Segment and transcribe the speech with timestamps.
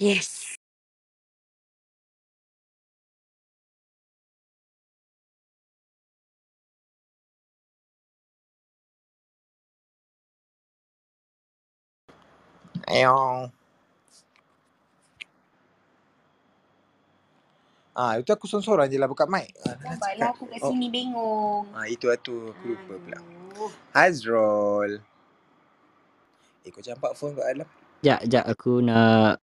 [0.00, 0.56] Yes.
[12.88, 13.52] Ayong.
[17.90, 19.50] Ah, itu aku sorang-sorang je lah buka mic.
[19.66, 20.34] Ah, dah lah Sabarlah cakap.
[20.38, 20.70] aku kat Oh.
[20.72, 21.64] sini bengong.
[21.74, 22.34] Ah, itu lah tu.
[22.48, 23.18] Aku lupa pula.
[23.18, 23.72] Aduh.
[23.92, 24.92] Azrul.
[26.64, 27.68] Eh, kau campak phone kat dalam.
[28.00, 29.42] Jap, jap aku nak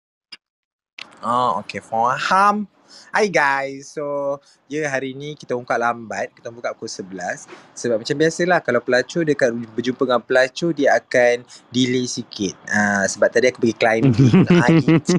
[1.27, 1.83] Oh, okay.
[1.83, 2.71] Faham.
[3.11, 3.99] Hi guys.
[3.99, 4.39] So,
[4.71, 6.31] ya yeah, hari ni kita buka lambat.
[6.39, 7.51] Kita buka pukul 11.
[7.75, 11.43] Sebab macam biasalah kalau pelacur dekat berjumpa dengan pelacur dia akan
[11.75, 12.55] delay sikit.
[12.71, 14.35] Ah, sebab tadi aku pergi climbing.
[14.63, 15.19] ah, gitu.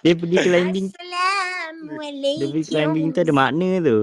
[0.00, 0.86] dia pergi climbing.
[0.88, 2.48] Dia Assalamualaikum.
[2.48, 3.98] pergi climbing tu ada makna tu.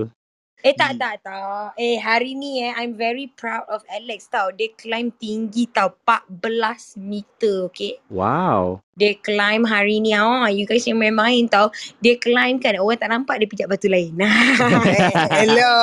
[0.61, 1.73] Eh tak tak tak.
[1.73, 4.53] Eh hari ni eh I'm very proud of Alex tau.
[4.53, 7.97] Dia climb tinggi tau 14 meter okay.
[8.13, 8.77] Wow.
[8.93, 11.73] Dia climb hari ni ah you guys yang main-main tau.
[11.97, 14.13] Dia climb kan orang tak nampak dia pijak batu lain.
[15.41, 15.73] Hello.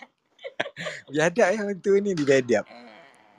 [1.12, 2.64] Biadab ya orang tu ni dia biadab.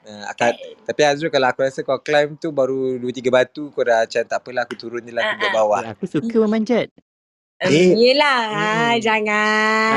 [0.02, 0.50] Uh, akan,
[0.82, 4.38] tapi Azrul kalau aku rasa kau climb tu baru 2-3 batu kau dah macam tak
[4.38, 5.82] apalah aku turun je lah aku duduk bawah.
[5.82, 6.90] Ya, aku suka memanjat.
[7.62, 7.94] Eh.
[7.94, 8.98] Yelah Hmm.
[8.98, 9.94] jangan.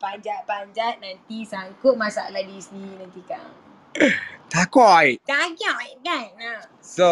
[0.00, 3.48] Panjat-panjat nanti sangkut masalah di sini nanti kau.
[4.48, 5.20] Takut.
[5.28, 6.26] Takut kan?
[6.80, 7.06] So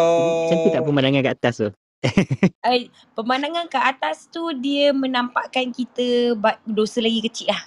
[0.49, 1.69] Cantik tak pemandangan kat atas tu?
[2.69, 6.33] Eh, pemandangan ke atas tu dia menampakkan kita
[6.65, 7.61] dosa lagi kecil lah.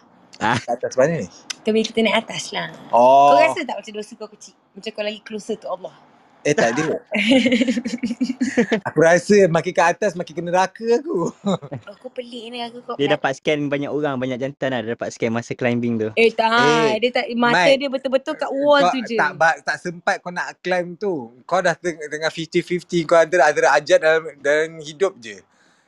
[0.59, 1.29] kat atas mana ni?
[1.63, 2.75] Tapi kita naik atas lah.
[2.91, 3.31] Oh.
[3.31, 4.59] Kau rasa tak macam dosa kau kecil?
[4.75, 5.95] Macam kau lagi closer to Allah.
[6.43, 6.99] Eh tak ada.
[8.89, 11.31] aku rasa makin ke atas makin kena neraka aku.
[12.03, 12.95] Kau pelik ni aku kau.
[12.99, 14.81] Dia dapat scan banyak orang, banyak jantan lah.
[14.83, 16.09] Dia dapat scan masa climbing tu.
[16.15, 16.51] Eh tak,
[16.91, 19.17] Eh, dia tak mata Mat, dia betul-betul kat wall kau tu je.
[19.17, 19.31] tak
[19.63, 21.31] tak sempat kau nak climb tu.
[21.47, 25.39] Kau dah teng- tengah 50-50 kau antara antara ajat dalam dalam hidup je.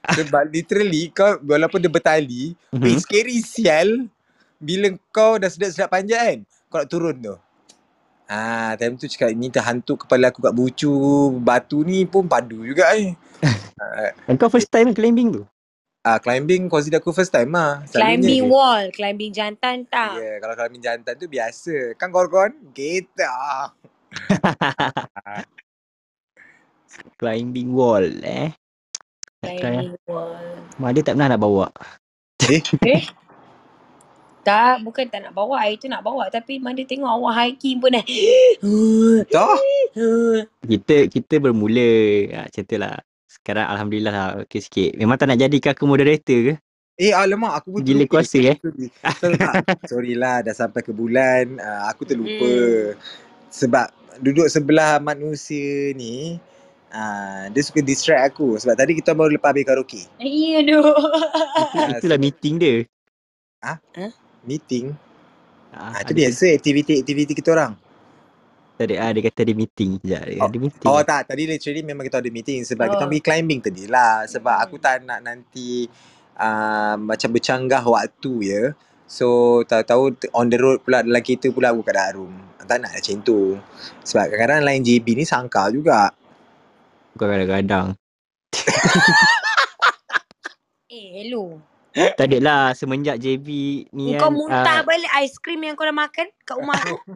[0.17, 2.79] Sebab literally kau walaupun dia bertali, Mhm.
[2.79, 2.99] mm-hmm.
[3.01, 3.89] scary sial
[4.57, 6.39] bila kau dah sedap-sedap panjat kan.
[6.71, 7.35] Kau nak turun tu.
[8.25, 10.89] Ah, time tu cakap ni terhantu kepala aku kat bucu
[11.45, 13.13] batu ni pun padu juga eh.
[13.75, 15.43] Ah, Dan kau first time climbing tu?
[16.05, 17.83] ah, climbing consider aku first time lah.
[17.91, 20.13] Climbing wall, climbing jantan Ya, tak.
[20.21, 21.97] yeah, kalau climbing jantan tu biasa.
[21.99, 22.53] Kan korgon?
[22.71, 23.73] Kita.
[27.21, 28.55] climbing wall eh.
[29.43, 29.57] Lah.
[29.59, 30.39] Climbing wall.
[30.79, 31.67] Mak dia tak pernah nak bawa.
[32.47, 33.03] Eh?
[34.45, 35.57] Tak, bukan tak nak bawa.
[35.59, 36.29] Hari tu nak bawa.
[36.29, 38.05] Tapi mana tengok awak hiking pun dah.
[39.33, 39.57] Toh?
[40.63, 41.91] Kita kita bermula
[42.37, 42.95] ha, macam tu lah.
[43.25, 44.91] Sekarang Alhamdulillah lah okey sikit.
[44.95, 46.55] Memang tak nak jadikan aku moderator ke?
[46.95, 48.23] Eh alamak aku pun Gila terlupa.
[48.23, 48.57] kuasa eh.
[49.03, 49.55] Tak?
[49.91, 51.59] Sorry lah dah sampai ke bulan.
[51.59, 52.47] Uh, aku terlupa.
[52.47, 52.95] Hmm.
[53.51, 53.87] Sebab
[54.23, 56.39] duduk sebelah manusia ni
[56.95, 58.55] uh, dia suka distract aku.
[58.63, 60.07] Sebab tadi kita baru lepas habis karaoke.
[60.23, 60.87] Ya, aduh.
[61.75, 62.87] Ah, Itulah meeting dia.
[64.45, 64.87] Meeting.
[65.75, 67.75] Ha, Ah, itu biasa aktiviti-aktiviti kita orang.
[68.75, 69.99] Tadi ah, dia kata ada meeting.
[69.99, 70.87] Sekejap, dia Oh, ada meeting.
[70.87, 73.09] Oh tak, tadi literally memang kita ada meeting sebab kita Oh.
[73.09, 74.27] pergi climbing tadi lah.
[74.27, 74.65] Sebab Hmm.
[74.67, 75.87] aku tak nak nanti
[76.37, 78.63] uh, macam bercanggah waktu ya.
[79.05, 79.27] So
[79.63, 82.35] tahu-tahu on the road pula dalam kereta pula aku kat dalam room.
[82.65, 83.61] Tak nak macam tu.
[84.03, 86.11] Sebab kadang-kadang lain JB ni sangka juga.
[87.15, 87.95] Kau kadang-kadang.
[90.87, 91.59] Eh, hello.
[91.95, 93.47] Tak ada lah semenjak JB
[93.95, 94.35] ni Kau kan.
[94.35, 96.99] muntah ah, balik aiskrim yang kau dah makan kat rumah aku.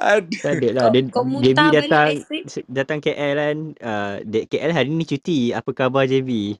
[0.00, 0.40] Aduh.
[0.40, 0.82] tak ada lah.
[0.88, 2.08] Kau- Dia, kau JB muntah balik datang
[2.66, 3.56] datang KL kan.
[3.84, 4.14] Uh,
[4.48, 5.52] KL hari ni cuti.
[5.52, 6.56] Apa khabar JB?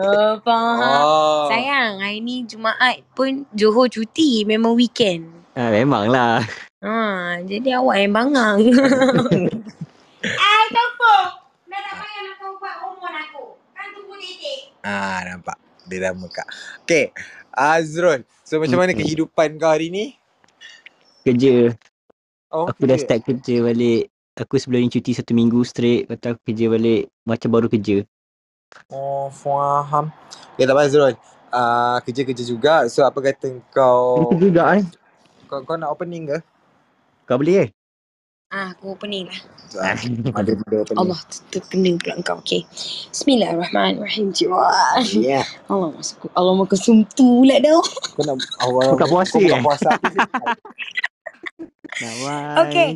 [0.00, 0.78] Oh, faham.
[0.80, 1.44] Oh.
[1.50, 4.48] Sayang, hari ni Jumaat pun Johor cuti.
[4.48, 5.28] Memang weekend.
[5.52, 6.40] Ah, memang lah.
[6.80, 8.64] Ha, jadi awak yang bangang.
[10.20, 10.88] Ai, tak
[11.96, 13.44] payah nak kau buat hormon aku.
[13.72, 14.19] Kan tunggu titik.
[14.80, 15.56] Ah nampak.
[15.88, 16.44] Dia dah muka.
[16.84, 17.12] Okay.
[17.50, 18.22] Azrul.
[18.46, 20.14] So macam mana kehidupan kau hari ni?
[21.26, 21.74] Kerja.
[22.50, 24.10] Oh, Aku dah start kerja balik.
[24.38, 26.08] Aku sebelum ni cuti satu minggu straight.
[26.08, 27.02] Lepas tu aku kerja balik.
[27.26, 28.06] Macam baru kerja.
[28.90, 30.14] Oh, faham.
[30.54, 31.14] Okay, tak apa Azrul.
[31.50, 32.74] Uh, kerja-kerja juga.
[32.86, 34.84] So apa kata kau Kerja juga eh.
[35.50, 36.38] kau, kau nak opening ke?
[37.26, 37.70] Kau boleh eh?
[38.50, 39.38] Ah, aku opening lah.
[39.78, 40.98] Ah, ada benda opening.
[40.98, 41.18] Allah
[41.54, 42.42] terkena pula kau.
[42.42, 42.66] Okay.
[43.14, 44.34] Bismillahirrahmanirrahim.
[44.34, 44.74] Jiwa.
[45.14, 45.46] Yeah.
[45.70, 46.26] Allah masuk.
[46.34, 47.78] Allah makan sumtu pula dah.
[48.18, 49.62] Kau nak awal Buka puasa kau buka eh?
[49.62, 49.90] puasa.
[52.02, 52.58] Nawai.
[52.66, 52.90] Okay.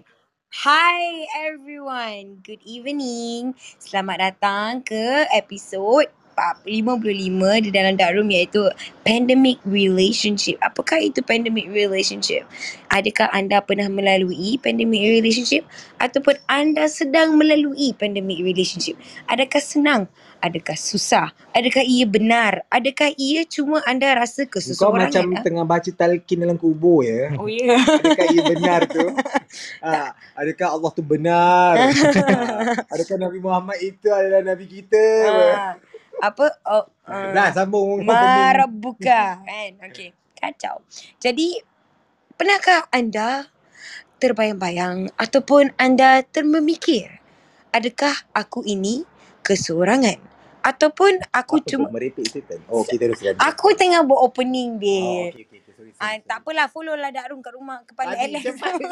[0.67, 2.43] Hi everyone.
[2.43, 3.55] Good evening.
[3.79, 8.67] Selamat datang ke episod 55 di dalam dark room iaitu
[9.05, 10.59] pandemic relationship.
[10.65, 12.49] Apakah itu pandemic relationship?
[12.91, 15.63] Adakah anda pernah melalui pandemic relationship
[15.99, 18.99] ataupun anda sedang melalui pandemic relationship?
[19.27, 20.03] Adakah senang?
[20.45, 21.33] Adakah susah?
[21.57, 22.69] Adakah ia benar?
[22.69, 25.09] Adakah ia cuma anda rasa Kau keseseorangan?
[25.09, 25.41] macam ah?
[25.41, 27.33] tengah baca talqin dalam kubur ya.
[27.41, 27.81] Oh ya.
[27.81, 27.81] Yeah.
[28.05, 29.07] Adakah ia benar tu?
[29.81, 30.13] Ha,
[30.45, 31.75] adakah Allah tu benar?
[31.81, 31.89] Ha,
[32.93, 35.07] adakah Nabi Muhammad itu adalah Nabi kita?
[35.33, 35.73] Ah,
[36.23, 36.47] apa?
[36.67, 37.33] Oh, ah.
[37.35, 38.03] Dah sambung.
[38.09, 39.71] Marabuka kan.
[39.91, 40.15] Okey.
[40.39, 40.85] Kacau.
[41.23, 41.59] Jadi
[42.37, 43.49] pernahkah anda
[44.19, 47.21] terbayang-bayang ataupun anda termemikir
[47.75, 49.03] adakah aku ini
[49.45, 50.17] keseorangan
[50.65, 52.61] ataupun aku Apa cuma merepek setan.
[52.73, 53.37] Oh, okey teruskan.
[53.37, 55.61] aku tengah buat Oh, opening okey okey.
[55.75, 58.45] Sorry, sorry, Ah, tak apalah follow lah Room kat rumah kepala Alex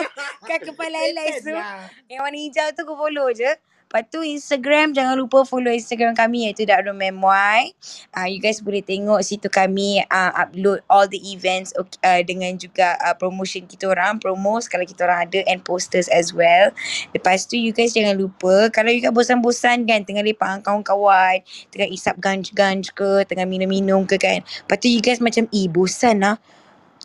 [0.49, 1.55] kan kepala Alex tu.
[1.55, 1.89] Lah.
[2.11, 3.51] Yang warna hijau tu kau follow je.
[3.93, 7.77] Lepas tu Instagram jangan lupa follow Instagram kami iaitu Room MY.
[8.17, 12.97] Uh, you guys boleh tengok situ kami uh, upload all the events uh, dengan juga
[13.05, 16.73] uh, promotion kita orang, promos kalau kita orang ada and posters as well.
[17.13, 21.93] Lepas tu you guys jangan lupa kalau you guys bosan-bosan kan tengah lepak kawan-kawan, tengah
[21.93, 24.41] isap ganj-ganj ke, tengah minum-minum ke kan.
[24.41, 26.41] Lepas tu you guys macam, eh bosan lah.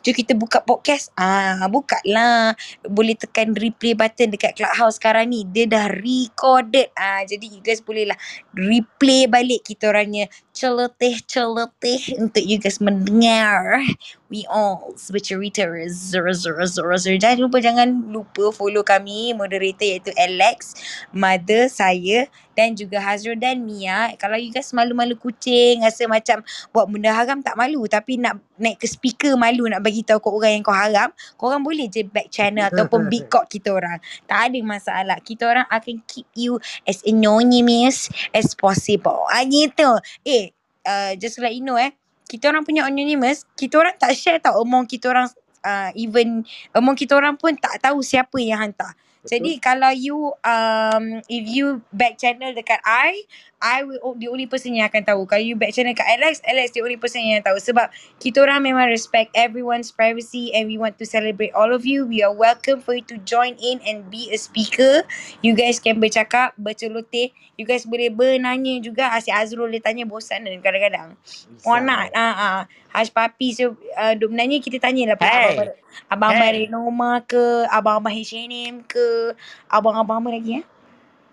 [0.08, 1.12] Jom kita buka podcast.
[1.20, 2.56] Ah, buka lah.
[2.80, 5.44] Boleh tekan replay button dekat Clubhouse sekarang ni.
[5.44, 6.88] Dia dah recorded.
[6.96, 8.16] Ah, jadi you guys boleh lah
[8.56, 10.24] replay balik kita orangnya
[10.58, 13.78] celoteh-celoteh untuk you guys mendengar.
[14.26, 16.98] We all zero, zero.
[16.98, 20.76] Jangan lupa, jangan lupa follow kami moderator iaitu Alex,
[21.14, 22.26] Mother, saya
[22.58, 24.12] dan juga Hazrul dan Mia.
[24.18, 26.42] Kalau you guys malu-malu kucing, rasa macam
[26.74, 30.32] buat benda haram tak malu tapi nak naik ke speaker malu nak bagi tahu kat
[30.34, 31.08] orang yang kau haram,
[31.38, 34.02] korang boleh je back channel ataupun big cock kita orang.
[34.26, 35.22] Tak ada masalah.
[35.22, 39.22] Kita orang akan keep you as anonymous as possible.
[39.30, 40.02] Ah gitu.
[40.26, 40.47] Eh,
[40.88, 41.92] uh, just let you know eh,
[42.24, 45.28] kita orang punya anonymous, kita orang tak share tau among kita orang
[45.64, 48.96] uh, even among kita orang pun tak tahu siapa yang hantar.
[49.28, 54.46] Jadi kalau you um if you back channel dekat I, I will o- the only
[54.46, 55.26] person yang akan tahu.
[55.26, 57.90] Kalau you back channel dekat Alex, Alex the only person yang tahu sebab
[58.22, 62.06] kita orang memang respect everyone's privacy and we want to celebrate all of you.
[62.06, 65.02] We are welcome for you to join in and be a speaker.
[65.42, 67.34] You guys can bercakap, berceloteh.
[67.58, 69.10] You guys boleh bernanya juga.
[69.10, 71.18] Asyik Azrul dia tanya bosan dan kadang-kadang.
[71.66, 72.14] Or not.
[72.14, 72.60] Ah, ah.
[72.94, 75.58] Hash papi so uh, duk menanya kita tanyalah Hey.
[75.58, 75.74] hey.
[76.08, 76.70] abang-abang Hey.
[76.70, 79.34] Renoma ke, abang-abang H&M ke,
[79.68, 80.62] abang-abang apa lagi ya?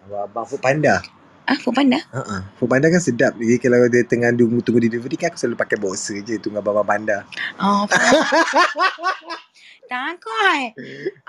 [0.10, 1.02] Abang Food Panda.
[1.46, 2.02] Ah, Food Panda?
[2.10, 2.42] Uh-uh.
[2.58, 3.38] Food Panda kan sedap.
[3.38, 6.82] Jadi kalau dia tengah tunggu, tunggu delivery kan aku selalu pakai boxer je tunggu abang
[6.82, 7.22] Panda.
[7.62, 7.86] Oh,
[9.90, 10.74] takut.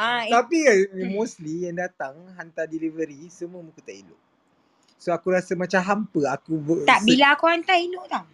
[0.00, 0.76] Ah, Tapi kan
[1.12, 4.20] mostly yang datang hantar delivery semua muka tak elok.
[4.96, 8.24] So aku rasa macam hampa aku tak se- bila aku hantar elok tau.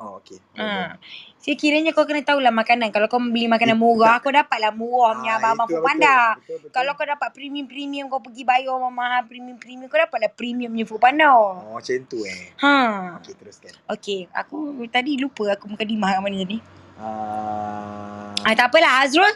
[0.00, 0.40] Oh okey.
[0.56, 0.96] Ha.
[1.36, 2.88] So kiranya kau kena tahulah makanan.
[2.88, 5.88] Kalau kau beli makanan murah, kau dapatlah murah punya abang-abang itu Food betul.
[5.92, 6.16] Panda.
[6.40, 6.72] Betul, betul.
[6.72, 11.00] Kalau kau dapat premium-premium, kau pergi bayar orang mahal premium-premium, kau dapatlah premium punya Food
[11.04, 11.28] Panda.
[11.36, 12.56] Oh macam tu eh.
[12.64, 12.76] Ha.
[13.20, 13.72] Okey teruskan.
[13.92, 16.58] Okay, aku tadi lupa aku mukadimah kat mana tadi.
[16.96, 19.28] Uh, Ah, tak apalah Azrul.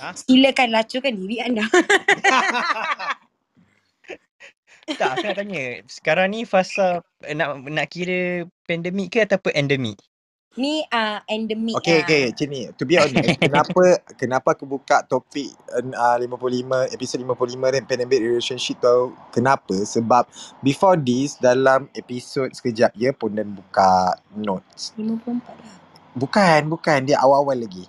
[0.00, 0.16] Ha?
[0.16, 1.68] Silakan lacurkan diri anda.
[4.86, 5.64] Tak, aku nak tanya.
[5.86, 9.98] Sekarang ni fasa eh, nak nak kira pandemik ke ataupun endemik?
[10.52, 12.04] Ni uh, endemik Okay, ah.
[12.04, 12.22] okay.
[12.28, 12.60] Macam ni.
[12.76, 13.84] To be honest, kenapa
[14.20, 19.72] kenapa aku buka topik uh, 55, episod 55 dan pandemic relationship tu kenapa?
[19.72, 20.28] Sebab
[20.60, 24.92] before this, dalam episod sekejap je pun dan buka notes.
[24.98, 25.81] 54 lah.
[26.12, 27.08] Bukan, bukan.
[27.08, 27.88] Dia awal-awal lagi.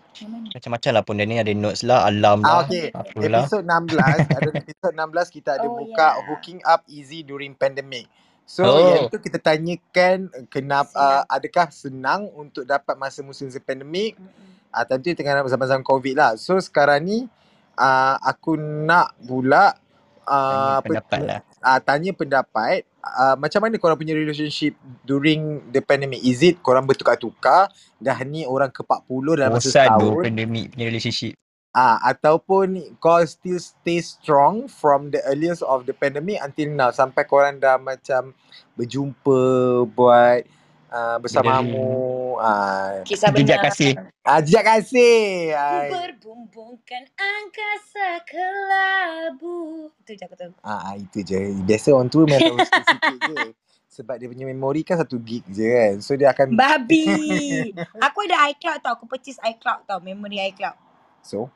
[0.55, 2.57] Macam-macam lah pun ni ada notes lah, alam Ah, lah.
[2.63, 2.87] okay.
[2.95, 3.43] Apalah.
[3.43, 3.99] Episod 16,
[4.39, 6.23] ada episod 16 kita ada Oh, buka yeah.
[6.31, 8.07] hooking up easy during pandemic.
[8.43, 8.91] So Oh.
[8.95, 14.51] yang tu kita tanyakan uh, kenapa uh, adakah senang untuk dapat masa musim pandemik Mm-mm.
[14.73, 16.31] Ah, time tu tengah zaman-zaman COVID lah.
[16.35, 17.29] So sekarang ni
[17.77, 19.77] uh, aku nak pula
[20.25, 21.39] uh, Tanya pendapat lah.
[21.63, 24.75] Uh, tanya pendapat uh, macam mana korang punya relationship
[25.07, 26.19] during the pandemic?
[26.21, 31.33] Is it korang bertukar-tukar dah ni orang ke-40 dalam masa Bosan setahun pandemik punya relationship.
[31.73, 37.25] ah ataupun kau still stay strong from the earliest of the pandemic until now sampai
[37.25, 38.29] korang dah macam
[38.77, 39.41] berjumpa
[39.89, 40.45] buat
[40.93, 41.89] uh, bersamamu
[42.37, 43.73] ah Kisah Jejak benar.
[43.73, 43.91] kasih.
[44.23, 45.53] ah, jejak kasih.
[45.53, 49.89] Ku berbumbungkan angkasa ke labu.
[49.99, 50.53] Itu je aku tahu.
[50.61, 51.37] Ah, ah, itu je.
[51.61, 53.37] Biasa orang tua memang tahu sikit-sikit je.
[53.93, 55.93] Sebab dia punya memori kan satu gig je kan.
[56.01, 57.69] So dia akan Babi.
[58.05, 58.97] aku ada iCloud tau.
[58.97, 60.01] Aku purchase iCloud tau.
[60.01, 60.73] Memory iCloud.
[61.21, 61.53] So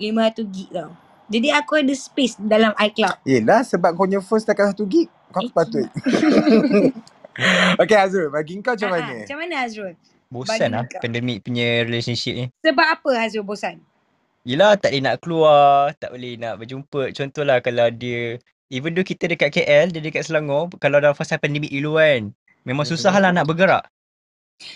[0.00, 0.96] 500 gig tau.
[1.26, 3.20] Jadi aku ada space dalam iCloud.
[3.28, 5.12] Yelah sebab kau punya phone setakat satu gig.
[5.28, 5.84] Kau Eh, patut
[7.82, 9.14] Okay Azrul, bagi kau macam Ah, ah, mana?
[9.22, 9.94] Macam mana Azrul?
[10.26, 12.46] Bosan lah pandemik punya relationship ni.
[12.64, 13.78] Sebab apa Azrul bosan?
[14.46, 17.10] Yelah tak boleh nak keluar, tak boleh nak berjumpa.
[17.10, 18.38] Contohlah kalau dia,
[18.70, 22.30] even though kita dekat KL, dia dekat Selangor, kalau dah fasa pandemik dulu kan,
[22.62, 23.82] memang susah lah nak bergerak.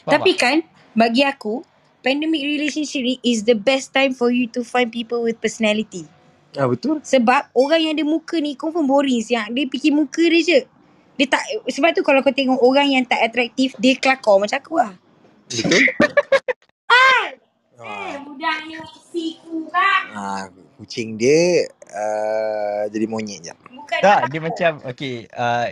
[0.05, 0.57] Faham Tapi kan
[0.99, 1.63] bagi aku
[2.03, 6.05] pandemic relationship ni is the best time for you to find people with personality.
[6.59, 6.99] Ah betul.
[6.99, 9.55] Sebab orang yang ada muka ni confirm boring siang.
[9.55, 10.61] Dia fikir muka dia je.
[11.21, 14.81] Dia tak sebab tu kalau kau tengok orang yang tak atraktif dia kelakar macam aku
[14.81, 14.97] lah.
[15.47, 15.85] Betul.
[16.91, 17.25] Eh,
[17.81, 18.77] Ah, budak ni
[19.09, 20.03] siku kan.
[20.13, 20.45] ah,
[20.77, 23.55] kucing dia uh, jadi monyet je.
[23.57, 25.65] Bukan Tak, dia macam, okay, uh,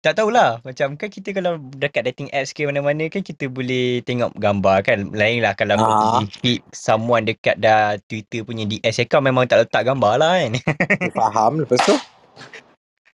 [0.00, 0.58] tak tahulah.
[0.60, 5.14] Macam kan kita kalau dekat dating apps ke mana-mana kan kita boleh tengok gambar kan.
[5.14, 5.94] Lain lah kalau kau Ah.
[6.18, 10.58] pergi feed someone dekat dah Twitter punya DS account memang tak letak gambar lah kan.
[10.58, 11.94] Dia faham lepas tu.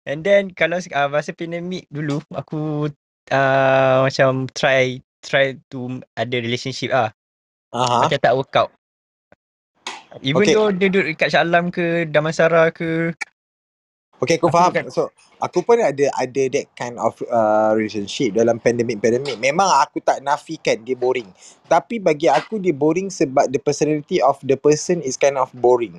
[0.04, 2.92] And then kalau uh, masa pandemik dulu aku
[3.32, 7.10] uh, macam try try to ada relationship ah.
[7.72, 8.06] Aha.
[8.06, 8.70] Macam tak work out.
[10.22, 10.54] Even Okay.
[10.54, 13.10] though dia duduk dekat Shah Alam ke Damansara ke
[14.22, 14.70] Okay, aku Aku faham.
[14.72, 15.10] bukan- So,
[15.42, 19.36] aku pun ada ada that kind of uh, relationship dalam pandemic-pandemic.
[19.42, 21.26] Memang aku tak nafikan dia boring.
[21.66, 25.98] Tapi bagi aku dia boring sebab the personality of the person is kind of boring.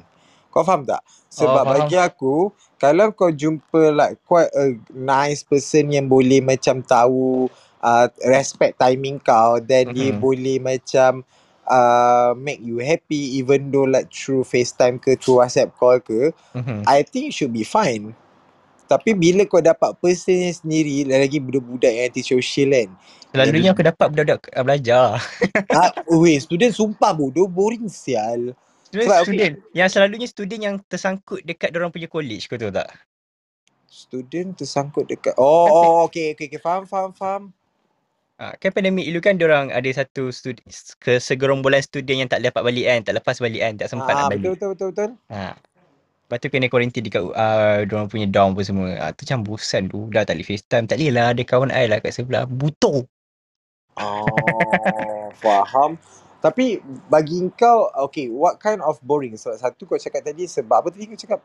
[0.56, 1.04] Kau faham tak?
[1.28, 1.76] Sebab Oh, faham.
[1.84, 2.36] bagi aku,
[2.80, 7.52] kalau kau jumpa like quite a nice person yang boleh macam tahu
[7.84, 10.20] uh, respect timing kau then dia Mhm.
[10.24, 11.28] boleh macam
[11.68, 16.88] uh, make you happy even though like through FaceTime ke through WhatsApp call ke Mhm.
[16.88, 18.16] I think should be fine.
[18.86, 22.90] Tapi bila kau dapat person yang sendiri, lagi budak-budak yang antisocial kan.
[23.34, 25.06] Selalunya aku dapat budak-budak uh, belajar.
[25.74, 28.54] ah, weh, student sumpah bodoh, boring sial.
[28.96, 29.28] Student, Sebab, okay.
[29.28, 29.54] student.
[29.76, 32.88] Yang selalunya student yang tersangkut dekat orang punya college kau tahu tak?
[33.92, 37.44] Student tersangkut dekat, oh, oh okay, okay, okay, faham, faham, faham.
[38.36, 40.60] Ha, kan pandemik dulu kan orang ada satu studi,
[41.00, 44.28] ke segerombolan student yang tak dapat balik kan, tak lepas balik kan, tak sempat Ah,
[44.28, 44.52] nak betul, balik.
[44.56, 45.10] betul, betul, betul.
[45.32, 45.56] Ha.
[46.26, 48.98] Lepas tu kena quarantine dekat uh, orang punya dorm pun semua.
[48.98, 50.10] Ha, tu macam bosan tu.
[50.10, 50.90] Dah tak boleh FaceTime.
[50.90, 52.50] Tak boleh lah ada kawan I lah kat sebelah.
[52.50, 53.06] Butuh.
[54.02, 56.02] Oh, faham.
[56.46, 56.78] Tapi
[57.10, 59.34] bagi kau, okay, what kind of boring?
[59.34, 61.42] Sebab satu kau cakap tadi, sebab apa tadi kau cakap?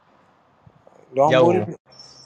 [1.17, 1.45] Diorang Jauh.
[1.49, 1.65] boring.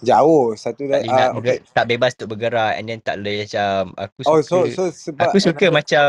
[0.02, 0.44] Jauh.
[0.58, 1.56] Satu Tak bergerak, okay.
[1.70, 5.22] tak bebas untuk bergerak and then tak boleh macam aku suka Oh, so, so sebab
[5.30, 6.08] aku suka another- macam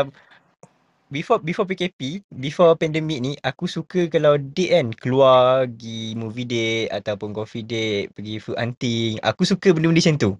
[1.06, 6.90] before before PKP, before pandemic ni aku suka kalau date kan keluar pergi movie date
[6.90, 9.22] ataupun coffee date, pergi food hunting.
[9.22, 10.30] Aku suka benda-benda macam tu.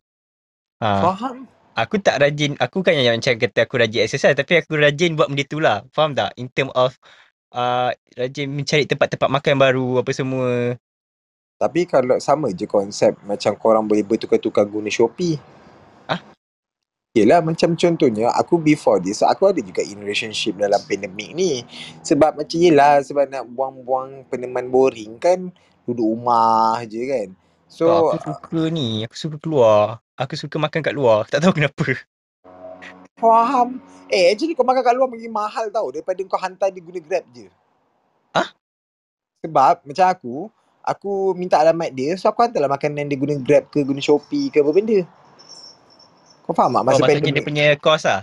[0.82, 1.36] Ha, Faham?
[1.76, 5.28] Aku tak rajin, aku kan yang macam kata aku rajin exercise tapi aku rajin buat
[5.28, 5.84] benda tu lah.
[5.92, 6.32] Faham tak?
[6.40, 6.96] In term of
[7.52, 10.80] uh, rajin mencari tempat-tempat makan baru apa semua.
[11.56, 15.36] Tapi kalau sama je konsep macam korang boleh bertukar-tukar guna Shopee.
[16.08, 16.20] Ah?
[17.16, 21.64] Yelah macam contohnya aku before this aku ada juga in relationship dalam pandemik ni.
[22.04, 25.48] Sebab macam yelah sebab nak buang-buang peneman boring kan
[25.88, 27.28] duduk rumah je kan.
[27.66, 30.05] So, So aku suka ni, aku suka keluar.
[30.16, 31.28] Aku suka makan kat luar.
[31.28, 31.92] Tak tahu kenapa.
[33.16, 33.80] faham.
[34.08, 37.24] Eh actually kau makan kat luar lagi mahal tau daripada kau hantar dia guna Grab
[37.32, 37.48] je.
[38.32, 38.48] Ah?
[39.44, 40.34] Sebab macam aku,
[40.80, 44.60] aku minta alamat dia so aku hantarlah makanan dia guna Grab ke guna Shopee ke
[44.64, 45.04] apa benda.
[46.44, 47.34] Kau faham tak Oh, masa maksudnya pandemik?
[47.36, 48.22] dia punya cost lah.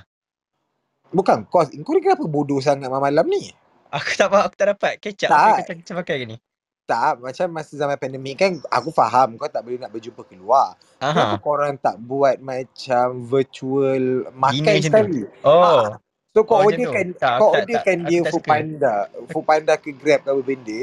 [1.13, 1.69] Bukan kos.
[1.69, 3.53] Kau ni kenapa bodoh sangat malam ni?
[3.93, 5.29] Aku tak faham, aku tak dapat up.
[5.29, 5.69] Tak.
[5.77, 6.37] Macam pakai ke ni?
[6.83, 10.75] Tak, macam masa zaman pandemik kan aku faham kau tak boleh nak berjumpa keluar.
[10.99, 15.23] Kenapa korang tak buat macam virtual makan sekali?
[15.47, 15.95] Oh.
[16.33, 17.15] So kau Oh, orderkan.
[17.15, 18.93] Tak, kau tak- orderkan tak- dia aku tak food panda,
[19.29, 20.81] food panda ke Grab ke apa benda.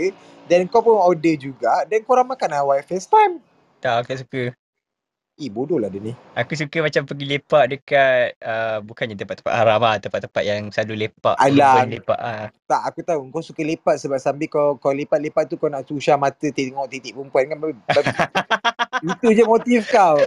[0.49, 3.45] Then kau pun order juga then korang makan awal FaceTime.
[3.79, 4.43] Tak, aku tak suka.
[5.41, 6.13] Eh bodoh lah dia ni.
[6.37, 9.97] Aku suka macam pergi lepak dekat, uh, bukannya tempat-tempat haram lah.
[9.97, 11.33] Tempat-tempat yang selalu lepak.
[11.41, 11.89] Alah.
[11.89, 12.21] lepak.
[12.21, 12.53] Ah.
[12.69, 16.21] Tak aku tahu kau suka lepak sebab sambil kau kau lepak-lepak tu kau nak susah
[16.21, 17.57] mata tengok titik perempuan kan.
[19.17, 20.21] Itu je motif kau.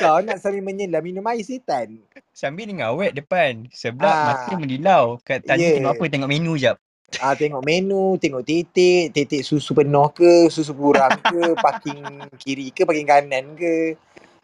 [0.00, 2.00] Kau nak sambil menyelam minum air setan.
[2.32, 3.68] Sambil dengan awet depan.
[3.68, 4.24] Sebelah Ah.
[4.32, 5.20] mata mendilau.
[5.20, 5.76] Kat tadi Yeah.
[5.76, 6.04] tengok apa?
[6.08, 6.80] Tengok menu jap.
[7.22, 12.02] Ah tengok menu, tengok titik, titik susu penuh ke, susu kurang ke, parking
[12.42, 13.94] kiri ke, parking kanan ke.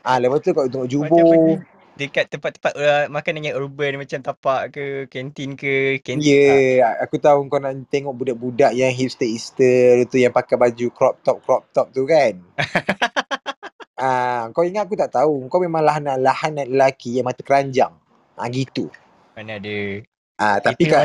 [0.05, 1.09] Ah lepas tu kau tengok jubur.
[1.11, 6.25] pergi dekat tempat-tempat uh, makanan yang urban macam tapak ke, kantin ke, Ya, kantin.
[6.25, 11.45] yeah, aku tahu kau nak tengok budak-budak yang hipster-hipster tu yang pakai baju crop top
[11.45, 12.41] crop top tu kan.
[14.01, 15.45] ah, kau ingat aku tak tahu.
[15.53, 17.93] Kau memang lahan-lahan lelaki yang mata keranjang.
[18.41, 18.89] Ah gitu.
[19.37, 20.01] Mana ada.
[20.41, 21.05] Ah tapi Itu kan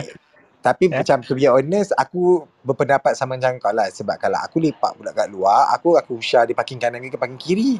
[0.65, 0.97] tapi Eh?
[0.97, 5.13] macam to be honest aku berpendapat sama macam kau lah sebab kalau aku lepak pula
[5.13, 7.77] kat luar aku aku usah di parking kanan ke parking kiri.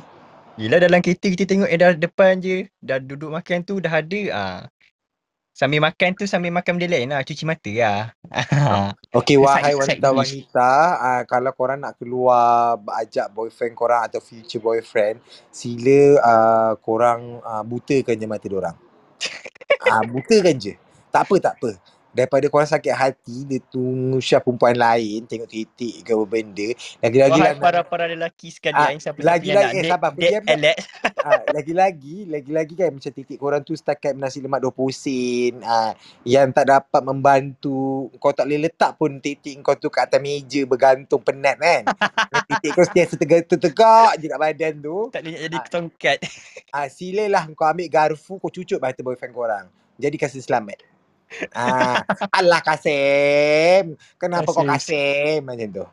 [0.56, 2.72] Gila dalam kereta kita tengok eh dah depan je.
[2.80, 4.22] Dah duduk makan tu dah ada.
[4.32, 4.60] Ah.
[5.56, 7.24] Sambil makan tu sambil makan benda lain lah.
[7.28, 8.16] Cuci mata lah.
[9.16, 10.04] Okay, wahai side dish.
[10.04, 15.24] wanita-wanita, uh, kalau korang nak keluar ajak boyfriend korang atau future boyfriend,
[15.56, 18.76] sila uh, korang uh, butakan je mata diorang.
[19.86, 20.74] Ah, uh, butakan je.
[21.14, 21.95] Tak apa, tak apa.
[22.16, 26.68] Daripada korang sakit hati, dia tunggu syah perempuan lain, tengok titik ke apa benda.
[27.04, 29.04] Lagi-lagi lah Wahai para-para lelaki sekalian.
[29.04, 30.44] siapa-siapa lagi-lagi, yang nak eh, sabar, diam.
[30.48, 30.78] Alex.
[31.20, 35.92] Ah, lagi-lagi, lagi-lagi kan macam titik korang tu setakat nasi lemak 20 sen ah,
[36.24, 40.64] yang tak dapat membantu kau tak boleh letak pun titik kau tu kat atas meja
[40.64, 41.84] bergantung penat kan.
[42.48, 44.98] titik kau setiap tegak-tegak je kat badan tu.
[45.12, 45.68] Tak boleh jadi Ah.
[45.68, 46.18] tongkat.
[46.72, 49.68] Ah, silalah kau ambil garfu kau cucuk mata boyfriend korang.
[50.00, 50.95] Jadi kasih selamat.
[51.52, 54.00] Ah, Allah Kasim.
[54.16, 55.44] Kenapa kau Kasim.
[55.44, 55.86] Macam tu?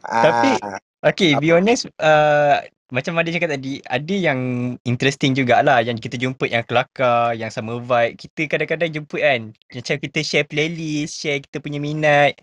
[0.00, 1.64] Tapi, Ah, Okay, be Apa?
[1.64, 2.60] honest, uh,
[2.92, 4.40] macam ada cakap tadi, ada yang
[4.84, 8.20] interesting jugalah yang kita jumpa yang kelakar, yang sama vibe.
[8.20, 9.40] Kita kadang-kadang jumpa kan,
[9.72, 12.36] macam kita share playlist, share kita punya minat.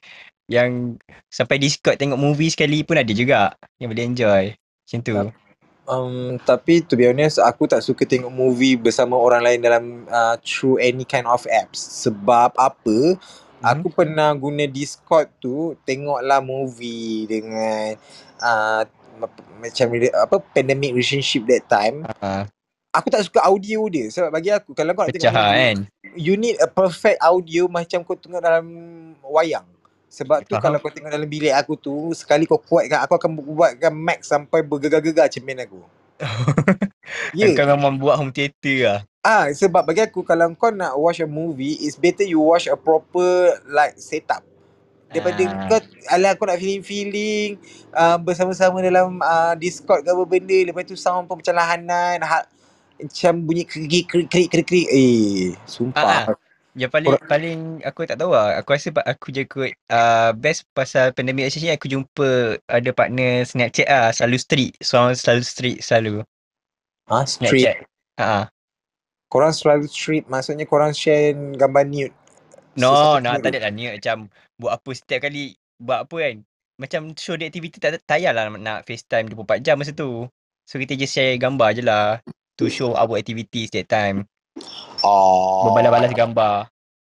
[0.49, 0.97] Yang
[1.29, 4.43] sampai Discord tengok movie sekali pun ada juga yang boleh enjoy.
[4.57, 5.15] Macam tu.
[5.87, 10.35] Um, tapi to be honest, aku tak suka tengok movie bersama orang lain dalam uh,
[10.43, 11.79] through any kind of apps.
[12.03, 13.15] Sebab apa?
[13.15, 13.63] Mhm.
[13.63, 17.95] Aku pernah guna Discord tu tengoklah movie dengan
[18.43, 18.83] uh,
[19.15, 22.03] ma- macam apa pandemic relationship that time.
[22.19, 22.43] Uh,
[22.91, 25.77] Aku tak suka audio dia sebab bagi aku kalau kau nak pecah tengok movie, kan.
[26.17, 28.65] you need a perfect audio macam kau tengok dalam
[29.21, 29.69] wayang.
[30.17, 30.63] Sebab tu Faham.
[30.65, 34.65] kalau kau tengok dalam bilik aku tu sekali kau kuatkan aku akan buatkan mic sampai
[34.65, 35.81] bergegar-gegar cermin aku.
[37.35, 37.51] Ya.
[37.55, 38.99] Kau memang buat home theater lah.
[39.23, 42.75] Ah, sebab bagi aku kalau kau nak watch a movie, it's better you watch a
[42.75, 44.43] proper like setup.
[45.07, 45.67] Daripada Ah.
[45.71, 45.79] kau
[46.11, 47.59] alah kau nak feeling-feeling
[47.95, 52.43] uh, bersama-sama dalam uh, Discord ke apa benda, lepas tu sound pun macam lahanan, ha,
[52.99, 54.07] macam bunyi krik.
[54.91, 56.35] Eh, sumpah.
[56.77, 58.53] Yang paling paling aku tak tahu lah.
[58.61, 63.89] Aku rasa aku je kot uh, best pasal pandemic relationship aku jumpa ada partner Snapchat
[63.89, 64.13] lah.
[64.13, 64.73] Selalu street.
[64.85, 66.21] So selalu street selalu.
[67.09, 67.49] Ah, street.
[67.49, 67.77] Snapchat.
[68.21, 68.53] Ha.
[69.27, 72.15] Korang selalu street, maksudnya korang share gambar nude.
[72.79, 73.43] No, Sesatu no, nude.
[73.43, 74.17] tak ada lah niat macam
[74.61, 76.35] buat apa setiap kali buat apa kan.
[76.77, 80.29] Macam show the activity tak tak payahlah nak FaceTime 24 jam masa tu.
[80.69, 82.21] So kita just share gambar je lah
[82.55, 84.29] to show our activities that time.
[85.05, 85.69] Oh.
[85.69, 86.55] Berbalas-balas gambar.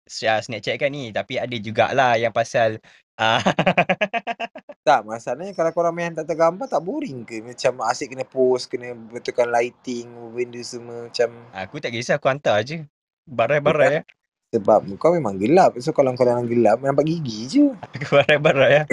[0.09, 2.81] Share Snapchat kan ni tapi ada jugalah yang pasal
[3.13, 3.37] ah
[4.89, 7.45] Tak, masalahnya kalau korang main hantar gambar tak boring ke?
[7.45, 12.65] Macam asyik kena post, kena betulkan lighting, benda semua macam Aku tak kisah aku hantar
[12.65, 12.89] je.
[13.29, 14.03] Barai-barai ya.
[14.49, 15.77] sebab kau memang gelap.
[15.77, 17.65] So kalau kau dalam gelap nampak gigi je.
[17.93, 18.83] Aku barai-barai ya.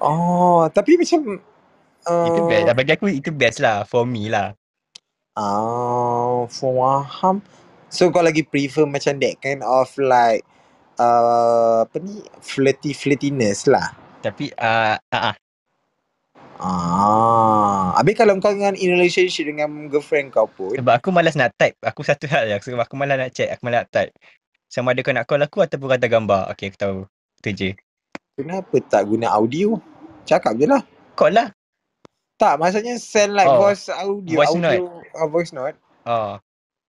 [0.00, 1.36] Oh, tapi macam
[2.08, 2.64] uh, Itu best.
[2.72, 4.56] Bagi aku itu best lah for me lah.
[5.36, 7.44] Ah, faham.
[7.92, 10.42] So kau lagi prefer macam that kind of like
[10.96, 13.92] uh, apa ni flirty flirtiness lah.
[14.24, 15.36] Tapi ah uh, uh,
[16.56, 21.52] Ah, habis kalau kau dengan in relationship dengan girlfriend kau pun, sebab aku malas nak
[21.60, 21.76] type.
[21.84, 22.72] Aku satu hal je.
[22.72, 23.52] Sebab aku malas nak chat.
[23.52, 24.16] Aku malas nak type.
[24.72, 26.42] Sama ada kau nak call aku ataupun kata gambar.
[26.56, 26.98] Okay aku tahu.
[27.44, 27.70] Itu je.
[28.40, 29.76] kenapa tak guna audio?
[30.24, 30.80] Cakap je lah.
[31.12, 31.52] Call lah.
[32.36, 35.76] Tak, maksudnya send like Oh, voice audio, voice audio, uh, voice note.
[36.04, 36.36] Oh.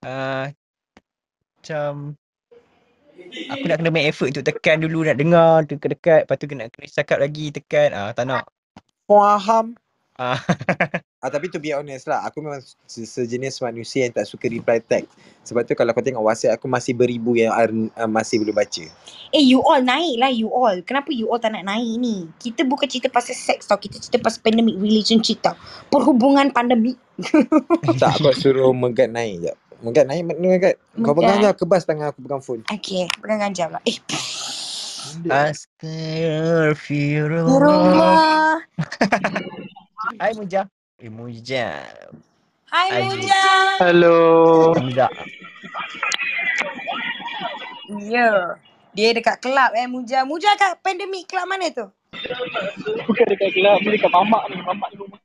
[0.03, 0.51] Uh,
[1.57, 2.19] macam
[3.51, 6.27] aku nak kena make effort untuk tekan dulu nak dengar dekat-dekat.
[6.27, 7.95] Lepas tu kena kena cakap lagi tekan.
[7.95, 8.43] Ah tak nak.
[9.07, 9.79] Faham.
[10.19, 10.39] Ah
[11.17, 14.77] Ah, tapi to be honest lah, aku memang se- sejenis manusia yang tak suka reply
[14.77, 15.09] text.
[15.49, 18.85] Sebab tu kalau kau tengok WhatsApp aku masih beribu yang ar- uh, masih belum baca.
[19.33, 20.77] Eh you all naik lah you all.
[20.85, 22.29] Kenapa you all tak nak naik ni?
[22.37, 23.81] Kita bukan cerita pasal seks tau.
[23.81, 25.57] Kita cerita pasal pandemic relationship tau.
[25.89, 27.01] Perhubungan pandemik.
[27.97, 29.49] tak, aku suruh Megat naik je.
[29.81, 30.77] Megat naik, Megat?
[31.01, 32.61] Kau pegang je, kebas tangan aku pegang phone.
[32.69, 33.81] Okay, pegang ganjam lah.
[33.89, 33.97] Eh,
[35.33, 37.57] Astaghfirullah.
[37.57, 38.61] rumah.
[40.21, 40.69] Hai Muja.
[40.97, 41.85] Eh Muja.
[42.73, 43.05] Hai Hai.
[43.05, 43.41] Muja.
[43.85, 44.17] Hello.
[44.81, 45.05] Muja.
[48.01, 48.57] Ya.
[48.97, 50.25] Dia dekat kelab eh Muja.
[50.25, 51.85] Muja kat pandemic kelab mana tu?
[53.05, 54.57] Bukan dekat gelap, ni dekat mamak ni.
[54.57, 55.21] Mamak ni rumah.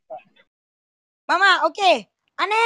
[1.25, 2.05] Mama, okey.
[2.37, 2.65] Ane,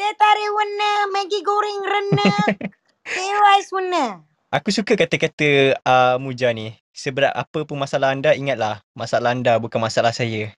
[0.00, 2.32] teh tarik warna, Maggi goreng rena.
[3.12, 4.24] teh rice warna.
[4.48, 6.72] Aku suka kata-kata uh, Muja ni.
[6.96, 8.80] Seberat apa pun masalah anda, ingatlah.
[8.96, 10.56] Masalah anda bukan masalah saya.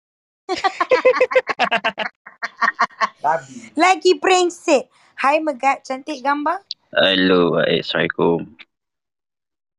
[3.76, 4.88] Lagi brengsek.
[5.18, 6.62] Hai Megat, cantik gambar?
[6.94, 8.46] Hello, Assalamualaikum.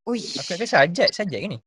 [0.03, 0.36] Uish.
[0.38, 1.60] Aku rasa sajat, sajat ke ni?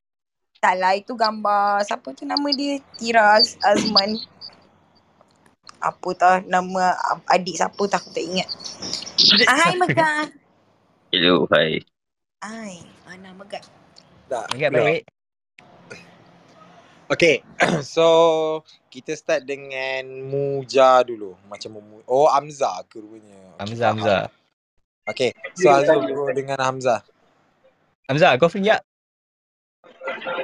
[0.61, 1.83] Tak lah, itu gambar.
[1.83, 2.79] Siapa tu nama dia?
[2.95, 4.19] Tira Az- Azman.
[5.83, 6.95] apa tau nama
[7.27, 8.47] adik siapa tu aku tak ingat.
[9.51, 10.31] Ah, Hai Megat.
[11.11, 11.83] Hello, hi.
[12.38, 13.67] Hai, mana Megat?
[14.31, 14.47] Tak.
[14.55, 14.71] Keluar.
[14.71, 15.03] baik.
[17.11, 17.43] Okay,
[17.95, 18.07] so
[18.93, 21.35] kita start dengan Muja dulu.
[21.51, 23.59] Macam Mu Oh, Hamzah ke rupanya.
[23.59, 24.23] Okay, Hamzah, Hamzah.
[25.03, 27.03] Okay, so Azul dulu dengan Hamzah.
[28.07, 28.87] Hamzah, kau free tak?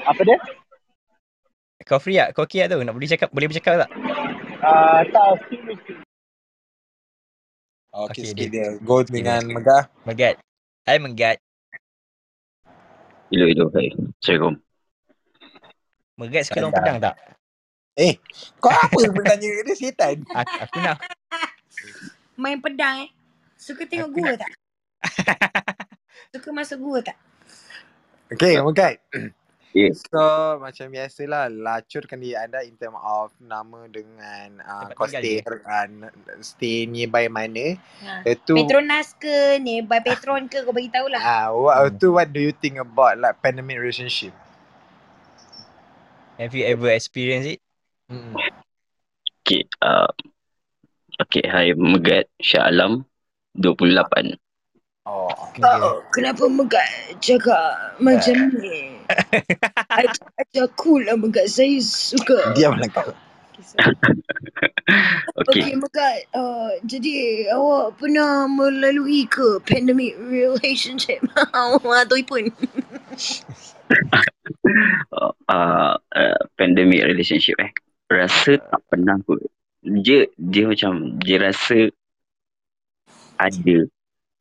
[0.02, 0.38] Apa dia?
[1.86, 2.34] Kau free tak?
[2.34, 2.82] Kau okay tak tu?
[2.82, 3.90] Nak boleh cakap, boleh bercakap tak?
[4.58, 5.98] Uh, tak, skip skip.
[7.88, 8.68] Okay, Okay, sikit dia.
[8.82, 9.88] Go dengan Megah.
[10.04, 10.36] Megat.
[10.84, 11.38] Hai Megat.
[13.30, 13.92] Hello, hello, hi.
[14.20, 14.67] Assalamualaikum.
[16.18, 17.14] Megat suka orang pedang tak?
[17.94, 18.14] Eh,
[18.58, 20.26] kau apa bertanya dia setan?
[20.42, 20.98] Aku, aku nak.
[22.42, 23.10] Main pedang eh.
[23.54, 24.52] Suka tengok Aku gua tak?
[26.34, 27.18] Suka masuk gua tak?
[28.34, 28.98] Okay, Megat.
[29.76, 29.94] Ya.
[29.94, 35.86] So, macam biasalah, lacurkan diri anda in term of nama dengan uh, kau stay, uh,
[36.40, 37.76] stay nearby mana.
[38.02, 38.26] Ha.
[38.26, 41.20] Itu, Petronas ke ni, by Petron ke kau bagi tahulah.
[41.20, 44.32] uh, what, tu what do you think about like pandemic relationship?
[46.38, 47.60] Have you ever experienced it?
[48.06, 48.38] Hmm.
[49.42, 50.06] Okay, uh,
[51.26, 53.02] okay, hi, Megat Shah Alam,
[53.58, 54.38] 28.
[55.02, 55.66] Oh, okay.
[55.66, 59.02] Oh, kenapa Megat cakap macam ni?
[59.90, 62.54] Ajak, ajak cool lah Megat, saya suka.
[62.54, 63.10] Diamlah kau.
[65.44, 66.30] Okay, Okay, Megat.
[66.30, 71.20] Uh, jadi, awak pernah melalui ke pandemic relationship?
[71.82, 72.48] Atau pun?
[75.14, 77.72] uh, uh, uh, pandemic relationship eh.
[78.08, 79.40] Rasa tak pernah kot.
[79.84, 81.92] Dia, dia macam, dia rasa
[83.38, 83.76] ada,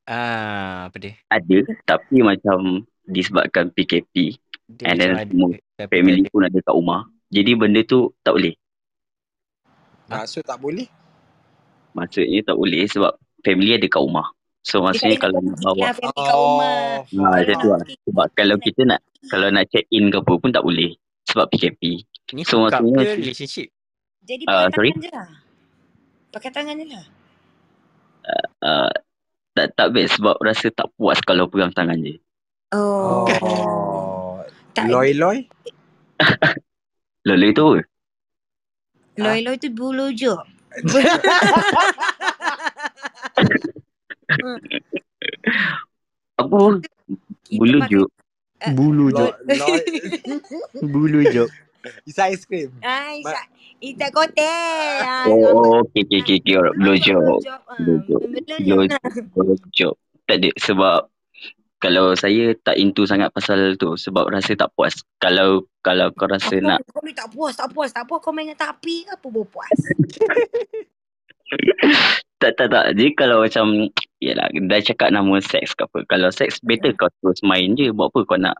[0.08, 1.14] Ah, apa dia?
[1.28, 5.56] ada, tapi macam disebabkan PKP, Dia And then semua
[5.88, 7.08] family pun ada kat rumah.
[7.32, 8.56] Jadi benda tu tak boleh.
[10.08, 10.88] Maksud tak boleh?
[11.92, 14.28] Maksudnya tak boleh sebab family ada kat rumah.
[14.68, 15.96] So maksudnya kalau nak bawa kat
[16.28, 17.00] rumah.
[17.00, 17.80] Ha, Kalau macam tu lah.
[18.04, 19.00] Sebab kalau kita nak
[19.32, 20.92] kalau nak check in ke apa pun tak boleh.
[21.24, 22.04] Sebab PKP.
[22.36, 23.72] Ni So, hook up maksudnya relationship?
[24.22, 24.92] Jadi Ah, pakai sorry?
[24.92, 25.30] tangan je lah.
[26.28, 27.06] Pakai tangan je lah.
[28.60, 28.92] Uh,
[29.54, 32.20] tak tak best sebab rasa tak puas kalau pegang tangan je.
[32.76, 33.24] Oh.
[33.40, 34.36] Oh.
[34.78, 35.42] Tak, Loy-loy?
[37.26, 37.80] Loloi tu apa?
[39.18, 40.30] Loi-loi tu bulu je.
[46.42, 46.58] Apa?
[47.50, 48.10] Bulu juk.
[48.74, 49.32] Bulu loy.
[50.94, 51.50] Bulu jok.
[52.04, 52.74] It's ice cream.
[52.82, 53.46] Ah, Isyak.
[53.78, 55.06] Itak kotel.
[55.06, 56.54] Ah, Oh, okay, okay, okay, okay.
[56.58, 56.76] Alright.
[56.82, 57.22] Blow job.
[57.78, 58.22] Blow job.
[59.38, 59.94] Blow job.
[60.26, 60.50] Tak ada.
[60.58, 61.00] Sebab
[61.78, 64.98] kalau saya tak into sangat pasal tu sebab rasa tak puas.
[65.22, 68.20] Kalau kalau kau rasa Apa nak kau ni tak puas, tak puas, tak puas.
[68.20, 69.78] Kau main dengan tapi ke apa baru puas?
[72.38, 72.86] tak tak tak.
[72.92, 73.66] Jadi kalau macam
[74.18, 76.00] yalah dah cakap nama seks ke apa.
[76.06, 77.90] Kalau seks better kau terus main je.
[77.90, 78.56] Buat apa kau nak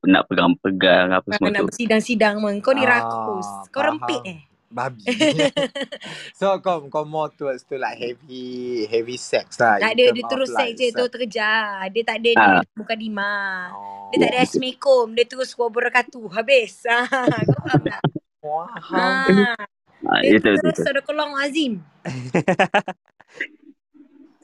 [0.00, 1.66] nak pegang-pegang apa semua nak tu.
[1.68, 2.58] bersidang-sidang man.
[2.58, 3.46] Kau ni Ah, rakus.
[3.68, 3.98] Kau faham.
[3.98, 4.38] rempit eh.
[4.68, 5.00] Babi.
[6.38, 9.80] so kau kau more towards to like heavy heavy sex lah.
[9.80, 10.86] Tak ada, dia terus sex je.
[10.88, 11.88] Tu terkejar.
[11.88, 12.48] Dia tak ada Ah.
[12.54, 13.32] ni bukan Dima.
[13.72, 14.08] Oh.
[14.08, 15.04] Dia tak ada Assalamualaikum.
[15.12, 16.26] Dia terus wabarakatuh.
[16.30, 16.84] Habis.
[16.86, 17.04] Ah,
[17.42, 18.02] Kau faham tak?
[18.38, 19.24] Faham.
[19.48, 19.64] Ah,
[20.06, 20.82] Ha, dia itu terus tu.
[20.84, 21.82] sadakallahu azim.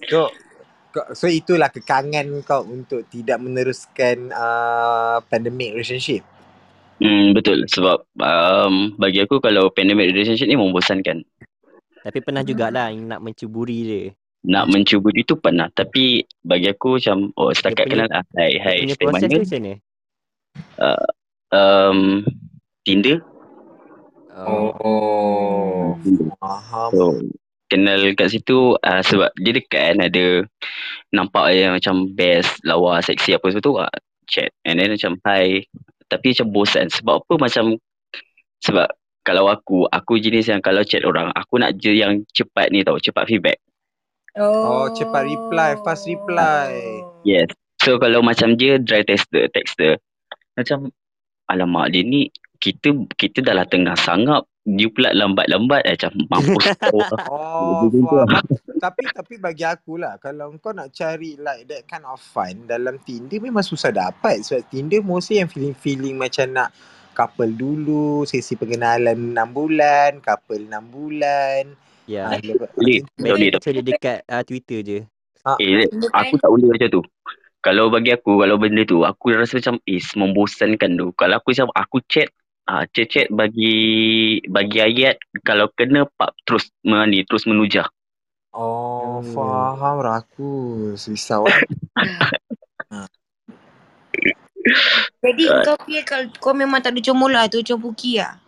[0.05, 0.29] So
[1.17, 6.23] so itulah kekangan kau untuk tidak meneruskan uh, pandemic relationship.
[7.03, 11.27] Hmm, betul sebab um, bagi aku kalau pandemic relationship ni membosankan.
[12.05, 14.03] Tapi pernah jugalah yang nak mencuburi dia.
[14.45, 18.23] Nak mencuba itu pernah tapi bagi aku macam oh setakat kenal lah.
[18.37, 19.33] Hai hai punya proses mana?
[19.33, 19.75] tu macam mana?
[21.49, 21.99] Um,
[22.85, 23.25] Tinder.
[24.35, 25.95] Oh.
[26.03, 26.35] Tinder.
[26.43, 26.91] Faham.
[26.93, 27.05] So
[27.75, 30.45] kenal kat situ uh, sebab dia dekat kan ada
[31.11, 33.95] nampak yang macam best lawa seksi apa semua tu uh,
[34.29, 35.65] chat and then macam hi
[36.13, 37.75] tapi macam bosan sebab apa macam
[38.63, 38.89] sebab
[39.25, 43.01] kalau aku aku jenis yang kalau chat orang aku nak je yang cepat ni tau
[43.01, 43.59] cepat feedback
[44.35, 46.75] Oh, cepat reply, fast reply.
[47.27, 47.51] yes
[47.83, 49.99] so kalau macam dia dry texter texter
[50.55, 50.91] macam
[51.51, 52.31] alamak dia ni
[52.65, 56.73] kita kita dah lah tengah sangap dia pula lambat-lambat macam mampus
[57.29, 58.41] Oh, faham.
[58.81, 62.97] tapi tapi bagi aku lah kalau kau nak cari like that kind of fun dalam
[63.05, 66.73] Tinder memang susah dapat sebab Tinder mostly yang feeling-feeling macam nak
[67.15, 71.63] couple dulu, sesi pengenalan 6 bulan, couple 6 bulan.
[72.11, 72.27] Ya.
[72.29, 72.43] Ah,
[72.75, 73.07] Boleh.
[73.55, 75.01] Macam dia dekat uh, Twitter je.
[75.63, 77.03] Eh, aku tak boleh macam tu.
[77.65, 81.17] Kalau bagi aku, kalau benda tu, aku rasa macam is membosankan tu.
[81.17, 82.29] Kalau aku macam aku chat,
[82.65, 87.89] ah chat-chat bagi bagi ayat kalau kena pap terus mani terus menujah.
[88.55, 89.35] Oh, Hmm.
[89.35, 91.11] faham rakus.
[91.11, 91.59] Risau eh.
[95.21, 98.39] Jadi kau punya kalau kau memang tak ada comol lah tu macam Puki lah.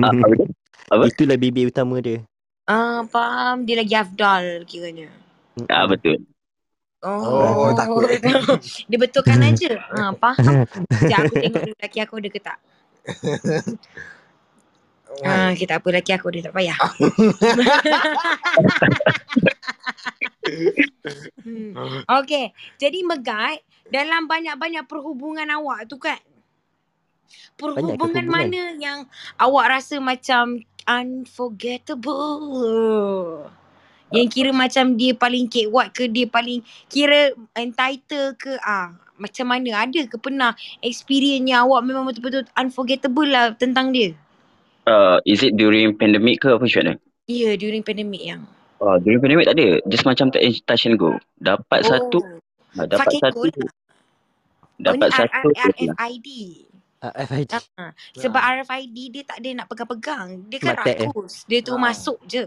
[0.00, 0.46] Ah, apa tu?
[0.88, 1.02] Apa?
[1.10, 2.22] Itulah bibir utama dia.
[2.64, 3.66] Ah, faham.
[3.66, 5.10] Dia lagi afdal kiranya.
[5.68, 6.22] Ah, betul.
[7.04, 8.08] Oh, takut.
[8.88, 9.76] Dia betulkan aja.
[9.92, 10.64] Ha, faham.
[10.94, 12.58] Sekejap aku tengok dulu lelaki aku ada ke tak.
[15.24, 16.76] Ha, okay, tak apa lelaki aku dia tak payah.
[21.46, 22.04] hmm.
[22.04, 22.52] Okay.
[22.76, 26.20] Jadi Megat, dalam banyak-banyak perhubungan awak tu kan.
[27.56, 28.28] Perhubungan perhubungan.
[28.28, 29.08] mana yang
[29.40, 33.48] awak rasa macam unforgettable?
[34.14, 39.82] Yang kira macam dia paling kewat ke dia paling kira entitled ke ah macam mana
[39.82, 40.52] ada ke pernah
[40.84, 44.12] experience yang awak memang betul-betul unforgettable lah tentang dia?
[44.86, 46.94] Uh, is it during pandemic ke apa macam mana?
[47.26, 48.46] Ya, yeah, during pandemic yang.
[48.78, 49.82] Uh, during pandemic tak ada.
[49.90, 51.18] Just macam tak touch and go.
[51.42, 51.88] Dapat Oh.
[51.90, 52.18] satu.
[52.78, 53.38] ah, Dapat Fucking satu.
[53.42, 53.56] good.
[54.78, 55.48] Dapat oh, satu.
[55.50, 55.66] Lah.
[55.74, 56.28] RFID.
[57.02, 57.50] Ah, FID.
[57.50, 60.46] Ha, sebab RFID dia tak ada nak pegang-pegang.
[60.46, 61.08] Dia kan eh?
[61.08, 61.42] rakus.
[61.50, 61.82] Dia tu Ha.
[61.82, 62.46] masuk je.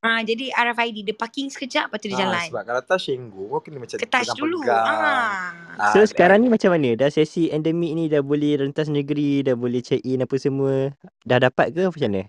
[0.00, 2.46] Ha, jadi RFID dia parking sekejap lepas tu dia Ah, jalan.
[2.48, 4.58] sebab kalau touch go, kau kena macam Ke touch dulu.
[4.64, 5.52] Ah.
[5.76, 6.94] Ah, So dah- sekarang ni macam mana?
[6.94, 10.90] Dah sesi endemik ni dah boleh rentas negeri, dah boleh check in apa semua.
[11.22, 12.22] Dah dapat ke macam mana?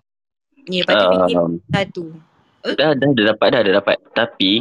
[0.69, 2.03] Ya, tu fikir Um, satu.
[2.61, 3.97] dah, dah, dah dapat dah, dah dapat.
[4.13, 4.51] Tapi,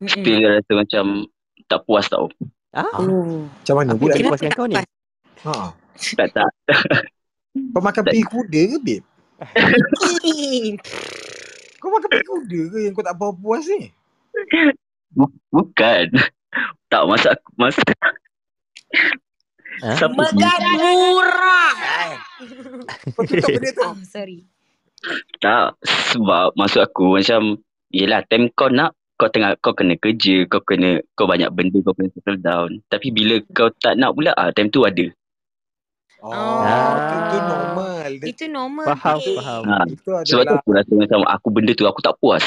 [0.00, 0.08] Mm-mm.
[0.08, 1.04] still rasa macam
[1.66, 2.32] tak puas tau.
[2.70, 3.44] Ah, Oh.
[3.44, 4.12] Macam mana Apa pula?
[4.14, 4.76] Kenapa puaskan tak kau ni?
[5.40, 5.54] Ha.
[6.16, 6.50] Tak, tak.
[7.74, 9.04] Kau makan kuda ke, babe?
[11.80, 13.88] Eh, Kau makan peri kuda ke yang kau tak puas puas ni?
[15.16, 16.12] Bu- Bukan.
[16.92, 17.80] Tak, masa aku, masa
[19.80, 19.96] Ha?
[19.96, 21.72] siapa Megat murah.
[23.16, 23.80] Kau tutup benda tu.
[23.80, 24.44] Oh, sorry.
[25.40, 25.80] Tak,
[26.12, 27.56] sebab maksud aku macam
[27.88, 31.96] yelah time kau nak kau tengah kau kena kerja, kau kena kau banyak benda kau
[31.96, 32.70] kena settle down.
[32.92, 35.08] Tapi bila kau tak nak pula ah time tu ada.
[36.20, 36.96] Oh, Ah.
[37.00, 38.10] tu, tu normal.
[38.16, 38.84] Dia, Itu normal.
[38.92, 39.36] Faham, babe.
[39.36, 39.62] faham.
[39.64, 39.76] Ha.
[39.86, 42.44] itu Sebab tu adalah aku rasa macam aku benda tu aku tak puas.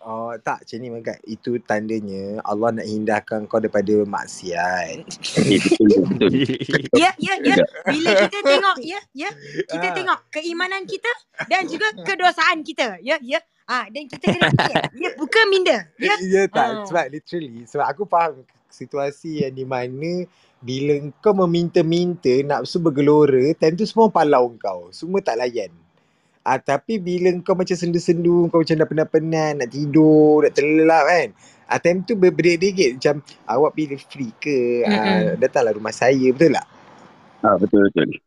[0.00, 1.18] Oh, tak, macam ni Megat.
[1.22, 5.04] Itu tandanya Allah nak hindahkan kau daripada maksiat.
[5.36, 6.32] Eh, betul, betul.
[7.02, 7.54] Ya, ya, ya.
[7.84, 9.28] Bila kita tengok, ya, ya.
[9.68, 9.94] Kita Ah.
[9.94, 11.12] tengok keimanan kita
[11.44, 12.96] dan juga kedosaan kita.
[12.98, 13.36] Ya, ya.
[13.62, 14.76] Ah, dan kita kena fikir.
[14.96, 15.76] Ya, bukan minda.
[16.00, 16.16] Ya.
[16.18, 16.84] Ya tak, Ah.
[16.88, 17.68] sebab literally.
[17.68, 20.24] Sebab aku faham situasi yang di mana
[20.58, 24.90] bila kau meminta-minta nak su bergelora, time tu semua palau kau.
[24.90, 25.70] Semua tak layan.
[26.42, 31.28] Ah, tapi bila kau macam sendu-sendu, kau macam dah penat-penat, nak tidur, nak terlelap kan.
[31.68, 34.82] Ah, time tu berdegit-degit macam awak pilih free ke?
[34.88, 36.66] Ah, datanglah rumah saya, betul tak?
[37.44, 38.18] Ah betul betul.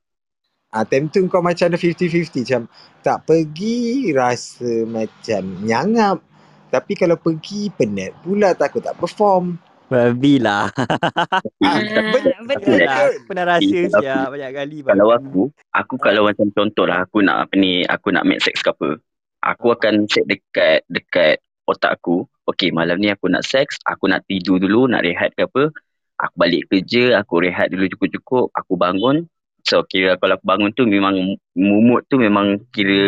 [0.72, 2.62] Ah, time tu kau macam ada 50-50 macam
[3.04, 6.24] tak pergi rasa macam nyangap.
[6.72, 9.60] Tapi kalau pergi penat pula takut tak perform.
[9.92, 10.72] Babi lah.
[10.72, 11.84] Ah, Ah,
[12.16, 12.32] betul.
[12.48, 12.80] betul.
[12.80, 14.78] Yalah, aku pernah rasa siap banyak kali.
[14.88, 15.20] Kalau babi.
[15.20, 15.42] aku,
[15.76, 18.96] aku kalau macam contoh lah aku nak apa ni, aku nak make sex ke apa.
[19.44, 24.24] Aku akan set dekat dekat otak aku, okay malam ni aku nak seks, aku nak
[24.32, 25.76] tidur dulu, nak rehat ke apa.
[26.24, 29.28] Aku balik kerja, aku rehat dulu cukup-cukup, aku bangun.
[29.68, 31.20] So kira kalau aku bangun tu memang
[31.52, 33.04] mumut tu memang kira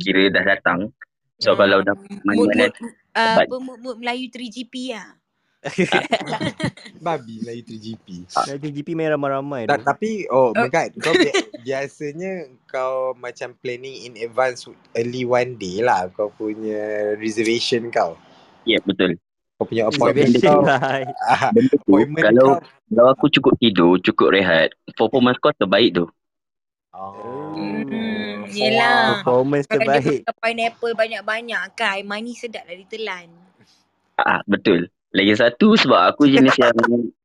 [0.00, 0.88] kira dah datang.
[1.36, 2.72] So Ah, kalau dah mood, mana-mana mood,
[3.12, 5.12] uh, But- apa, mood, mood Melayu 3GP lah.
[7.06, 8.06] Babi Melayu 3GP.
[8.26, 9.84] Nanti GP main ramai-ramai Tak, tu.
[9.84, 12.32] tapi oh Megat kau bi- biasanya
[12.70, 14.64] kau macam planning in advance
[14.96, 18.16] early one day lah kau punya reservation kau.
[18.64, 19.18] Ya yeah, betul.
[19.56, 20.60] Kau punya appointment kau.
[20.64, 20.80] lah.
[21.26, 22.58] Ah, Benda tu appointment kalau kau.
[22.86, 26.06] kalau aku cukup tidur, cukup rehat, performance kau terbaik tu.
[26.96, 27.52] Oh.
[27.56, 29.20] Hmm, yelah.
[29.20, 30.20] Performance Kalau dia terbaik.
[30.24, 33.28] pakai pineapple banyak-banyak kan, air manis sedap dah ditelan.
[34.16, 34.88] Ah betul.
[35.16, 36.76] Lagi satu sebab aku jenis yang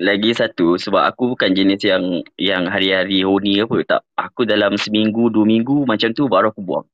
[0.00, 2.04] lagi satu sebab aku bukan jenis yang
[2.36, 4.00] yang hari-hari horny apa tak.
[4.14, 6.86] Aku dalam seminggu dua minggu macam tu baru aku buang.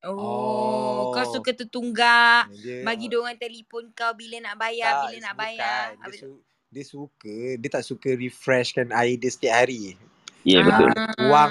[0.00, 0.14] Oh,
[1.04, 1.10] Oh.
[1.10, 2.48] kau suka tertunggak.
[2.54, 5.42] Dia, Bagi diorang telefon kau bila nak bayar, tak, bila nak bukan.
[5.44, 5.82] bayar.
[5.90, 9.96] Dia, Habis- su- dia suka, dia tak suka refreshkan air dia setiap hari.
[10.48, 10.88] Ya yeah, betul.
[11.28, 11.50] Ah.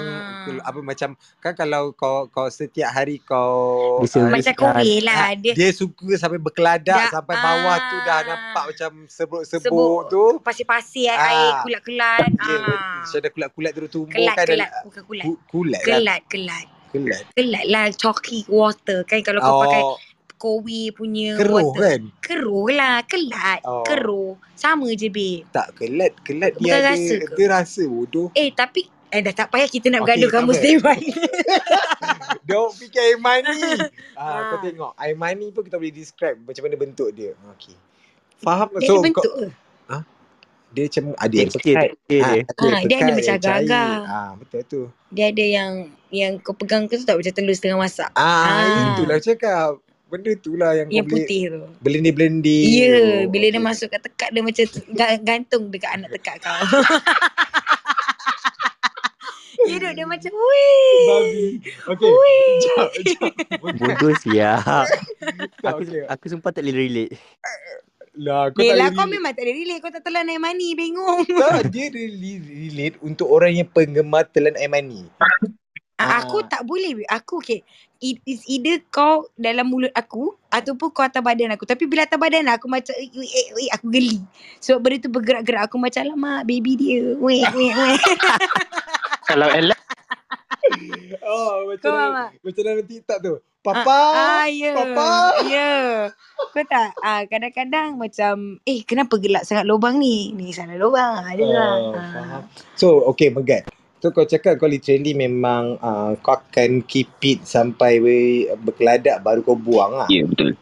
[0.60, 4.56] apa macam kan kalau kau kau setiap hari kau Dia ah, service Macam.
[4.58, 5.16] Korea lah.
[5.22, 8.20] Ah, Dia dia suka sampai berkeladak Dah- sampai bawah tu dah ah.
[8.24, 10.02] nampak macam sebut-sebut Sebut.
[10.10, 10.24] tu.
[10.42, 11.30] pasir-pasir Ah.
[11.30, 12.26] air kulat-kulat.
[12.26, 12.98] Ya, ah.
[12.98, 14.70] macam ada kulat-kulat terus tumbuh Kelat, kan kelat.
[14.82, 15.24] Bukan kulat.
[15.24, 15.86] ku- kulat lah.
[15.86, 16.66] Kelat, kelat.
[16.88, 17.22] Kelat.
[17.30, 17.84] Kelat lah.
[17.92, 19.20] Chalky water kan.
[19.20, 19.94] Kalau kau pakai Oh,
[20.38, 20.62] Kowe
[20.94, 21.82] punya keruh water.
[21.82, 22.00] kan?
[22.18, 23.02] Keruh lah.
[23.02, 23.60] Kelat.
[23.62, 23.82] Oh.
[23.82, 24.38] Keruh.
[24.54, 25.42] Sama je, babe.
[25.50, 27.34] Tak kelat, kelat Bukan dia ada, rasa ke?
[27.34, 28.28] dia rasa bodoh.
[28.32, 31.00] Eh, tapi Eh dah tak payah kita nak Okay, bergaduh kamu stay by.
[32.44, 33.56] Don't fikir air mani.
[34.12, 34.60] ah, kau Ah.
[34.60, 34.92] tengok.
[34.94, 37.32] Air mani pun kita boleh describe macam mana bentuk dia.
[37.56, 37.72] Okay.
[38.38, 38.68] Faham?
[38.74, 39.46] Dia so ada bentuk ke?
[39.88, 40.02] Kau,
[40.68, 41.88] dia macam ada yang Tekstur, pekat.
[41.88, 42.20] tekstur Ah, dia.
[42.20, 43.88] ada Ah, dia ada pekat, macam agar-agar.
[44.04, 44.82] Ah, betul tu.
[45.08, 45.72] Dia ada yang
[46.10, 48.10] yang kau pegang tu tak macam telur setengah masak.
[48.12, 48.88] Ah, Ah.
[48.92, 49.70] itulah aku cakap.
[50.08, 51.60] Benda tu lah yang, Yang boleh putih tu.
[51.78, 52.64] Blending-blending.
[52.66, 53.68] Ya, Oh, bila dia okay.
[53.68, 56.56] masuk kat tekak dia macam tu- ga- gantung dekat anak tekak kau.
[59.60, 61.04] Ya duk dia macam weh.
[61.04, 61.46] Babi.
[61.84, 62.08] Okay.
[62.08, 62.48] Weh.
[62.64, 63.32] Jap, jap.
[63.60, 64.86] Bodoh siap.
[65.68, 67.12] Aku aku sumpah tak boleh relate.
[68.16, 69.12] Lah, kau Dia tak boleh kau relate.
[69.12, 69.80] memang tak ada relate.
[69.82, 70.68] Kau tak telan air mani.
[70.72, 71.20] Bingung.
[71.20, 75.04] Tak, dia relate untuk orang yang penggemar telan air mani.
[75.98, 76.22] Ah.
[76.22, 76.46] Aku Ah.
[76.46, 77.02] tak boleh.
[77.04, 77.66] Aku okay.
[77.98, 81.66] It is either kau dalam mulut aku ataupun kau atas badan aku.
[81.66, 84.22] Tapi bila atas badan aku macam eh, eh, eh, eh, aku geli.
[84.58, 85.66] Sebab benda tu bergerak-gerak.
[85.66, 87.18] Aku macam lama baby dia.
[87.18, 87.98] Weh, weh, weh.
[89.28, 89.74] Kalau Ella
[91.20, 93.34] Oh, macam Kau dalam, macam dalam TikTok tu.
[93.34, 94.00] Ah, Papa.
[94.14, 94.72] ah, ya.
[94.72, 95.08] Papa.
[95.44, 95.72] Ya.
[96.38, 96.94] Kau tak?
[97.02, 100.32] Ah, kadang-kadang macam, eh kenapa gelap sangat lubang ni?
[100.32, 101.20] Ni salah lubang.
[101.20, 101.72] Ada lah.
[101.74, 102.06] Oh, Ah.
[102.08, 102.42] faham.
[102.72, 103.68] So, okay, Megat.
[103.98, 109.42] So, kau cakap kau literally memang uh, kau akan keep it sampai we, berkeladak baru
[109.42, 110.06] kau buang lah.
[110.06, 110.54] Ya betul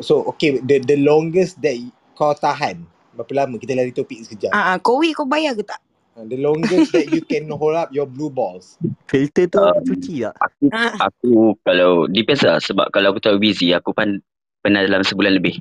[0.00, 1.76] So, okay, the the longest that
[2.12, 2.84] kau tahan.
[3.12, 3.56] Berapa lama?
[3.56, 4.52] Kita lari topik sekejap.
[4.52, 5.80] Ah, ah, kau weh kau bayar ke tak?
[6.12, 8.76] Uh, the longest that you can hold up your blue balls.
[9.08, 10.36] Filter tu Um, cuci tak?
[10.36, 11.08] Aku Ah.
[11.08, 14.20] aku kalau depends lah sebab kalau aku tak busy aku pan,
[14.60, 15.56] pernah dalam sebulan lebih.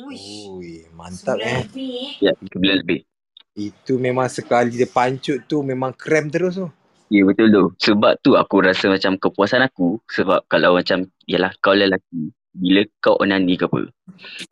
[0.00, 1.60] Ui, mantap eh.
[1.60, 2.24] lebih.
[2.24, 3.04] Ya sebulan lebih
[3.54, 6.70] Itu memang sekali dia pancut tu memang krem terus tu.
[7.10, 11.74] Ya betul tu Sebab tu aku rasa macam kepuasan aku Sebab kalau macam Yalah kau
[11.74, 13.90] lelaki Bila kau onani ke apa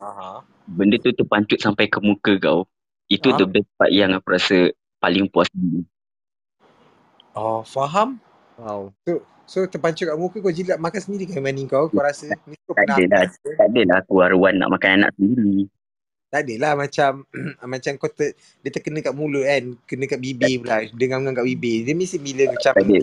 [0.03, 0.43] Aha.
[0.67, 2.67] Benda tu terpancut sampai ke muka kau
[3.07, 5.87] Itu the best part yang aku rasa Paling puas diri
[7.39, 8.19] Oh, faham?
[8.59, 8.91] Wow.
[9.07, 11.87] So, so terpancut kat muka kau jilat makan sendiri kan mani kau?
[11.87, 12.27] Kau rasa?
[12.43, 13.47] Ni kau Tak pernah adalah rasa?
[13.55, 15.71] Tak adalah aku arwan nak makan anak sendiri
[16.29, 17.25] Tak adalah macam
[17.73, 21.77] macam kau ter, dia terkena kat mulut kan, kena kat bibir pula, dengang-dengang kat bibir.
[21.83, 22.97] Dia mesti bila macam ada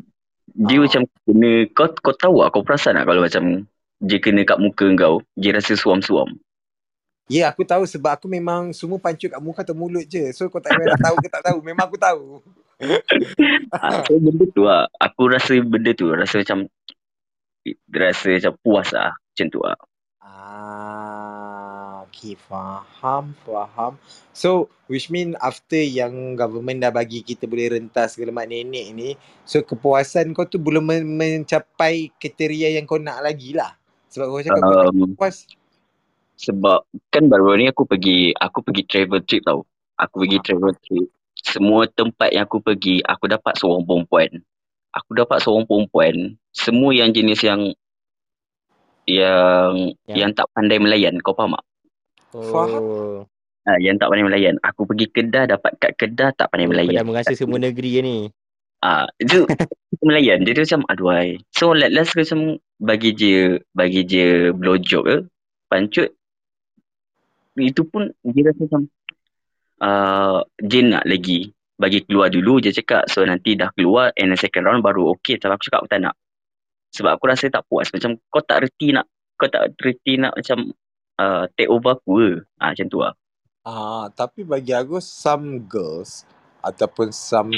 [0.55, 0.81] Dia Ah.
[0.87, 3.67] macam kena Kau kau tahu tak Kau perasan tak kalau macam
[3.99, 6.39] Dia kena kat muka kau Dia rasa suam-suam
[7.27, 10.31] Ya, aku tahu sebab aku memang semua pancut kat muka atau mulut je.
[10.31, 11.59] So kau tak payah nak tahu ke tak tahu.
[11.59, 12.23] Memang aku tahu.
[13.75, 16.69] Ah, so benda tu lah Aku rasa benda tu Rasa macam
[17.89, 19.77] Rasa macam puas lah Macam tu lah
[20.21, 21.36] Ah,
[22.17, 24.01] okay, faham, faham.
[24.33, 29.13] So, which mean after yang government dah bagi kita boleh rentas segala mak nenek ni,
[29.45, 33.77] so kepuasan kau tu belum men- mencapai kriteria yang kau nak lagi lah.
[34.09, 35.45] Sebab kau cakap kau tak um, puas.
[36.37, 39.65] Sebab kan baru ni aku pergi Aku pergi travel trip tau
[39.97, 40.45] Aku pergi Ah.
[40.45, 44.45] travel trip Semua tempat yang aku pergi Aku dapat seorang perempuan
[44.93, 47.73] Aku dapat seorang perempuan Semua yang jenis yang
[49.09, 51.65] Yang Yang- Yang tak pandai melayan Kau faham tak?
[52.35, 52.83] Faham.
[52.83, 53.19] Oh.
[53.67, 57.03] Ha, yang tak pandai melayan Aku pergi Kedah Dapat kat Kedah Tak pandai Dah melayan
[57.03, 58.17] merasa semua negeri ni.
[58.85, 59.43] Ah, itu
[60.07, 60.45] melayan.
[60.45, 61.41] Dia tu macam aduh ai.
[61.51, 65.17] So let last macam bagi je bagi je blowjob ke.
[65.67, 66.13] Pancut
[67.57, 68.83] itu pun dia rasa macam
[69.81, 74.37] uh, dia nak lagi bagi keluar dulu je cakap so nanti dah keluar and the
[74.37, 76.15] second round baru okay tapi aku cakap aku tak nak
[76.93, 80.73] sebab aku rasa tak puas macam kau tak reti nak kau tak reti nak macam
[81.21, 83.15] uh, take over aku ke ah, macam tu lah
[83.67, 86.23] Ah, tapi bagi aku some girls
[86.63, 87.51] ataupun some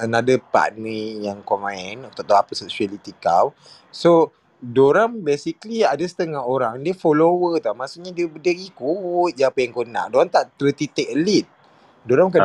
[0.00, 3.52] another part ni yang kau main, aku tak tahu apa sexuality kau.
[3.92, 7.72] So, Diorang basically ada setengah orang dia follower tau.
[7.72, 10.12] Maksudnya dia dia ikut je apa yang kau nak.
[10.12, 11.48] Diorang tak terti take lead.
[12.04, 12.44] Diorang bukan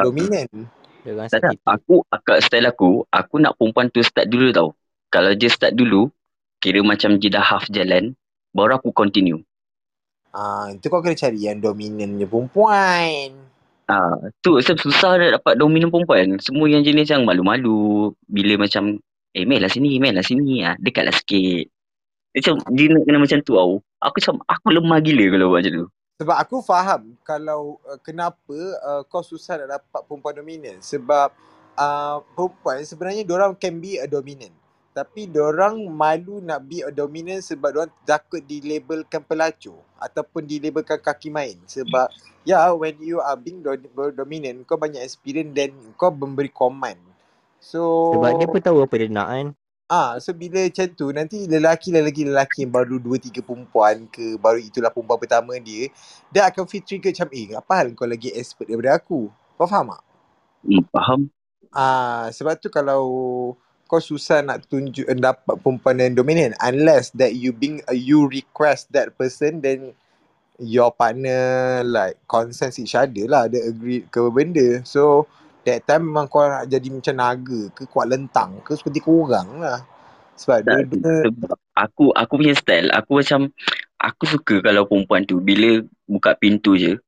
[1.27, 1.51] Tak tak.
[1.51, 1.59] sakit.
[1.67, 4.69] Aku, akak style aku, aku nak perempuan tu start dulu tau.
[5.11, 6.07] Kalau dia start dulu,
[6.63, 8.15] kira macam dia dah half jalan,
[8.55, 9.43] baru aku continue.
[10.35, 13.31] Ah, itu kau kena cari yang dominant je perempuan.
[13.87, 16.35] Ah, tu sebab susah nak dapat dominan perempuan.
[16.43, 18.99] Semua yang jenis yang malu-malu, bila macam,
[19.31, 21.71] eh Mel lah sini, Mel lah sini, ah, dekatlah sikit.
[22.35, 23.79] Macam, dia nak kena macam tu tau.
[24.03, 25.87] Aku macam, aku lemah gila kalau buat macam tu.
[26.15, 30.79] Sebab aku faham kalau uh, kenapa uh, kau susah nak dapat perempuan dominan.
[30.79, 31.31] Sebab
[31.75, 34.51] uh, perempuan sebenarnya diorang can be a dominant.
[34.95, 41.27] Tapi diorang malu nak be a dominant sebab diorang takut dilabelkan pelacur ataupun dilabelkan kaki
[41.27, 41.59] main.
[41.67, 42.07] Sebab
[42.47, 46.95] ya yeah, when you are being do- dominant kau banyak experience dan kau memberi command.
[47.59, 49.47] So Sebab dia pun tahu apa dia nak kan.
[49.91, 54.39] Ah, so bila macam tu nanti lelaki lelaki lelaki yang baru dua tiga perempuan ke
[54.39, 55.93] baru itulah perempuan pertama dia
[56.33, 59.27] dia akan feel trigger macam eh apa hal kau lagi expert daripada aku.
[59.59, 60.03] Kau faham tak?
[60.63, 61.19] Hmm, faham?
[61.75, 63.03] Ah, sebab tu kalau
[63.85, 68.25] kau susah nak tunjuk eh, dapat perempuan yang dominant unless that you being uh, you
[68.25, 69.93] request that person then
[70.59, 74.81] your partner like consent each other lah dia agree ke benda.
[74.87, 75.29] So
[75.67, 79.83] that time memang kau nak jadi macam naga ke kuat lentang ke seperti korang lah.
[80.35, 83.51] Sebab Tak, dua-dua sebab aku aku punya style aku macam
[84.03, 85.79] aku suka kalau perempuan tu bila
[86.11, 86.99] buka pintu je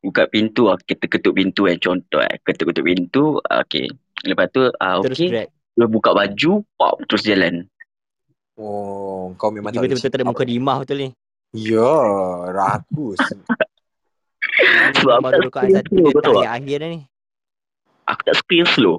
[0.00, 3.92] buka pintu kita ketuk pintu eh contoh eh ketuk-ketuk pintu okey
[4.24, 5.59] lepas tu ah, Terus okey.
[5.74, 7.66] Dia buka baju pop terus jalan
[8.58, 11.08] oh kau memang tak betul-betul tak ada muka rimah betul ni.
[11.54, 11.92] ya
[12.50, 13.20] rakus
[15.00, 16.52] Sebab aku tak satu slow, dia betul tak?
[16.58, 17.00] akhir dah ni.
[18.04, 18.98] aku tak suka yang slow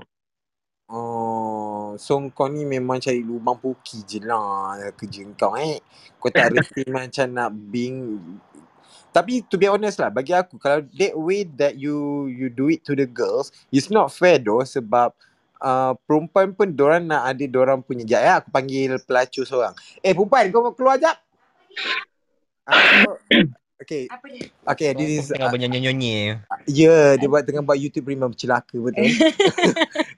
[0.91, 5.79] Oh, so kau ni memang cari lubang puki je lah kerja kau eh.
[6.19, 8.19] Kau tak reti macam nak bing
[9.11, 12.79] tapi to be honest lah bagi aku kalau that way that you you do it
[12.87, 15.11] to the girls it's not fair though sebab
[15.61, 19.77] uh, perempuan pun dorang nak ada dorang punya jap ya aku panggil pelacur seorang.
[20.01, 21.15] Eh perempuan kau keluar jap.
[22.67, 23.15] Uh,
[23.81, 24.45] okay, Apa dia?
[24.65, 26.41] okay this is Tengah bernyanyi-nyanyi.
[26.67, 29.07] Ya, dia buat tengah buat YouTube memang celaka betul.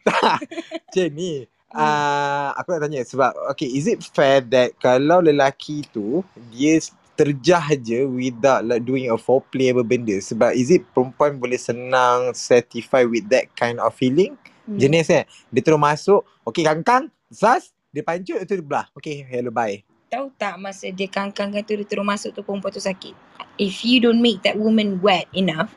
[0.08, 0.40] tak,
[0.90, 1.46] macam ni.
[1.74, 6.22] Uh, aku nak tanya sebab okay, is it fair that kalau lelaki tu
[6.54, 6.78] dia
[7.18, 12.30] terjah je without like doing a foreplay apa benda sebab is it perempuan boleh senang
[12.38, 14.80] satisfy with that kind of feeling Hmm.
[14.80, 19.52] jenis eh dia terus masuk okay kangkang sas dia pancut tu dia belah okay hello
[19.52, 19.84] bye
[20.14, 23.18] Tahu tak masa dia kangkangkan tu dia terus masuk tu perempuan tu sakit.
[23.58, 25.74] If you don't make that woman wet enough,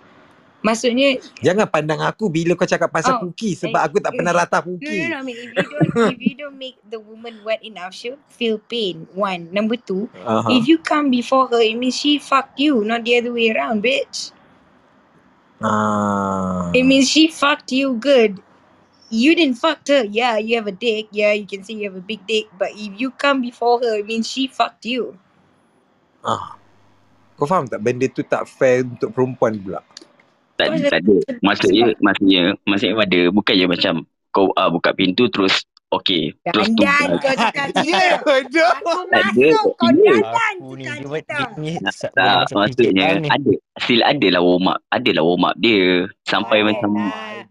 [0.61, 4.17] maksudnya jangan pandang aku bila kau cakap pasal Oh, puki sebab eh, aku tak eh,
[4.21, 5.17] pernah rata No, puki no, no.
[5.17, 8.61] I mean, if you don't, if you don't make the woman wet enough, she'll feel
[8.61, 9.09] pain.
[9.17, 9.49] One.
[9.57, 10.53] Number two, uh-huh.
[10.53, 13.81] if you come before her, it means she fucked you, not the other way around,
[13.81, 14.37] bitch.
[15.65, 16.69] Ah.
[16.77, 18.37] It means she fucked you good.
[19.11, 20.03] You didn't fuck her.
[20.03, 21.09] Yeah, you have a dick.
[21.15, 22.51] Yeah, you can say you have a big dick.
[22.59, 25.15] But if you come before her, it means she fucked you.
[26.27, 26.59] Ah.
[27.37, 29.85] Kau faham tak benda tu tak fair untuk perempuan pula?
[30.57, 33.95] tak, Kau tak ada maksudnya maksudnya maksudnya ada bukan je macam
[34.33, 37.85] kau ah, buka pintu terus okey terus tu Dandan kau cakap tu.
[37.85, 38.17] Ya.
[38.17, 40.93] Aku masuk kau dandan dia
[41.61, 41.79] dia
[42.17, 46.67] tak maksudnya ada still ada lah warm up ada lah warm up dia sampai Ada
[46.73, 46.91] macam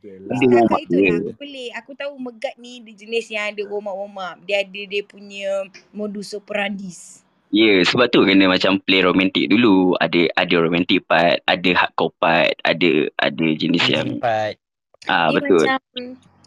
[0.06, 0.38] Adalah.
[0.38, 1.14] Dia warm up itu lah dia.
[1.18, 1.72] aku pelik.
[1.82, 4.38] Aku tahu Megat ni dia jenis yang ada warm up warm up.
[4.46, 7.26] Dia ada dia punya modus operandis.
[7.54, 9.96] Ya, yeah, sebab tu kena macam play romantic dulu.
[10.02, 14.60] Ada ada romantic part, ada hardcore part, ada ada jenis yang Cepat.
[15.08, 15.62] ah dia betul.
[15.64, 15.82] macam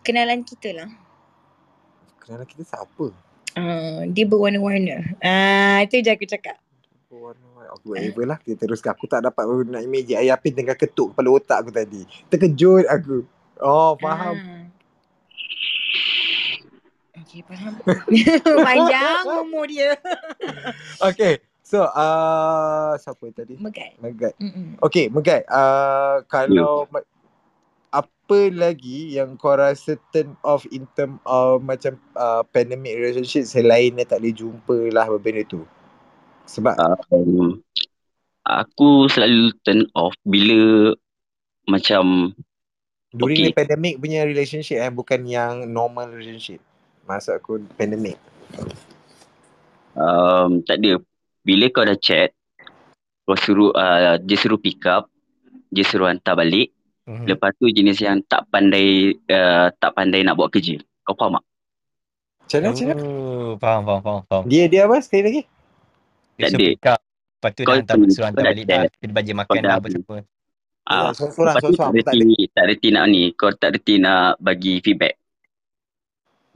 [0.02, 0.90] kenalan kita lah.
[2.20, 3.06] Kenalan kita siapa?
[3.56, 5.16] Uh, dia berwarna-warna.
[5.24, 6.61] Ah, itu je aku cakap.
[7.09, 7.72] Warna-warna.
[7.80, 8.38] Okay, whatever lah.
[8.42, 8.92] Kita teruskan.
[8.92, 12.04] Aku tak dapat nak imagine ayah pin tengah ketuk kepala otak aku tadi.
[12.28, 13.38] Terkejut aku.
[13.61, 14.34] Oh, faham.
[14.38, 14.64] Ah.
[17.18, 17.72] Okay, faham.
[18.66, 19.98] Panjang umur dia.
[21.11, 21.42] Okay.
[21.61, 23.61] So, uh, siapa tadi?
[23.61, 24.00] Megat.
[24.00, 24.32] Megat.
[24.40, 24.80] Mm-mm.
[24.80, 25.44] Okay, Megat.
[25.44, 27.04] Uh, kalau ma-
[27.92, 33.96] apa lagi yang kau rasa turn off in term of macam uh, pandemic relationship selain
[33.96, 35.64] yang tak boleh jumpa lah benda tu?
[36.48, 36.80] Sebab
[37.12, 37.61] Um,
[38.48, 40.92] aku selalu turn off bila
[41.68, 42.32] macam
[43.12, 43.46] during okay.
[43.52, 46.61] the pandemic punya relationship eh bukan yang normal relationship.
[47.09, 48.20] Maksud aku pandemic.
[49.96, 51.00] um, tak ada.
[51.40, 52.36] Bila kau dah chat,
[53.24, 55.09] kau suruh uh, dia suruh pick up,
[55.72, 56.68] dia suruh hantar balik.
[57.09, 57.24] Mhm.
[57.24, 60.76] Lepas tu jenis yang tak pandai uh, tak pandai nak buat kerja.
[61.09, 61.44] Kau faham tak?
[62.44, 62.68] Macam mana?
[62.72, 62.86] Macam?
[63.00, 64.44] Oh, faham, faham, faham, faham.
[64.44, 65.42] Dia dia apa sekali lagi?
[66.36, 66.68] Dia Tak suruh ada.
[66.68, 67.00] pick up.
[67.38, 68.80] Lepas tu Kau dah hantar, suruh hantar balik dah.
[68.92, 70.18] Dia bagi makan dah lah apa semua.
[70.89, 73.22] Ya, Ah, seorang-seorang, lepas tu tak reti, tak reti nak ni.
[73.36, 75.20] Kau tak reti nak bagi feedback.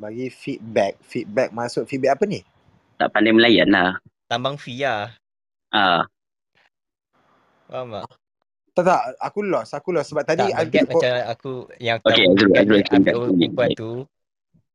[0.00, 0.96] Bagi feedback.
[1.04, 2.40] Feedback masuk feedback apa ni?
[2.96, 4.00] Tak pandai melayan lah.
[4.32, 5.12] Tambang fee lah.
[5.68, 6.08] Ah,
[7.68, 8.04] Faham tak?
[8.72, 9.76] Tak tak, aku lost.
[9.76, 13.04] Aku lost sebab tadi tak, bagian macam aku yang tahu Okay, Azrul, Azrul orang sini.
[13.36, 13.92] perempuan tu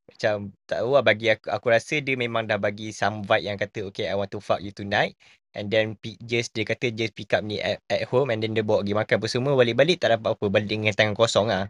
[0.07, 0.35] macam
[0.65, 3.79] tak tahu lah bagi aku aku rasa dia memang dah bagi some vibe yang kata
[3.89, 5.13] okay I want to fuck you tonight
[5.57, 8.61] and then just dia kata just pick up ni at, at home and then dia
[8.61, 11.65] bawa pergi makan apa semua balik-balik tak dapat apa balik dengan tangan kosong lah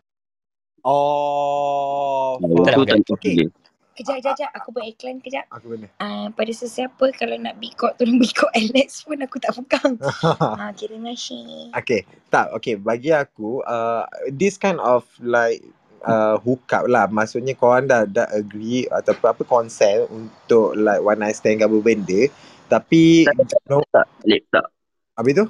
[0.88, 2.88] Oh, tak off
[3.20, 3.50] Okay.
[3.98, 4.52] Kejap, kejap, kejap.
[4.62, 5.50] Aku buat iklan kejap.
[5.50, 5.90] Aku benar.
[5.98, 9.98] Uh, pada sesiapa kalau nak bikot tolong bikot Alex pun aku tak pegang.
[10.62, 11.74] Ah, terima kasih.
[11.74, 12.54] okay, tak.
[12.62, 15.66] Okay, bagi aku, uh, this kind of like
[16.06, 17.10] uh, hookup lah.
[17.10, 21.78] Maksudnya korang dah, dah agree ataupun apa consent untuk like one night stand ke apa
[21.82, 22.30] benda.
[22.68, 23.24] Tapi,
[23.68, 24.66] no, Tak, Alex, tak.
[25.16, 25.46] habis tu?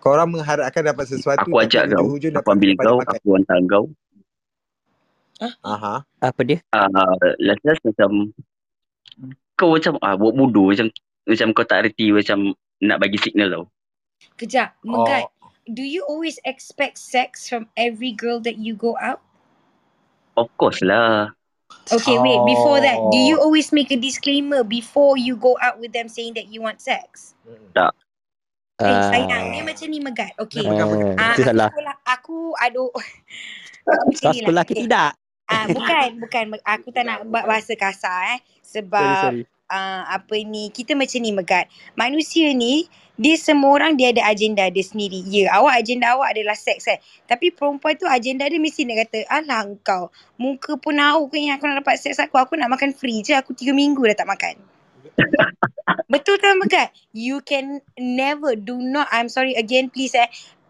[0.00, 2.02] Korang mengharapkan dapat sesuatu Aku ajak kau.
[2.08, 3.14] hujung-hujung Aku dapat ambil kau, makan.
[3.14, 3.84] aku hantar kau.
[5.64, 5.94] Aha.
[6.20, 6.58] Apa dia?
[6.72, 8.28] uh, last-last macam
[9.56, 10.88] kau macam ah buat bodoh macam
[11.24, 13.64] macam kau tak reti macam nak bagi signal tau.
[14.36, 15.28] Kejap, Megat.
[15.28, 19.20] Oh, Do you always expect sex from every girl that you go out?
[20.34, 21.36] Of course lah.
[21.90, 22.40] Okay, wait.
[22.46, 23.50] Before that, do you Oh.
[23.50, 27.34] always make a disclaimer before you go out with them saying that you want sex?
[27.42, 27.90] Mm.
[28.80, 29.44] Eh, Ah, sayang.
[29.52, 30.32] Dia macam ni, Megat.
[30.38, 30.64] Okay.
[30.64, 30.72] Ah,
[31.18, 31.68] Ah, itu aku salah.
[31.68, 32.36] sekolah, aku
[34.08, 34.68] macam Kau ni sekolah lah.
[34.68, 34.82] ke Okay.
[34.86, 35.10] tidak?
[35.50, 36.44] Ah, bukan, bukan.
[36.62, 38.40] Aku tak nak buat bahasa kasar eh.
[38.40, 39.42] Sorry, Sebab sorry.
[39.66, 41.66] uh, apa ni, kita macam ni Megat.
[41.98, 42.86] Manusia ni,
[43.20, 45.20] dia semua orang dia ada agenda dia sendiri.
[45.28, 46.96] Ya, awak agenda awak adalah seks kan.
[47.28, 50.08] Tapi perempuan tu agenda dia mesti nak kata, alah engkau,
[50.40, 52.40] muka pun hauk ke yang aku nak dapat seks aku.
[52.40, 53.36] Aku nak makan free je.
[53.36, 54.56] Aku tiga minggu dah tak makan.
[56.12, 56.88] Betul tak Megat?
[57.12, 60.26] You can never, do not, I'm sorry again please eh.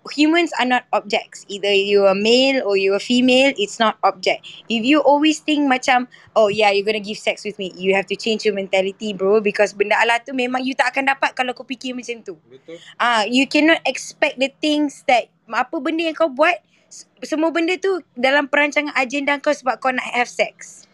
[0.09, 1.45] Humans are not objects.
[1.53, 4.49] Either you are male or you are female, it's not object.
[4.65, 8.09] If you always think macam, oh yeah, you're gonna give sex with me, you have
[8.09, 11.53] to change your mentality bro because benda Allah tu memang you tak akan dapat kalau
[11.53, 12.41] kau fikir macam tu.
[12.49, 12.81] Betul.
[12.97, 16.57] Ah, you cannot expect the things that apa benda yang kau buat,
[17.21, 20.89] semua benda tu dalam perancangan agenda kau sebab kau nak have sex.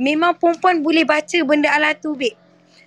[0.00, 2.36] Memang perempuan boleh baca benda Allah tu, babe.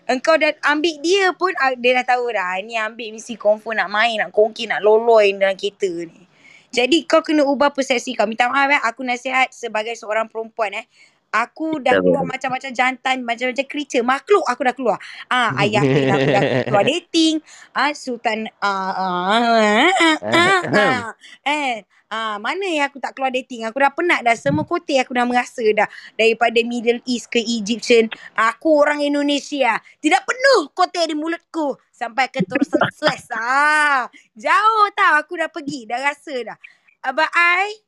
[0.09, 3.93] Engkau dah ambil dia pun ah, dia dah tahu dah ni ambil mesti confirm nak
[3.93, 6.25] main nak kongki nak loloi dalam kereta ni.
[6.69, 8.25] Jadi kau kena ubah persepsi kau.
[8.25, 10.85] Minta maaf eh aku nasihat sebagai seorang perempuan eh.
[11.29, 14.01] Aku dah keluar macam-macam jantan, macam-macam creature.
[14.01, 14.97] Makhluk aku dah keluar.
[15.29, 17.37] Ah, ayah aku dah, keluar dating.
[17.77, 21.09] Ah, Sultan ah, ah, ah, ah, ah, ah.
[21.53, 23.63] Eh, ah, mana yang aku tak keluar dating?
[23.69, 24.35] Aku dah penat dah.
[24.35, 25.87] Semua kote aku dah merasa dah.
[26.17, 28.09] Daripada Middle East ke Egyptian.
[28.35, 29.77] Aku orang Indonesia.
[30.01, 31.77] Tidak penuh kote di mulutku.
[31.93, 33.29] Sampai ke terusan slice.
[33.31, 35.85] Ah, jauh tau aku dah pergi.
[35.87, 36.57] Dah rasa dah.
[36.99, 37.79] Uh, but I,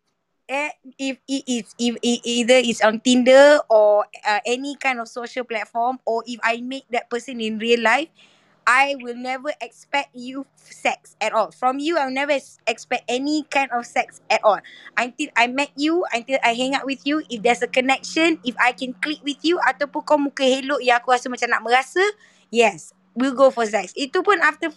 [0.48, 5.12] eh, if it is if, if either it's on Tinder or uh, any kind of
[5.12, 8.08] social platform or if I meet that person in real life,
[8.68, 11.50] I will never expect you sex at all.
[11.52, 12.38] From you, I'll never
[12.68, 14.62] expect any kind of sex at all.
[14.96, 18.54] Until I met you, until I hang out with you, if there's a connection, if
[18.62, 22.02] I can click with you, ataupun kau muka hello yang aku rasa macam nak merasa,
[22.54, 23.98] yes, we'll go for sex.
[23.98, 24.70] Itu pun after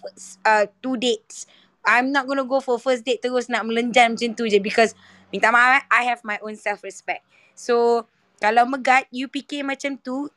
[0.49, 1.45] uh, two dates.
[1.85, 4.97] I'm not gonna go for first date terus nak melenjan macam tu je because
[5.29, 7.21] minta maaf eh, I have my own self-respect.
[7.53, 8.09] So,
[8.41, 10.33] kalau megat, you fikir macam tu,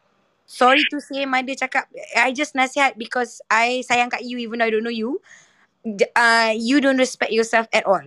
[0.48, 4.66] sorry to say Mother cakap I just nasihat because I sayang kat you even though
[4.66, 5.20] I don't know you.
[6.16, 8.04] Uh, you don't respect yourself at all.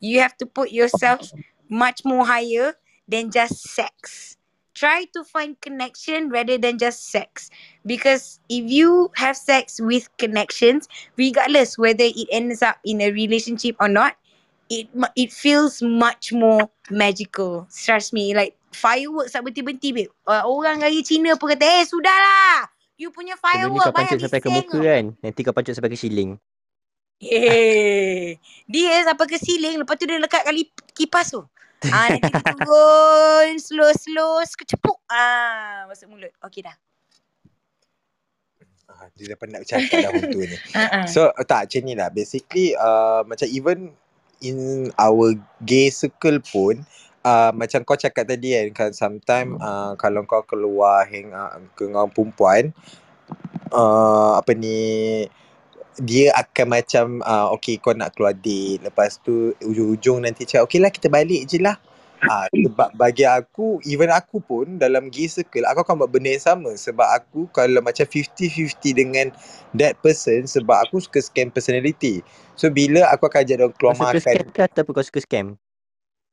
[0.00, 1.30] You have to put yourself
[1.68, 2.74] much more higher
[3.06, 4.36] than just sex.
[4.74, 7.50] Try to find connection rather than just sex.
[7.86, 13.76] Because if you have sex with connections regardless whether it ends up in a relationship
[13.78, 14.16] or not
[14.72, 17.68] it it feels much more magical.
[17.68, 22.72] Trust me like fireworks tak berhenti-berhenti babe uh, orang dari Cina pun kata eh sudahlah
[23.02, 25.04] you punya Sebelum firework kau banyak pancut sampai ke muka kan.
[25.18, 26.30] Nanti kau pancut sampai ke siling.
[27.22, 31.42] Eh, dia sampai ke ceiling lepas tu dia lekat kali kipas tu.
[31.90, 34.98] Ah nanti dia turun slow-slow kecepuk.
[35.10, 36.30] Ah masuk mulut.
[36.46, 36.74] Okey dah.
[38.92, 40.56] Ah, dia dah penat bercakap dah orang tua ni.
[40.76, 40.82] Ha
[41.14, 43.96] So tak macam ni lah Basically uh, Macam even
[44.44, 45.32] In our
[45.64, 46.84] gay circle pun
[47.24, 52.06] uh, Macam kau cakap tadi kan, kan Sometimes uh, Kalau kau keluar Hang out dengan
[52.10, 52.74] perempuan
[53.72, 54.78] uh, Apa ni
[56.00, 58.80] dia akan macam uh, Okay kau nak keluar date.
[58.80, 61.76] Lepas tu Ujung-ujung nanti cakap Okay lah kita balik je lah.
[62.22, 66.40] Ah, sebab bagi aku Even aku pun Dalam gay circle Aku akan buat benda yang
[66.40, 66.70] sama.
[66.72, 69.26] Sebab aku Kalau macam 50-50 dengan
[69.76, 72.24] That person Sebab aku suka scam personality.
[72.56, 75.20] So bila aku akan ajak dia keluar Kau suka makan scam ke ataupun kau suka
[75.20, 75.46] scam?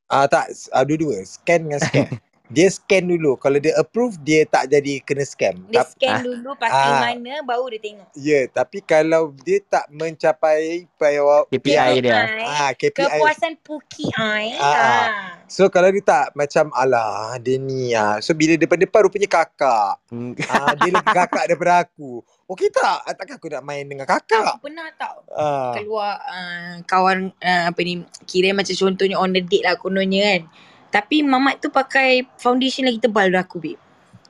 [0.10, 1.22] Ah tak, ah, dua-dua.
[1.22, 2.10] Scan dengan scam.
[2.50, 3.38] dia scan dulu.
[3.38, 5.62] Kalau dia approve, dia tak jadi kena scam.
[5.70, 6.22] Dia Tap, scan Ah.
[6.26, 6.98] dulu pasti Ah.
[6.98, 8.10] mana baru dia tengok.
[8.18, 12.26] ya, yeah, tapi kalau dia tak mencapai payawa, KPI dia.
[12.42, 13.06] ah KPI.
[13.06, 14.58] Kepuasan puki ai.
[14.58, 14.82] Ah, ah.
[14.82, 15.30] Ah.
[15.46, 18.18] So kalau dia tak macam alah dia ni ah.
[18.18, 20.02] So bila depan-depan rupanya kakak.
[20.10, 20.34] Hmm.
[20.50, 22.26] Ah dia lebih kakak daripada aku.
[22.50, 23.06] Okey tak?
[23.06, 24.58] Ah, Takkan aku nak main dengan kakak.
[24.58, 25.78] Aku pernah tau Ah.
[25.78, 30.42] keluar uh, kawan uh, apa ni kira macam contohnya on the date lah kononnya kan.
[30.90, 33.78] Tapi mamat tu pakai foundation lagi tebal dari aku babe.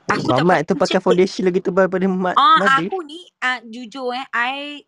[0.10, 1.06] Aku tak Mamat tu pakai cantik.
[1.06, 2.92] foundation lagi tebal pada mat Ah, Mother.
[2.92, 4.82] aku ni uh, jujur eh, I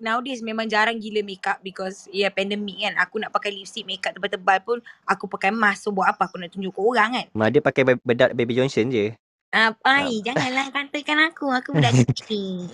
[0.00, 2.96] nowadays memang jarang gila makeup because ya yeah, pandemic kan.
[2.98, 5.86] Aku nak pakai lipstick makeup tebal-tebal pun aku pakai mask.
[5.86, 7.26] So buat apa aku nak tunjuk ke orang kan.
[7.36, 9.12] Mother pakai be- bedak Baby Johnson je.
[9.52, 11.52] Ah, ai, janganlah katakan aku.
[11.52, 12.72] Aku budak kecil.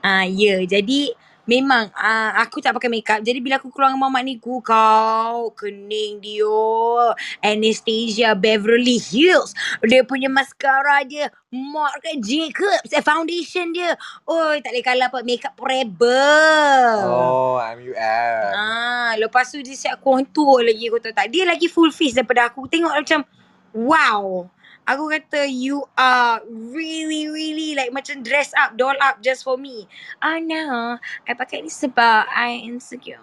[0.00, 1.12] Ah, ya, jadi
[1.50, 3.18] Memang uh, aku tak pakai makeup.
[3.26, 7.10] Jadi bila aku keluar dengan mamak ni ku kau kening dia.
[7.42, 9.50] Anastasia Beverly Hills.
[9.82, 11.26] Dia punya mascara dia.
[11.50, 12.94] Marc Jacobs.
[13.02, 13.98] Foundation dia.
[14.30, 17.02] Oi, tak boleh kalah apa makeup forever.
[17.10, 18.46] Oh, MUM.
[18.54, 21.34] Ah, lepas tu dia siap contour lagi kau tahu tak.
[21.34, 22.70] Dia lagi full face daripada aku.
[22.70, 23.26] Tengok macam
[23.74, 24.46] wow.
[24.90, 29.86] Aku kata you are really really like macam dress up, doll up just for me.
[30.18, 33.22] Ah no, I pakai ni sebab I insecure.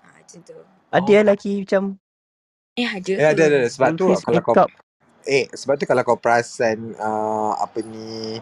[0.00, 0.56] Ah, macam tu.
[0.88, 1.16] Ada Oh.
[1.20, 2.00] lelaki macam
[2.72, 3.12] Eh ada.
[3.12, 3.56] Ya, ada, ada.
[3.60, 3.68] ada.
[3.68, 4.54] Sebab tu kalau kau.
[5.28, 8.40] Eh, sebab tu kalau kau perasan uh, apa ni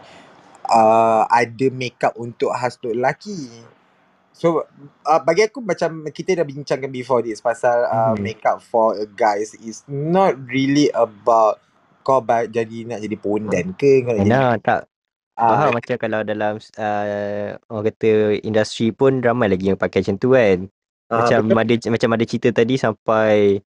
[0.70, 3.50] uh, ada makeup untuk khas untuk lelaki.
[4.30, 4.68] So
[5.02, 8.22] uh, bagi aku macam kita dah bincangkan before this pasal uh, Mhm.
[8.22, 11.58] makeup for a guys is not really about
[12.06, 14.88] kau ba- jadi nak jadi pondan ke kau nak jadi Mana tak
[15.38, 18.10] uh, faham macam kalau dalam uh, orang kata
[18.46, 20.58] industri pun ramai lagi yang pakai macam tu kan.
[21.12, 21.58] uh, Macam betul.
[21.62, 23.60] ada macam ada cerita tadi sampai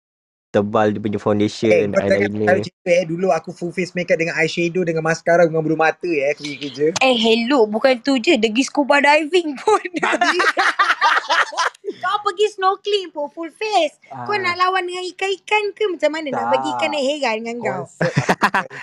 [0.55, 1.21] tebal dia punya
[1.67, 2.59] Eh, foundation, tahu eyeliner.
[2.63, 3.05] cerita eh.
[3.09, 6.33] Dulu aku full face makeup dengan eyeshadow dengan mascara dengan bulu mata eh.
[6.35, 6.87] Aku pergi kerja.
[7.03, 8.37] Eh hello, bukan tu je.
[8.41, 9.83] Pergi scuba diving pun.
[11.97, 13.97] Kau pergi snorkeling pun full face.
[14.05, 14.39] Kau Ah.
[14.39, 16.29] nak lawan dengan ikan-ikan ke macam mana?
[16.29, 16.93] Nak bagi ikan Tak.
[16.93, 17.83] naik heran dengan kau?
[17.87, 18.13] Konsep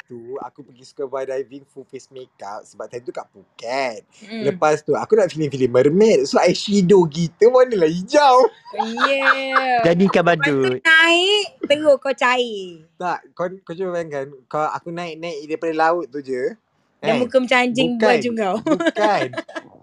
[0.05, 4.43] tu Aku pergi scuba diving Full face makeup Sebab time tu kat Phuket Hmm.
[4.45, 8.35] Lepas tu Aku nak feeling-feeling mermaid So eyeshadow kita Manalah hijau
[8.73, 9.81] Yeah.
[9.83, 10.79] Jadi ikan Lepas tu badut.
[10.81, 12.89] naik, terus kau cair.
[12.95, 16.57] Tak Kau, kau cuba bayangkan kau, Aku naik-naik Daripada laut tu je
[17.03, 17.19] Dan kan?
[17.19, 18.55] muka macam anjing Bukan baju kau.
[18.79, 19.23] Bukan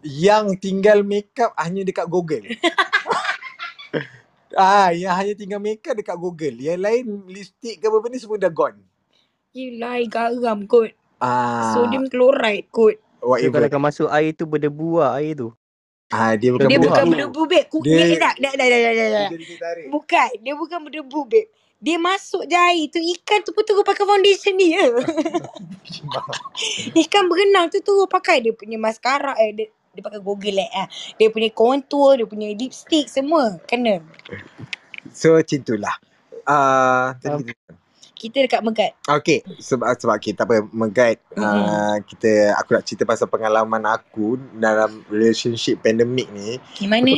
[0.00, 2.48] Yang tinggal makeup Hanya dekat Google
[4.50, 6.58] Ah, yang hanya tinggal makeup dekat Google.
[6.58, 8.82] Yang lain lipstick ke apa ni semua dah gone.
[9.54, 10.90] Yelah, garam kot.
[11.22, 12.98] Ah, Sodium chloride kot.
[13.22, 13.62] So whatever.
[13.62, 15.54] kalau kau masuk air tu berdebu lah air tu.
[16.10, 17.10] Ah, dia bukan Dia Berdebu bukan lah.
[17.14, 17.62] berdebu, babe.
[17.86, 19.06] Dia- dia, dah, dah, dah, dah, dah, dah, dah.
[19.06, 19.86] Dia jadi teh tarik.
[19.86, 20.30] Bukan.
[20.42, 21.42] Dia bukan berdebu, babe.
[21.80, 23.00] Dia masuk je air tu.
[23.00, 24.84] Ikan tu pun terus pakai foundation dia.
[27.04, 29.32] Ikan berenang tu terus pakai dia punya mascara.
[29.40, 29.66] Eh, dia,
[29.96, 30.70] dia pakai Google eh.
[30.76, 30.86] ah.
[31.16, 33.56] Dia punya contour, dia punya lipstick semua.
[33.64, 34.04] Kena.
[35.16, 35.96] So macam itulah.
[36.44, 37.78] Ah, tadi Um,
[38.20, 38.92] kita dekat Megat.
[39.08, 41.40] Okay, sebab sebab kita apa mengguide Mm-mm.
[41.40, 46.60] uh, kita aku nak cerita pasal pengalaman aku dalam relationship pandemik ni.
[46.84, 47.12] Yang mana?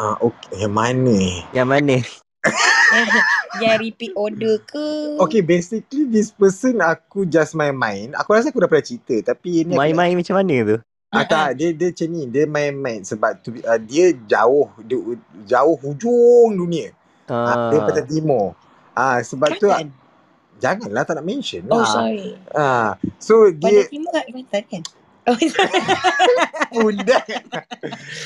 [0.00, 1.44] Uh, okay, yang mana?
[1.52, 1.96] Yang mana?
[3.62, 5.16] Yang repeat order ke?
[5.20, 8.12] Okay, basically this person aku just main-main.
[8.14, 10.76] Aku rasa aku dah pernah cerita tapi ni aku nak, Main-main macam mana tu?
[11.12, 14.96] ah, tak, dia dia macam ni, dia main-main sebab tu, uh, dia jauh dia
[15.46, 16.90] jauh hujung dunia.
[17.28, 17.84] Ah, dia Ah.
[17.86, 18.56] Pantai Timur.
[18.92, 19.88] Ah sebab tu Jangan.
[20.58, 21.86] janganlah tak nak mention Oh, lah.
[21.86, 22.36] sorry.
[22.52, 24.82] Ah, so dia Pandai Timur kat Kelantan kan?
[25.22, 25.80] Oh, sorry.
[26.74, 27.26] Budak.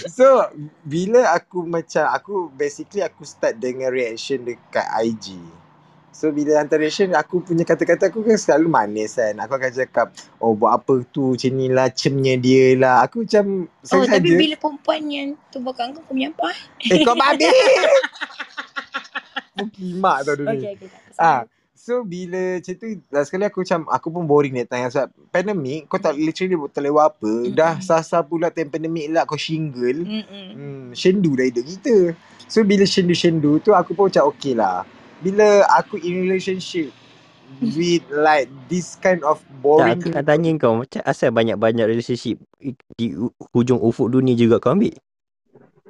[0.08, 0.48] so
[0.80, 5.36] bila aku macam aku basically aku start dengan reaction dekat IG.
[6.16, 9.36] So bila hantar reaction aku punya kata-kata aku kan selalu manis kan.
[9.44, 10.08] Aku akan cakap
[10.40, 13.04] oh buat apa tu macam ni lah cemnya dia lah.
[13.04, 16.56] Aku macam Oh, tapi bila perempuan yang tu belakang kau, kau menyampah.
[16.80, 17.44] Eh kau babi.
[19.60, 20.56] Mukimak tau dunia.
[20.56, 20.88] Okay, okay.
[20.88, 21.55] tak apa, Ah.
[21.86, 25.86] So bila macam tu last sekali aku macam aku pun boring that time sebab pandemik
[25.86, 27.32] kau tak literally tak buat apa.
[27.54, 27.86] Dah Mm-mm.
[27.86, 30.02] sasa pula time pandemik lah kau shingle.
[30.02, 30.46] Mm-mm.
[30.50, 32.18] Hmm, syendu dah hidup kita.
[32.50, 34.82] So bila syendu-syendu tu aku pun macam okay lah.
[35.22, 36.90] Bila aku in relationship
[37.62, 42.42] with like this kind of Tak, boring aku nak tanya kau macam asal banyak-banyak relationship
[42.98, 43.14] di
[43.54, 44.90] hujung ufuk dunia juga kau ambil?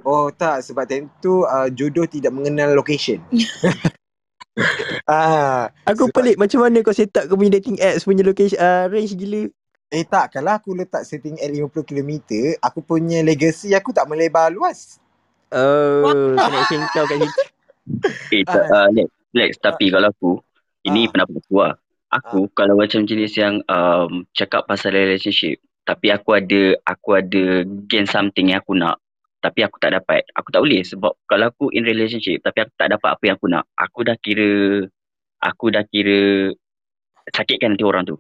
[0.05, 3.24] Oh tak sebab time tu uh, jodoh tidak mengenal location.
[5.11, 8.57] ah, Aku Sebab- pelik macam mana kau set up kau punya dating apps punya location
[8.57, 9.46] uh, range gila.
[9.86, 12.11] eh tak kalau aku letak setting at 50 km,
[12.59, 14.98] aku punya legacy aku tak melebar luas.
[15.48, 17.42] Oh, connection kau kat situ.
[18.34, 20.42] Eh, tak, uh, Lex, Lex, tapi kalau aku,
[20.82, 21.11] ini Ah.
[21.14, 21.74] pendapat aku lah.
[22.11, 28.11] Aku kalau macam jenis yang um, cakap pasal relationship, tapi aku ada aku ada gain
[28.11, 28.98] something yang aku nak,
[29.39, 30.24] tapi aku tak dapat.
[30.32, 33.49] Aku tak boleh sebab kalau aku in relationship tapi aku tak dapat apa yang aku
[33.49, 34.51] nak, aku dah kira
[35.39, 36.51] aku dah kira
[37.28, 38.16] sakitkan nanti orang tu.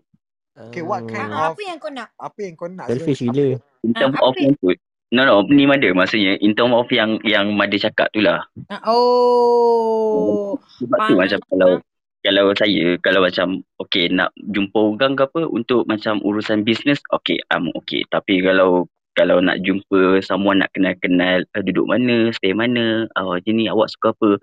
[0.56, 2.08] Okay, what kind Ah, of- apa yang kau nak?
[2.16, 2.88] Apa yang kau nak?
[2.88, 3.60] Selfish gila.
[3.82, 4.72] In Ah, term apa of yang- tu,
[5.08, 8.40] no no, ni Mada maksudnya in term of yang yang Mada cakap tu lah.
[8.66, 10.56] Ah, Oh.
[10.76, 11.70] Sebab tu macam kalau
[12.20, 13.46] kalau saya kalau macam
[13.76, 18.90] okay nak jumpa orang ke apa untuk macam urusan bisnes okay I'm okay tapi kalau
[19.16, 24.12] kalau nak jumpa someone nak kenal-kenal uh, duduk mana stay mana uh, ni awak suka
[24.12, 24.36] apa?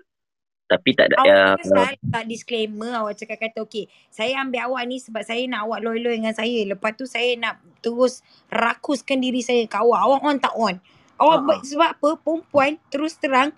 [0.64, 2.92] Tapi tak ada Awak uh, salah tak disclaimer.
[2.98, 6.66] Awak cakap kata okay saya ambil awak ni sebab saya nak awak loyal dengan saya.
[6.66, 10.00] Lepas tu saya nak terus rakuskan diri saya ke awak.
[10.02, 10.76] Awak on tak on?
[11.14, 11.46] Ha-ha.
[11.46, 12.10] but sebab apa?
[12.18, 13.54] Perempuan terus terang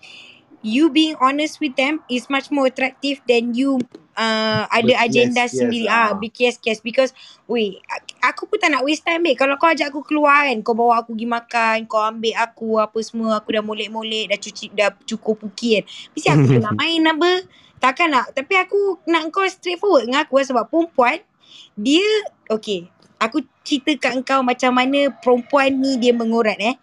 [0.61, 3.77] you being honest with them is much more attractive than you
[4.17, 5.87] uh, ada agenda kias, sendiri.
[5.87, 6.11] Ah.
[6.11, 6.17] ah.
[6.17, 7.13] berkias-kias because
[7.45, 9.37] weh ak- aku pun tak nak waste time babe.
[9.37, 12.97] Kalau kau ajak aku keluar kan kau bawa aku pergi makan kau ambil aku apa
[13.01, 15.83] semua aku dah molek-molek dah cuci dah cukur puki kan.
[16.13, 17.31] Mesti aku nak main apa?
[17.77, 18.25] Takkan nak.
[18.33, 21.17] Tapi aku nak kau straightforward dengan aku lah sebab perempuan
[21.77, 22.05] dia
[22.49, 22.89] okay.
[23.17, 26.77] Aku cerita kat kau macam mana perempuan ni dia mengurat eh.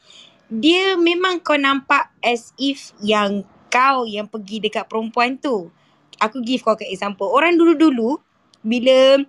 [0.51, 5.71] Dia memang kau nampak as if yang kau yang pergi dekat perempuan tu.
[6.19, 7.31] Aku give kau ke example.
[7.31, 8.19] Orang dulu-dulu
[8.63, 9.23] bila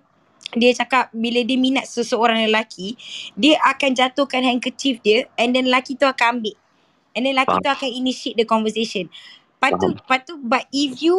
[0.56, 2.96] dia cakap bila dia minat seseorang lelaki,
[3.36, 6.56] dia akan jatuhkan handkerchief dia and then lelaki tu akan ambil.
[7.16, 9.08] And then lelaki tu akan initiate the conversation.
[9.56, 11.16] Lepas tu, lepas tu but if you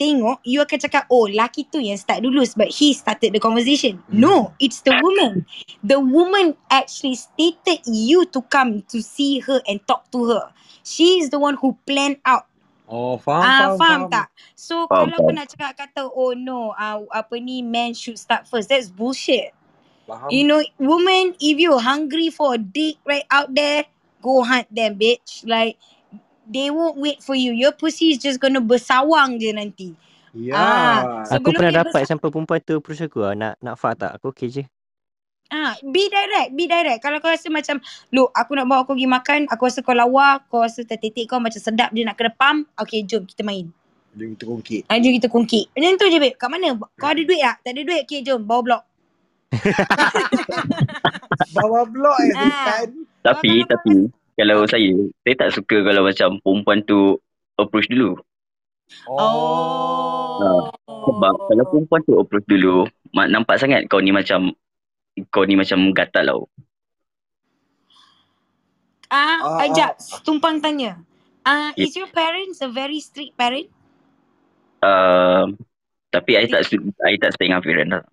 [0.00, 4.00] tengok, you akan cakap, oh lelaki tu yang start dulu sebab he started the conversation.
[4.08, 5.44] No, it's the woman.
[5.84, 10.44] The woman actually stated you to come to see her and talk to her.
[10.86, 12.47] She is the one who planned out
[12.88, 14.28] Oh, faham, Ah, faham, faham tak?
[14.56, 15.36] So Faham, kalau kau faham.
[15.36, 18.72] nak cakap kata oh no, ah apa ni men should start first.
[18.72, 19.52] That's bullshit.
[20.08, 20.32] Faham.
[20.32, 23.86] You know, woman if you hungry for a dick right out there,
[24.24, 25.44] go hunt them bitch.
[25.44, 25.76] Like
[26.48, 27.52] they won't wait for you.
[27.52, 29.88] Your pussy is just gonna bersawang je nanti.
[30.32, 30.56] Ya.
[30.56, 33.34] Ah, Aku Sebelum pernah dapat sampai perempuan tu approach aku lah.
[33.36, 34.16] Nak, nak fuck tak?
[34.16, 34.64] Aku okay je.
[35.48, 37.00] Ah, be direct, be direct.
[37.00, 37.80] Kalau kau rasa macam,
[38.10, 41.40] look, aku nak bawa kau pergi makan, aku rasa kau lawa, kau rasa tertitik kau
[41.40, 43.72] macam sedap dia nak kena pump, okay, jom kita main.
[44.12, 44.82] Dia kita kongkit.
[44.86, 45.72] Ah, jom kita kongkit.
[45.72, 46.36] Macam tu je, babe.
[46.36, 46.76] Kat mana?
[46.94, 47.56] Kau ada duit tak?
[47.62, 48.02] Tak ada duit?
[48.04, 48.40] Okay, jom.
[48.42, 48.82] Bawa blok.
[51.54, 52.84] Bawa blok eh Ah.
[52.84, 52.88] kan.
[53.24, 53.92] Tapi, kalau- tapi,
[54.34, 57.16] kalau saya, saya tak suka kalau macam perempuan tu
[57.56, 58.20] approach dulu.
[59.08, 60.68] Oh.
[60.84, 64.52] Sebab kalau perempuan tu approach dulu, mak- nampak sangat kau ni macam,
[65.28, 66.42] kau ni macam gatal tau.
[69.08, 69.98] Ah, Ah, ajak.
[70.22, 71.00] Tumpang tanya.
[71.42, 71.88] Ah, Ya.
[71.88, 73.72] is your parents a very strict parent?
[74.84, 75.56] Uh,
[76.12, 76.68] tapi I tak,
[77.02, 78.04] I tak stay dengan parent lah.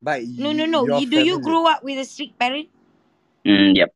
[0.00, 0.88] But No, no, no.
[0.88, 2.72] You, do you grow up with a strict parent?
[3.44, 3.92] Hmm, yep.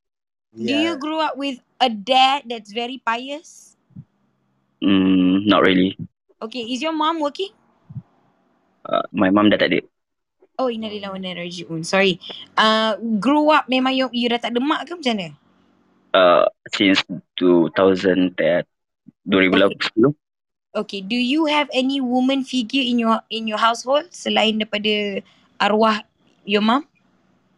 [0.52, 3.74] Do you grow up with a dad that's very pious?
[4.84, 5.96] Hmm, not really.
[6.44, 7.50] Okay, is your mom working?
[8.84, 9.80] Uh, my mum dah tak ada.
[10.54, 11.82] Oh, innalillahi wa inna ilaihi raji'un.
[11.82, 12.22] Sorry.
[12.54, 15.28] Uh, grow up memang you, you dah tak ada mak ke macam mana?
[16.14, 17.02] Uh, since
[17.42, 18.38] 2010,
[19.26, 20.14] 2010.
[20.74, 25.22] Okay, do you have any woman figure in your in your household selain daripada
[25.58, 26.02] arwah
[26.46, 26.86] your mom?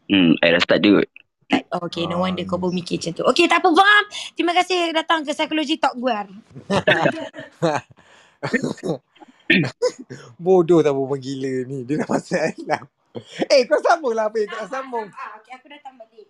[0.09, 1.09] Hmm, I rasa tak ada kot.
[1.47, 1.62] Tak.
[1.76, 2.26] Oh, okay, no Ah.
[2.26, 3.24] wonder kau bermikir macam tu.
[3.28, 4.05] Okay, tak apa, faham.
[4.34, 6.26] Terima kasih datang ke Psychology Talk Guar.
[10.44, 11.78] Bodoh tak perempuan gila ni.
[11.86, 12.82] Dia dah masalah.
[13.49, 15.09] Eh kau sambung lah apa yang tak nak sambung.
[15.09, 16.28] Ah, okay, aku datang balik.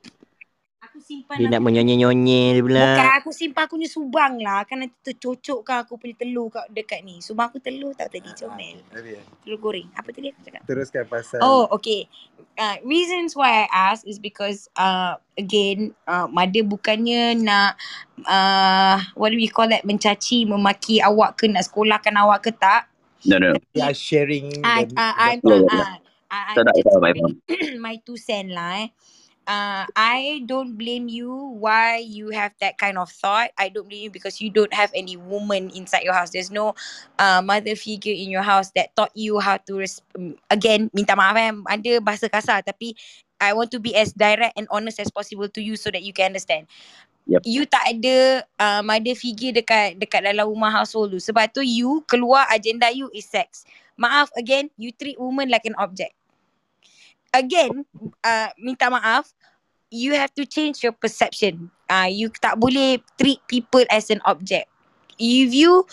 [0.87, 2.87] Aku simpan Dia nak menyonyi-nyonyi dia pula.
[2.95, 4.63] Bukan aku simpan aku punya subang lah.
[4.69, 7.19] Kan nanti tercocokkan aku punya telur kat dekat ni.
[7.19, 8.79] Subang aku telur tau tadi comel.
[8.95, 9.89] Tapi, Telur goreng.
[9.99, 10.63] Apa tadi aku cakap?
[10.63, 11.43] Teruskan pasal.
[11.43, 12.07] Oh, okay.
[12.57, 17.77] Uh, reasons why I ask is because uh, again, uh, mother bukannya nak
[18.25, 22.89] uh, what do we call that mencaci, memaki awak ke nak sekolahkan awak ke tak.
[23.25, 23.55] No, no.
[23.75, 24.61] We are sharing.
[24.65, 25.97] I, the- I'm, Yeah, uh,
[26.31, 28.89] I, nak just tahu, my two cent lah eh.
[29.47, 33.55] Uh, I don't blame you why you have that kind of thought.
[33.55, 36.35] I don't blame you because you don't have any woman inside your house.
[36.35, 36.75] There's no
[37.15, 40.03] uh, mother figure in your house that taught you how to res-
[40.51, 42.99] again minta maaf eh ada bahasa kasar tapi
[43.41, 46.13] I want to be as direct and honest as possible to you so that you
[46.13, 46.67] can understand.
[47.27, 47.43] Yep.
[47.43, 51.21] You tak ada uh, mother figure dekat dekat dalam rumah household tu.
[51.21, 53.67] Sebab tu you keluar agenda you is sex.
[53.99, 56.15] Maaf again, you treat woman like an object.
[57.35, 57.85] Again,
[58.23, 59.35] uh, minta maaf,
[59.91, 61.69] you have to change your perception.
[61.91, 64.71] Uh, you tak boleh treat people as an object.
[65.19, 65.85] If you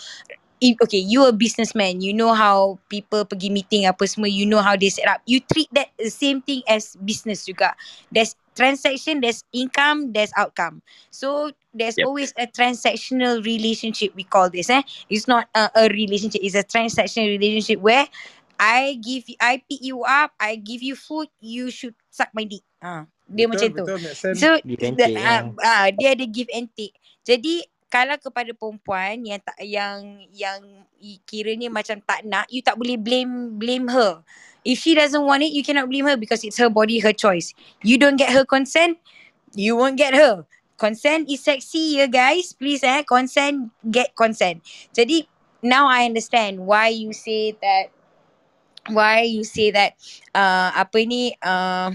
[0.64, 4.64] if, okay, you a businessman, you know how people pergi meeting apa semua, you know
[4.64, 5.20] how they set up.
[5.28, 7.76] You treat that the same thing as business juga.
[8.08, 10.80] There's transaction, there's income, there's outcome.
[11.12, 12.06] So there's Yep.
[12.08, 14.16] always a transactional relationship.
[14.16, 14.72] We call this.
[14.72, 14.80] Eh,
[15.12, 16.40] it's not a, a relationship.
[16.40, 18.08] It's a transactional relationship where
[18.56, 22.48] I give you, I pick you up, I give you food, you should suck my
[22.48, 22.64] dick.
[22.80, 23.84] Ah, dia betul, macam tu.
[23.84, 24.38] Betul, make sense.
[24.40, 24.48] So
[24.96, 26.96] the, uh, uh, dia ada give and take.
[27.26, 27.64] Jadi
[27.94, 30.58] kalau kepada perempuan yang tak yang yang
[31.30, 34.18] kiranya macam tak nak, you tak boleh blame blame her.
[34.66, 37.54] If she doesn't want it, you cannot blame her because it's her body, her choice.
[37.86, 38.98] You don't get her consent,
[39.54, 40.42] you won't get her.
[40.74, 42.50] Consent is sexy, ya guys.
[42.50, 44.66] Please eh, consent, get consent.
[44.90, 45.30] Jadi
[45.62, 47.94] now I understand why you say that
[48.90, 49.94] why you say that
[50.34, 51.94] uh, apa ni uh,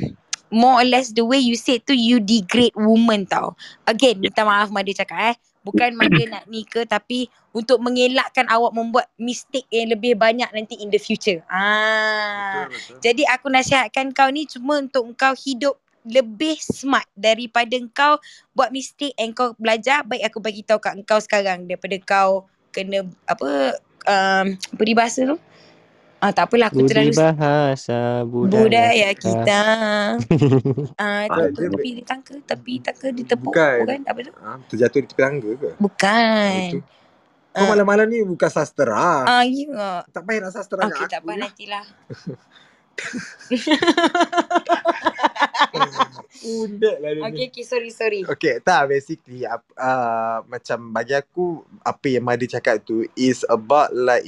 [0.49, 3.53] more or less the way you said tu you degrade woman tau.
[3.85, 5.35] Again, minta maaf Mada cakap eh.
[5.61, 10.77] Bukan Mada nak ni ke tapi untuk mengelakkan awak membuat mistake yang lebih banyak nanti
[10.81, 11.41] in the future.
[11.49, 12.65] Ah.
[12.65, 12.97] Betul, betul.
[13.05, 15.77] Jadi aku nasihatkan kau ni cuma untuk kau hidup
[16.07, 18.17] lebih smart daripada kau
[18.55, 23.05] buat mistake and kau belajar baik aku bagi tahu kat kau sekarang daripada kau kena
[23.27, 23.77] apa
[24.07, 25.37] um, peribahasa tu.
[26.19, 29.61] Ah tak apalah aku Budi terlalu bahasa budaya, budaya kita.
[30.99, 33.49] Ah Ah, tu dia- tepi di tangka, tepi tangka ditepuk.
[33.49, 33.77] Bukan.
[33.81, 34.31] Bukan apa tu?
[34.37, 35.69] Ah, terjatuh di tepi tangga ke?
[35.79, 36.51] Bukan.
[36.69, 36.79] Itu.
[37.49, 37.69] Kau Ah.
[37.71, 39.23] malam-malam ni bukan sastra.
[39.23, 40.03] Ah ya.
[40.07, 41.85] Tak payah nak sastra Okey tak apa nantilah.
[46.41, 47.23] Undek lah dia ni.
[47.25, 48.21] Okey okey sorry sorry.
[48.23, 51.45] Okay, tak basically uh, uh, macam bagi aku
[51.79, 54.27] apa yang Mada cakap tu is about like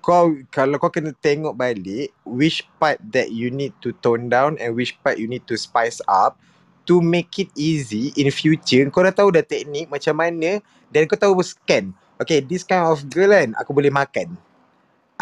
[0.00, 4.74] kau kalau kau kena tengok balik which part that you need to tone down and
[4.74, 6.38] which part you need to spice up
[6.82, 10.58] to make it easy in future kau dah tahu dah teknik macam mana
[10.90, 14.34] dan kau tahu scan okay this kind of girl kan aku boleh makan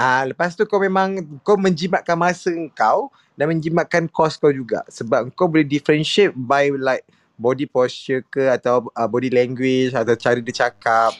[0.00, 5.28] Ah, lepas tu kau memang kau menjimatkan masa kau dan menjimatkan kos kau juga sebab
[5.36, 7.04] kau boleh differentiate by like
[7.36, 11.12] body posture ke atau uh, body language atau cara dia cakap.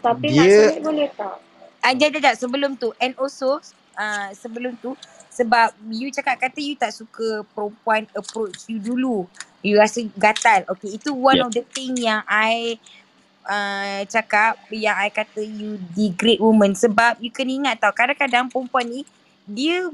[0.00, 1.36] Tapi Dia- nak sulit boleh tak?
[1.84, 2.36] Ah, jap, jap, jap.
[2.40, 2.88] Sebelum tu.
[3.04, 3.60] And also,
[4.04, 4.96] uh, sebelum tu,
[5.28, 9.28] sebab you cakap kata you tak suka perempuan approach you dulu.
[9.66, 10.64] You rasa gatal.
[10.76, 11.46] Okay, itu one Yep.
[11.46, 12.80] of the thing yang I
[13.46, 16.72] uh, cakap, yang I kata you degrade woman.
[16.76, 19.00] Sebab you kena ingat tau, kadang-kadang perempuan ni,
[19.48, 19.88] dia,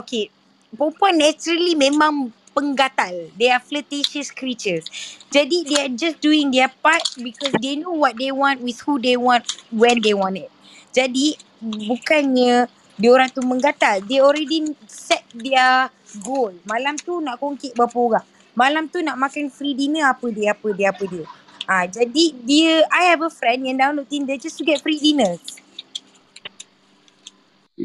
[0.00, 0.30] okay,
[0.74, 3.30] perempuan naturally memang penggatal.
[3.38, 4.86] They are flirtatious creatures.
[5.30, 8.98] Jadi, they are just doing their part because they know what they want with who
[8.98, 10.50] they want when they want it.
[10.92, 12.66] Jadi bukannya
[12.98, 14.02] dia orang tu menggatal.
[14.04, 15.88] They already set their
[16.20, 16.50] goal.
[16.66, 18.26] Malam tu nak kongkit berapa orang.
[18.58, 21.24] Malam tu nak makan free dinner apa dia apa dia apa dia.
[21.68, 25.62] Ah jadi dia I have a friend yang download Tinder just to get free dinners.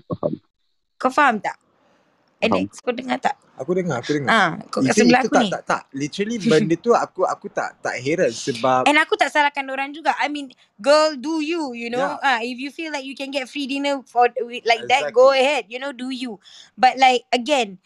[0.09, 0.41] Faham.
[0.97, 1.62] Kau faham tak?
[2.43, 3.35] Alex kau dengar tak?
[3.53, 4.31] Aku dengar, aku dengar.
[4.33, 5.49] Ah kau kat sebelah itu aku tak, ni.
[5.53, 5.81] tak, tak.
[5.93, 10.11] Literally benda tu aku aku tak tak heran sebab And aku tak salahkan orang juga.
[10.19, 12.17] I mean, girl, do you, you know.
[12.19, 12.25] Yeah.
[12.25, 14.27] Ah, if you feel like you can get free dinner for
[14.65, 15.39] like that, go Exactly.
[15.39, 15.63] ahead.
[15.69, 16.41] You know, do you.
[16.75, 17.79] But like again,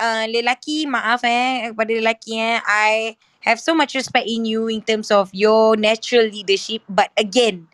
[0.00, 4.80] uh, lelaki, maaf eh, kepada lelaki eh, I have so much respect in you in
[4.80, 6.86] terms of your natural leadership.
[6.88, 7.68] But again,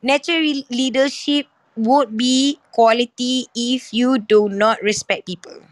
[0.00, 5.62] natural leadership would be quality if you do not respect people.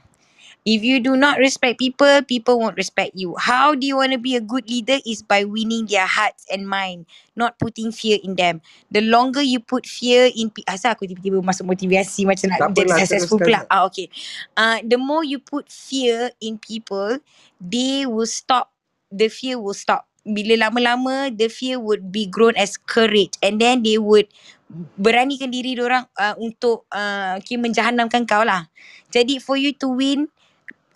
[0.67, 3.39] If you do not respect people, people won't respect you.
[3.39, 6.67] How do you want to be a good leader is by winning their hearts and
[6.67, 7.07] mind,
[7.39, 8.59] not putting fear in them.
[8.91, 12.91] The longer you put fear in people, asal aku tiba-tiba masuk motivasi macam nak jadi
[12.99, 13.63] successful pula.
[13.71, 14.11] Ah okay.
[14.59, 17.23] Uh, the more you put fear in people,
[17.63, 18.75] they will stop.
[19.15, 20.11] The fear will stop.
[20.27, 24.27] Bila lama-lama, the fear would be grown as courage and then they would
[24.99, 28.67] beranikan diri orang uh, untuk uh, okay, menjahanamkan kau lah.
[29.15, 30.27] Jadi for you to win,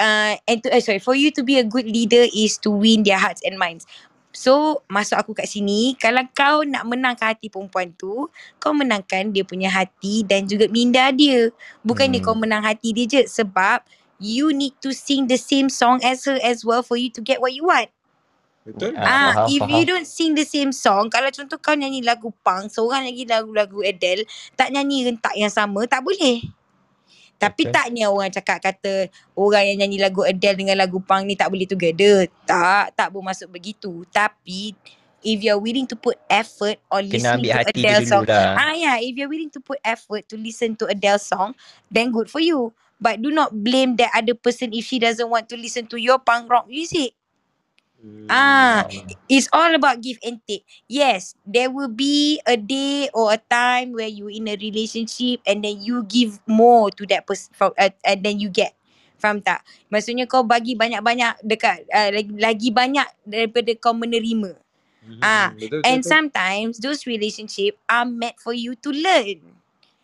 [0.02, 3.06] uh, and to, uh, sorry, for you to be a good leader is to win
[3.06, 3.86] their hearts and minds.
[4.30, 8.30] So, masuk aku kat sini, kalau kau nak menangkan hati perempuan tu,
[8.62, 11.50] kau menangkan dia punya hati dan juga minda dia.
[11.82, 12.26] Bukannya Hmm.
[12.30, 13.82] kau menang hati dia je sebab
[14.22, 17.42] you need to sing the same song as her as well for you to get
[17.42, 17.90] what you want.
[18.72, 18.92] Betul?
[18.96, 19.70] Ah, Ah, faham, if faham.
[19.74, 23.78] you don't sing the same song, kalau contoh kau nyanyi lagu punk, seorang lagi lagu-lagu
[23.82, 26.42] Adele, tak nyanyi rentak yang sama, tak boleh.
[27.40, 27.72] Tapi Betul.
[27.72, 31.64] taknya orang cakap kata orang yang nyanyi lagu Adele dengan lagu punk ni tak boleh
[31.64, 32.28] together.
[32.44, 34.04] Tak, tak bermaksud begitu.
[34.12, 34.76] Tapi
[35.24, 38.08] if you're willing to put effort on Kena listening ambil to hati dia Adele dulu
[38.08, 38.60] song, lah.
[38.60, 41.56] ah yeah, if you're willing to put effort to listen to Adele song,
[41.88, 42.72] then good for you.
[43.00, 46.20] But do not blame that other person if she doesn't want to listen to your
[46.20, 47.16] punk rock music.
[48.30, 48.86] Ah,
[49.26, 50.62] it's all about give and take.
[50.86, 55.64] Yes, there will be a day or a time where you in a relationship and
[55.66, 58.78] then you give more to that person from uh, and then you get.
[59.18, 59.66] Faham tak?
[59.90, 64.54] Maksudnya kau bagi banyak-banyak dekat uh, lagi, lagi banyak daripada kau menerima.
[65.02, 66.06] Mhm, Ah, betul, And betul.
[66.06, 69.58] sometimes those relationship are meant for you to learn.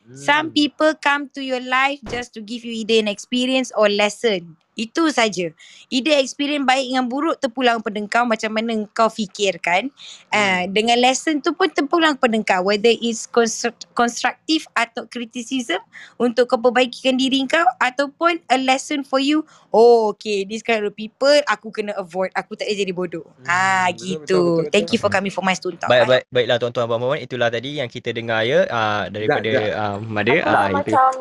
[0.05, 0.15] Hmm.
[0.17, 4.57] Some people come to your life just to give you either an experience or lesson.
[4.77, 5.53] Itu saja.
[5.93, 9.93] Either experience baik dengan buruk terpulang pada kau macam mana kau fikirkan.
[10.33, 12.73] Uh, dengan lesson tu pun terpulang pada kau.
[12.73, 15.81] Whether it's construct, constructive atau criticism
[16.17, 19.45] untuk kau perbaikikan diri kau ataupun a lesson for you.
[19.69, 22.33] Oh okay, this kind of people aku kena avoid.
[22.33, 23.25] Aku tak boleh jadi bodoh.
[23.45, 24.17] Hmm, ah betul, gitu.
[24.17, 25.05] betul, betul, Thank you betul.
[25.05, 25.93] for coming for my stone talk.
[25.93, 29.51] Baik, I baik, baiklah tuan-tuan dan puan-puan itulah tadi yang kita dengar ya uh, daripada
[29.75, 30.71] uh, Mada uh,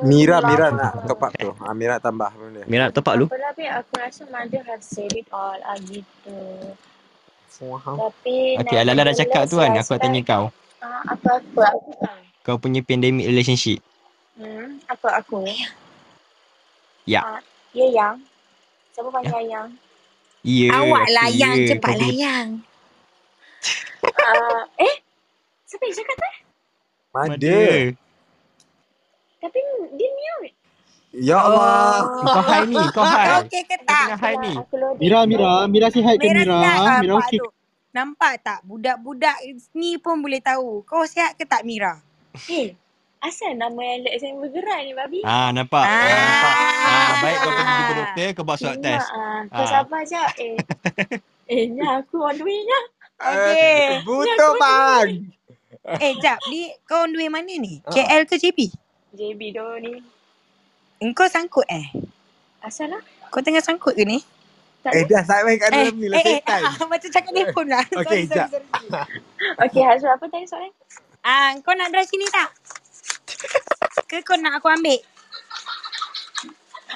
[0.05, 0.77] Mira, Mira tu.
[0.77, 1.49] nak top up tu.
[1.57, 2.61] Ah, Mira tambah benda.
[2.69, 3.25] Mira up lu.
[3.45, 3.69] Apa babe.
[3.69, 6.37] Aku rasa mother have said it all ah gitu.
[7.45, 7.95] Faham.
[7.95, 9.69] Tapi Okay, Alala dah cakap tu kan.
[9.77, 10.45] Aku nak tanya kau.
[10.81, 12.19] Ah, apa apa aku tahu.
[12.41, 13.79] Kau punya pandemic relationship.
[14.35, 15.45] Hmm, apa aku?
[17.05, 17.21] Ya.
[17.21, 17.39] Ah,
[17.71, 18.17] ya yang.
[18.91, 19.69] Siapa panggil yang?
[20.45, 20.69] Ya.
[20.73, 21.67] Awak aku layang, ya.
[21.69, 22.47] cepat punya- layang.
[24.25, 24.95] Ah, eh?
[25.65, 26.29] Siapa yang cakap tu?
[27.15, 27.61] Ada.
[29.41, 29.59] Tapi
[29.95, 30.64] dia mute.
[31.15, 32.03] Ya Allah.
[32.21, 33.29] Kau high ni, kau high.
[33.41, 34.05] Okey ke Kau tak?
[34.05, 34.53] tengah high ni.
[34.99, 36.59] Mira, Mira, Mira si hai ke Mira?
[36.59, 37.39] sihat ah, Mira nampak okey.
[37.39, 37.47] tu.
[37.89, 38.59] Nampak tak?
[38.61, 39.37] Budak-budak
[39.73, 40.83] ni pun boleh tahu.
[40.83, 42.03] Kau sihat ke tak Mira?
[42.45, 42.75] Eh,
[43.21, 45.19] asal nama Alex yang bergerak ni, babi?
[45.23, 45.79] Ah, nampak.
[45.81, 45.95] Ah.
[45.95, 46.03] Ah.
[46.03, 46.53] nampak.
[46.85, 49.07] Ah, baik kau pergi jumpa doktor, kau buat swab Kimak, test.
[49.09, 49.39] ah.
[49.47, 49.69] Kau Ah.
[49.71, 50.23] sabar je.
[50.37, 50.53] Eh,
[51.53, 52.79] eh, nya aku on the way nya.
[53.15, 53.83] Okey.
[54.03, 55.07] Butuh bang.
[55.95, 56.43] Eh, jap.
[56.45, 57.79] Ni kau on the way mana ni?
[57.81, 57.89] Ah.
[57.89, 58.59] KL ke JB?
[59.15, 59.95] JB doh ni.
[60.97, 61.85] Engkau sangkut eh?
[62.59, 63.01] Asal lah?
[63.29, 64.23] Kau tengah sangkut ke ni?
[64.79, 67.65] Tak Eh dah sampai kat Eh, dalam ni lah eh, eh, ah, macam cakap telefon
[67.67, 67.81] lah.
[67.99, 68.47] Okey, sorry, sorry, jap.
[68.47, 69.65] sorry, sorry.
[69.65, 70.71] Okey, Hazrul, apa tadi soalan?
[71.19, 72.49] Ah, kau nak drive sini tak?
[74.05, 75.01] Ke kau nak aku ambil?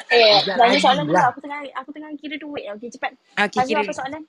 [0.10, 1.14] Eh, Sekejap tanya lagi soalan dulu.
[1.14, 1.26] lah.
[1.30, 2.64] Aku tengah aku tengah kira duit.
[2.72, 3.12] Okey, cepat.
[3.36, 3.82] Hazrul, kira.
[3.82, 4.22] apa soalan?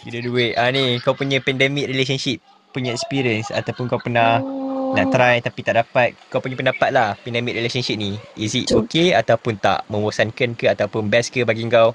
[0.00, 0.52] Kira duit.
[0.56, 2.40] Ah ni, kau punya pandemic relationship
[2.72, 4.63] punya experience ataupun kau pernah Hmm,
[4.94, 6.14] nak try tapi tak dapat.
[6.30, 8.14] Kau punya pendapat lah pandemic relationship ni.
[8.38, 9.82] Is it okay ataupun tak?
[9.90, 11.92] Membosankan ke ataupun best ke bagi kau?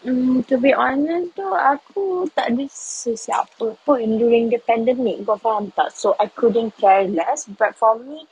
[0.00, 5.20] Hmm, to be honest tu, aku tak ada sesiapa pun during the pandemic.
[5.28, 5.92] Kau faham tak?
[5.92, 7.44] So, I couldn't care less.
[7.52, 8.24] But for me,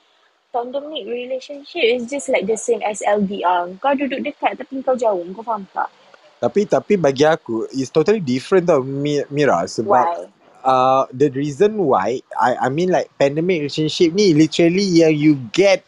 [0.49, 3.77] pandemic relationship is just like the same as LDR.
[3.85, 5.21] Kau duduk dekat tapi kau jauh.
[5.37, 5.93] Kau faham tak?
[6.39, 10.38] Tapi tapi bagi aku it's totally different tau Mi- Mira sebab Why?
[10.69, 15.81] Uh, the reason why I I mean like pandemic relationship ni literally yang you get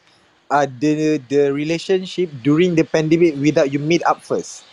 [0.48, 4.64] uh, the the relationship during the pandemic without you meet up first.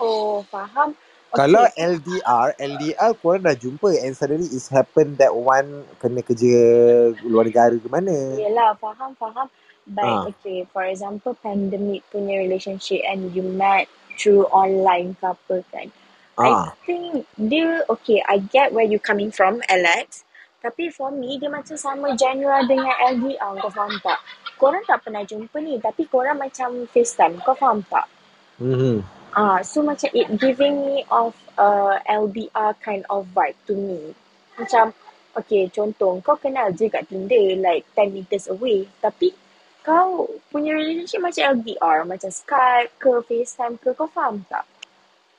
[0.00, 0.96] Oh, faham.
[1.28, 1.92] Kalau Okay.
[1.92, 6.56] LDR, LDR korang dah jumpa and suddenly it's happen that one kena kerja
[7.28, 8.16] luar negara ke mana.
[8.32, 9.52] Yelah, faham, faham.
[9.84, 10.24] But Ah.
[10.32, 15.92] okay, for example, pandemic punya relationship and you met through online ke apa kan.
[16.38, 16.70] Ah.
[16.70, 20.22] I think dia, okay, I get where you coming from, Alex.
[20.62, 24.18] Tapi for me, dia macam sama genre dengan LDR, kau faham tak?
[24.58, 28.06] Korang tak pernah jumpa ni, tapi korang macam FaceTime, kau faham tak?
[28.62, 29.02] Mhm.
[29.34, 34.14] Ah, so macam it giving me of uh, LDR kind of vibe to me.
[34.58, 34.94] Macam,
[35.34, 38.86] okay, contoh, kau kenal je kat Tinder, like 10 meters away.
[38.98, 39.30] Tapi,
[39.86, 44.66] kau punya relationship macam LDR, macam Skype ke, FaceTime ke, kau faham tak?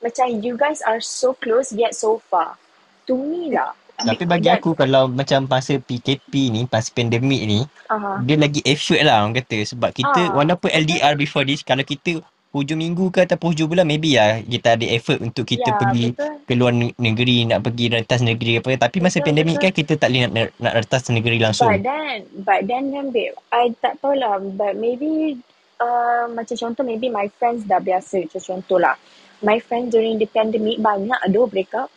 [0.00, 2.56] Macam you guys are so close yet so far.
[3.04, 3.76] To me lah.
[4.00, 7.60] Tapi bagi aku kalau macam masa PKP ni, pas pandemik ni,
[7.92, 8.24] Aha.
[8.24, 9.60] dia lagi effort lah orang kata.
[9.60, 12.16] Sebab kita, Ah, walaupun LDR before this, kalau kita
[12.50, 16.16] hujung minggu ke ataupun hujung bulan, maybe lah kita ada effort untuk kita ya, pergi
[16.16, 16.32] betul.
[16.48, 18.68] ke luar ne- negeri, nak pergi rentas negeri apa.
[18.80, 19.64] Tapi masa Betul, pandemik betul.
[19.68, 21.68] kan kita tak boleh nak, nak, nak rentas negeri langsung.
[21.68, 25.38] But then, but then kan babe, I tak tahu lah, but maybe
[25.78, 28.96] uh, macam contoh maybe my friends dah biasa, macam contoh lah.
[29.40, 31.88] My friends during the pandemic banyak ada break up.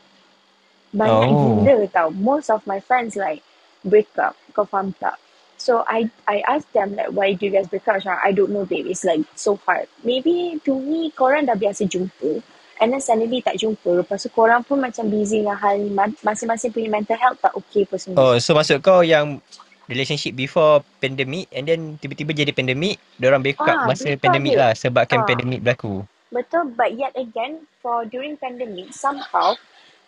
[0.93, 1.59] Banyak Oh.
[1.59, 2.07] gila tau.
[2.09, 3.41] Most of my friends like
[3.81, 4.37] break up.
[4.53, 5.17] Kau faham tak?
[5.57, 7.99] So I I asked them like why do you guys break up?
[7.99, 8.87] Macam, I don't know babe.
[8.87, 9.87] It's like so hard.
[10.03, 12.43] Maybe to me korang dah biasa jumpa.
[12.81, 14.03] And then suddenly tak jumpa.
[14.03, 17.87] Lepas tu korang pun macam busy dengan hal ma- masing-masing punya mental health tak okay
[17.87, 18.19] pun sendiri.
[18.19, 19.39] Oh, so maksud kau yang
[19.87, 24.55] relationship before pandemic and then tiba-tiba jadi pandemic, orang break up Ah, masa break pandemic
[24.55, 25.27] lah sebabkan Ah.
[25.27, 26.03] pandemic berlaku.
[26.33, 29.53] Betul, but yet again, for during pandemic, somehow,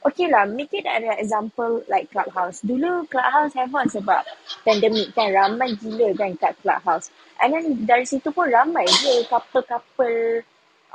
[0.01, 2.65] okay lah, make it an example like Clubhouse.
[2.65, 4.26] Dulu Clubhouse have on sebab
[4.65, 7.13] pandemic kan, ramai gila kan kat Clubhouse.
[7.38, 10.41] And then dari situ pun ramai je couple-couple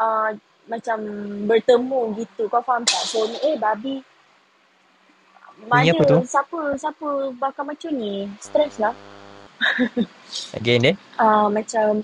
[0.03, 0.35] uh,
[0.67, 0.99] macam
[1.47, 2.51] bertemu gitu.
[2.51, 3.07] Kau faham tak?
[3.07, 4.03] So, eh babi,
[5.71, 6.19] mana apa tu?
[6.27, 8.27] siapa siapa bakal macam ni?
[8.43, 8.97] Stress lah.
[10.57, 10.97] Again then.
[11.21, 12.01] uh, macam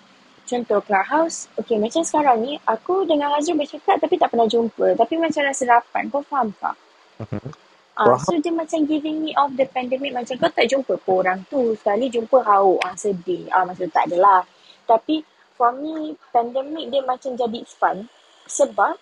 [0.46, 4.94] contoh Clubhouse, okay macam sekarang ni aku dengan Hazrul bercakap tapi tak pernah jumpa.
[4.94, 6.78] Tapi macam rasa rapat, kau faham tak?
[7.18, 8.20] Faham.
[8.22, 11.74] so dia macam giving me off the pandemic macam kau tak jumpa pun orang tu.
[11.74, 13.50] Sekali jumpa hauk, ah, sedih.
[13.50, 14.46] Ah, maksud tak adalah.
[14.86, 15.26] Tapi
[15.58, 18.06] for me, pandemic dia macam jadi fun
[18.46, 18.94] sebab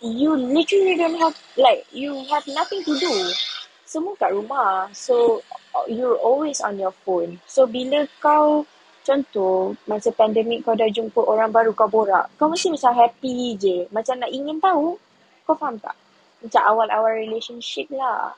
[0.00, 3.12] you literally don't have like you have nothing to do.
[3.84, 4.90] Semua kat rumah.
[4.92, 5.44] So
[5.86, 7.38] you're always on your phone.
[7.46, 8.64] So bila kau
[9.08, 13.76] contoh masa pandemik kau dah jumpa orang baru kau borak, kau mesti macam happy je.
[13.88, 15.00] Macam nak ingin tahu.
[15.48, 15.96] Kau faham tak?
[16.44, 18.36] Macam awal-awal relationship lah.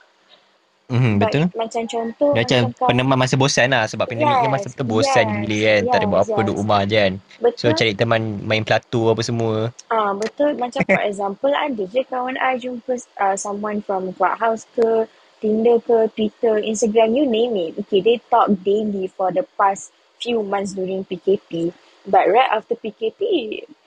[0.90, 1.44] Mhm, But betul.
[1.54, 5.26] macam contoh macam macam peneman masa bosan lah sebab pandemik ni masa Yes, betul bosan
[5.26, 5.82] yes, gila kan.
[5.86, 6.62] Tak ada buat yes, apa duduk yes.
[6.66, 7.12] rumah je kan.
[7.14, 7.70] So Betul.
[7.78, 9.54] cari teman main Plato apa semua.
[9.86, 12.92] Ah betul macam for example ada je kawan I jumpa
[13.22, 15.06] uh, someone from Clubhouse ke
[15.38, 20.44] Tinder ke Twitter Instagram you name it okay they talk daily for the past few
[20.44, 21.72] months during PKP
[22.04, 23.20] but right after PKP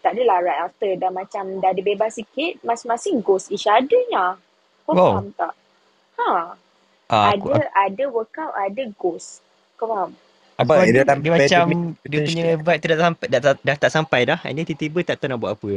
[0.02, 4.36] tak adalah right after dah macam dah ada bebas sikit masing-masing ghost each other nya
[4.84, 5.08] kau Wow.
[5.14, 5.54] faham tak
[6.18, 6.58] ha
[7.06, 9.40] Ah, aku, ada ada workout ada ghost
[9.78, 10.12] kau faham
[10.54, 11.64] aku Apa, ada dalam dia macam
[12.04, 14.40] dia punya vibe tu dah sampai dah, dah, dah tak sampai dah.
[14.46, 15.72] And then tiba-tiba tak tahu nak buat apa.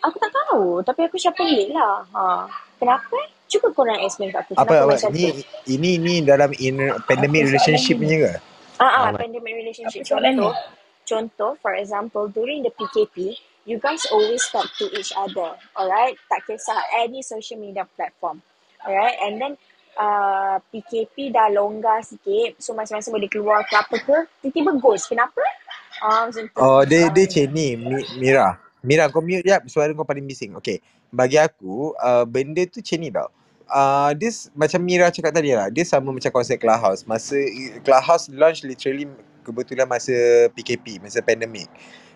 [0.00, 2.06] Aku tak tahu tapi aku siapa pelik lah.
[2.14, 2.22] Ha.
[2.78, 3.14] Kenapa?
[3.18, 3.28] eh?
[3.46, 5.42] Cuba korang explain kat aku Apa, apa macam ni, tu.
[5.68, 8.32] ini ni dalam in pandemic relationship punya ke?
[8.80, 10.04] Ah, ah Ah, pandemic relationship.
[10.06, 10.52] Contoh,
[11.08, 13.36] contoh for example during the PKP,
[13.68, 15.56] you guys always talk to each other.
[15.76, 16.16] Alright?
[16.30, 18.40] Tak kisah any social media platform.
[18.84, 19.16] Alright?
[19.22, 19.52] And then
[19.98, 22.58] uh, PKP dah longgar sikit.
[22.62, 24.16] So masing-masing boleh keluar ke apa ke.
[24.44, 25.08] Tiba-tiba ghost.
[25.10, 25.42] Kenapa?
[26.02, 26.58] Ah, macam tu.
[26.60, 28.58] Oh, dia dia macam ni, Mi- Mira.
[28.82, 29.62] Mira, kau mute jap.
[29.70, 30.58] Suara kau paling bising.
[30.58, 30.82] Okay.
[31.14, 33.28] Bagi aku, uh, benda tu macam ni tau.
[33.68, 35.70] Uh, this macam Mira cakap tadi lah.
[35.70, 37.06] Dia sama macam konsep Clubhouse.
[37.06, 37.38] Masa
[37.82, 39.06] Clubhouse launch literally
[39.42, 41.66] kebetulan masa PKP, masa pandemic.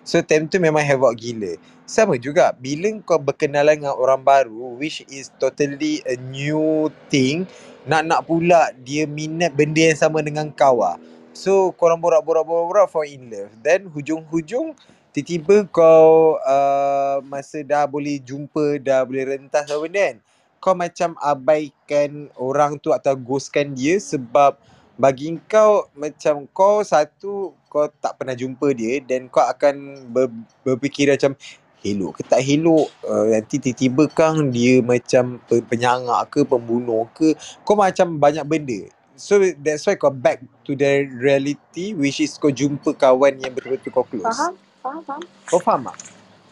[0.06, 1.58] So time tu memang havoc gila.
[1.82, 7.42] Sama juga bila kau berkenalan dengan orang baru which is totally a new thing
[7.86, 10.98] nak-nak pula dia minat benda yang sama dengan kau lah.
[11.34, 13.50] So korang borak-borak-borak fall in love.
[13.62, 14.78] Then hujung-hujung
[15.10, 20.16] tiba-tiba kau uh, masa dah boleh jumpa, dah boleh rentas apa benda kan.
[20.58, 24.56] Kau macam abaikan orang tu atau ghostkan dia sebab
[24.96, 30.32] bagi kau macam kau satu kau tak pernah jumpa dia dan kau akan ber,
[30.64, 31.36] berfikir macam
[31.84, 37.36] elok ke tak elok uh, nanti tiba-tiba kang dia macam pe- penyangak ke pembunuh ke
[37.62, 42.50] kau macam banyak benda so that's why kau back to the reality which is kau
[42.50, 44.54] jumpa kawan yang betul-betul kau close Faham?
[44.80, 45.02] Faham?
[45.04, 45.22] Faham?
[45.46, 45.96] kau faham tak?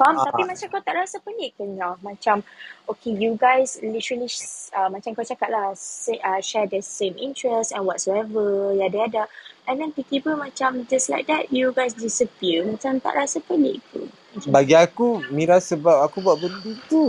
[0.05, 0.25] Faham Ah.
[0.29, 1.97] tapi macam kau tak rasa pelik ke Nyah?
[1.99, 2.45] Macam
[2.85, 4.29] okay you guys literally
[4.77, 9.25] uh, macam kau cakap lah say, uh, share the same interest and whatsoever yada yada
[9.65, 14.05] and then tiba-tiba macam just like that you guys disappear macam tak rasa pelik ke?
[14.37, 17.01] Macam bagi aku Mira sebab aku buat benda tu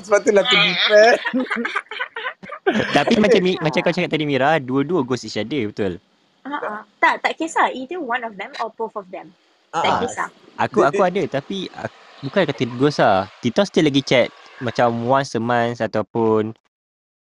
[0.00, 1.16] sebab tu lah aku defend
[2.96, 5.98] Tapi macam macam kau cakap tadi Mira, dua-dua ghost each other, betul?
[6.40, 6.80] uh-uh.
[6.96, 9.28] tak tak kisah either one of them or both of them
[9.70, 13.28] tak Ah, kisah Aku aku ada tapi aku, bukan kata ghost lah.
[13.40, 14.28] Kita still lagi chat
[14.60, 16.52] macam once a month ataupun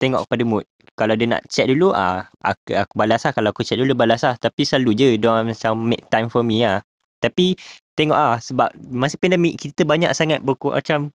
[0.01, 0.65] tengok pada mood.
[0.97, 4.25] Kalau dia nak chat dulu ah aku aku balas lah kalau aku chat dulu balas
[4.25, 6.81] lah tapi selalu je dia macam make time for me lah.
[7.21, 7.53] Tapi
[7.97, 11.13] tengok ah sebab masa pandemik kita banyak sangat berku macam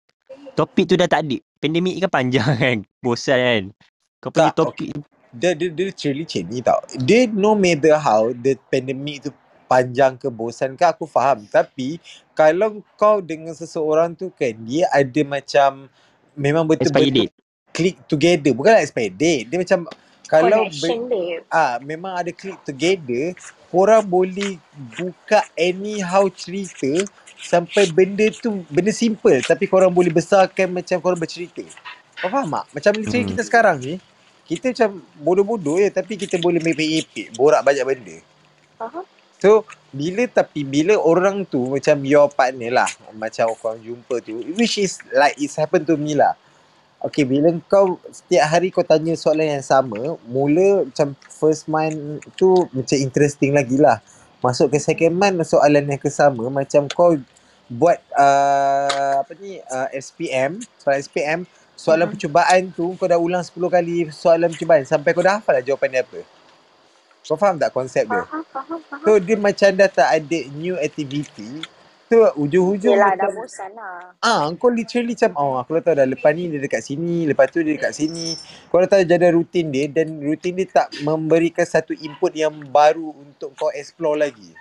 [0.54, 1.38] topik tu dah tak ada.
[1.58, 2.76] Pandemik kan panjang kan.
[3.02, 3.62] Bosan kan.
[4.22, 4.94] Kau punya topik
[5.32, 6.80] dia dia dia literally macam ni tau.
[7.00, 9.32] Dia no matter how the pandemic tu
[9.72, 11.48] panjang ke bosan ke aku faham.
[11.48, 11.96] Tapi
[12.36, 15.88] kalau kau dengan seseorang tu kan dia ada macam
[16.36, 17.32] memang betul-betul
[17.72, 18.52] click together.
[18.52, 19.48] Bukanlah expired date.
[19.48, 19.88] Dia macam
[20.28, 21.00] kalau dia
[21.52, 23.36] ah memang ada click together,
[23.72, 27.08] korang boleh buka anyhow cerita
[27.40, 31.64] sampai benda tu benda simple tapi korang boleh besarkan macam korang bercerita.
[32.20, 32.66] Kau faham tak?
[32.76, 33.26] Macam Hmm.
[33.26, 33.94] kita sekarang ni
[34.48, 38.18] kita macam bodoh-bodoh je tapi kita boleh mepek-epek, borak banyak benda.
[38.78, 39.06] faham?
[39.42, 44.78] So bila tapi bila orang tu macam your partner lah macam korang jumpa tu which
[44.78, 46.38] is like it's happened to me lah.
[47.02, 52.54] Okay bila kau setiap hari kau tanya soalan yang sama mula macam first month tu
[52.70, 53.98] macam interesting lagi lah.
[54.38, 57.18] Masuk ke second month soalan yang kesama macam kau
[57.66, 61.40] buat uh, apa ni uh, SPM soalan SPM
[61.74, 62.12] soalan Mhm.
[62.14, 65.98] percubaan tu kau dah ulang 10 kali soalan percubaan sampai kau dah hafal lah jawapan
[65.98, 66.20] dia apa.
[67.22, 68.22] Kau faham tak konsep dia?
[68.26, 69.04] Faham, faham, faham.
[69.06, 71.62] So dia macam dah tak ada new activity.
[72.12, 74.12] So ujung-ujung Yelah, dah bosan lah.
[74.20, 77.48] ah kau literally macam oh aku dah tahu dah lepas ni dia dekat sini, lepas
[77.48, 78.36] tu dia dekat sini.
[78.68, 83.16] Kau dah tahu jadah rutin dia dan rutin dia tak memberikan satu input yang baru
[83.16, 84.52] untuk kau explore lagi.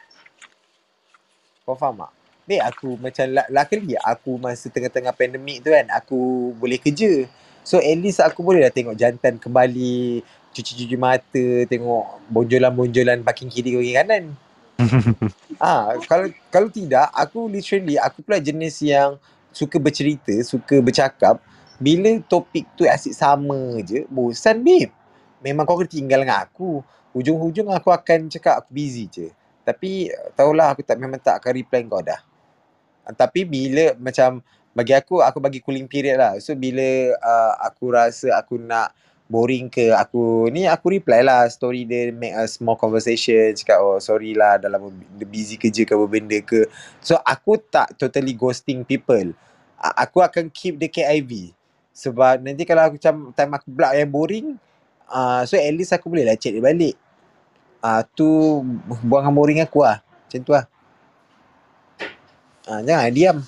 [1.67, 2.11] Kau faham tak?
[2.47, 7.27] Baik aku macam luckily aku masa tengah-tengah pandemik tu kan aku boleh kerja.
[7.67, 13.75] So at least aku boleh dah tengok jantan kembali, cuci-cuci mata, tengok bonjolan-bonjolan parking kiri
[13.75, 14.25] parking kanan.
[15.61, 19.21] Ah, kalau kalau tidak, aku literally aku pula jenis yang
[19.53, 21.37] suka bercerita, suka bercakap.
[21.77, 24.89] Bila topik tu asyik sama je, bosan babe.
[25.37, 26.81] Memang kau kena tinggal dengan aku.
[27.13, 29.29] Hujung-hujung aku akan cakap aku busy je.
[29.61, 32.21] Tapi tahulah aku tak memang tak akan reply kau dah.
[33.05, 34.41] Ah, Tapi bila macam
[34.73, 36.33] bagi aku aku bagi cooling period lah.
[36.41, 38.97] So bila uh, aku rasa aku nak
[39.31, 39.95] boring ke?
[39.95, 44.59] Aku ni aku reply lah story dia make a small conversation cakap oh sorry lah
[44.59, 44.91] dalam
[45.23, 46.67] busy kerja ke apa benda ke?
[46.99, 49.31] So aku tak totally ghosting people.
[49.79, 51.55] Aku akan keep the KIV
[51.95, 54.47] sebab nanti kalau aku macam time aku pula yang boring
[55.07, 56.99] uh, so at least aku boleh lah chat dia balik.
[57.81, 58.27] Uh, tu
[59.07, 60.03] buangan boring aku lah.
[60.03, 60.67] Macam tu lah.
[62.67, 63.39] Uh, jangan diam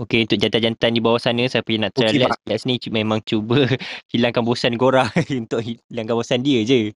[0.00, 3.18] Okay, untuk jantan-jantan di bawah sana siapa yang nak try Okey, relax, relax ni memang
[3.26, 3.66] cuba
[4.14, 5.10] hilangkan bosan korang
[5.42, 6.94] untuk hilangkan bosan dia je.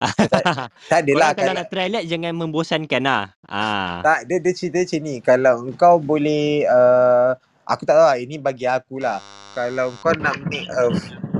[0.00, 3.24] tak adalah Korang kalau kalau, nak try relax jangan membosankan lah.
[3.44, 4.00] Ah.
[4.00, 7.36] tak dia, dia cerita macam ni kalau engkau boleh uh,
[7.70, 9.22] aku tak tahu lah ini bagi aku lah
[9.54, 10.90] kalau kau nak make a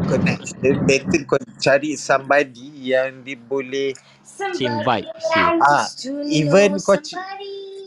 [0.07, 4.83] connection better kau cari somebody yang dia boleh same.
[5.61, 5.87] Ah,
[6.31, 7.19] even kau c-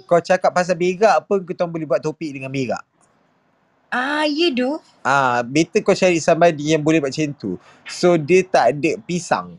[0.05, 2.83] kau cakap pasal berak pun kita boleh buat topik dengan berak
[3.93, 4.81] Ah, you do.
[5.05, 7.61] Ah, better kau cari somebody yang boleh buat macam tu.
[7.85, 9.53] So dia tak ada pisang.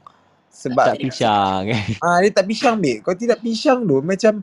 [0.51, 1.63] Sebab Tak pisang.
[2.03, 2.99] ah dia tak pisang babe.
[3.07, 4.43] Kau tidak pisang tu macam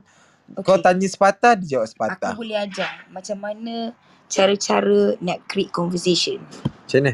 [0.56, 0.64] okay.
[0.64, 2.32] kau tanya sepatah dia jawab Aku sepatah.
[2.36, 3.92] boleh ajar macam mana
[4.32, 6.40] cara-cara nak create conversation.
[6.64, 7.12] Macam mana?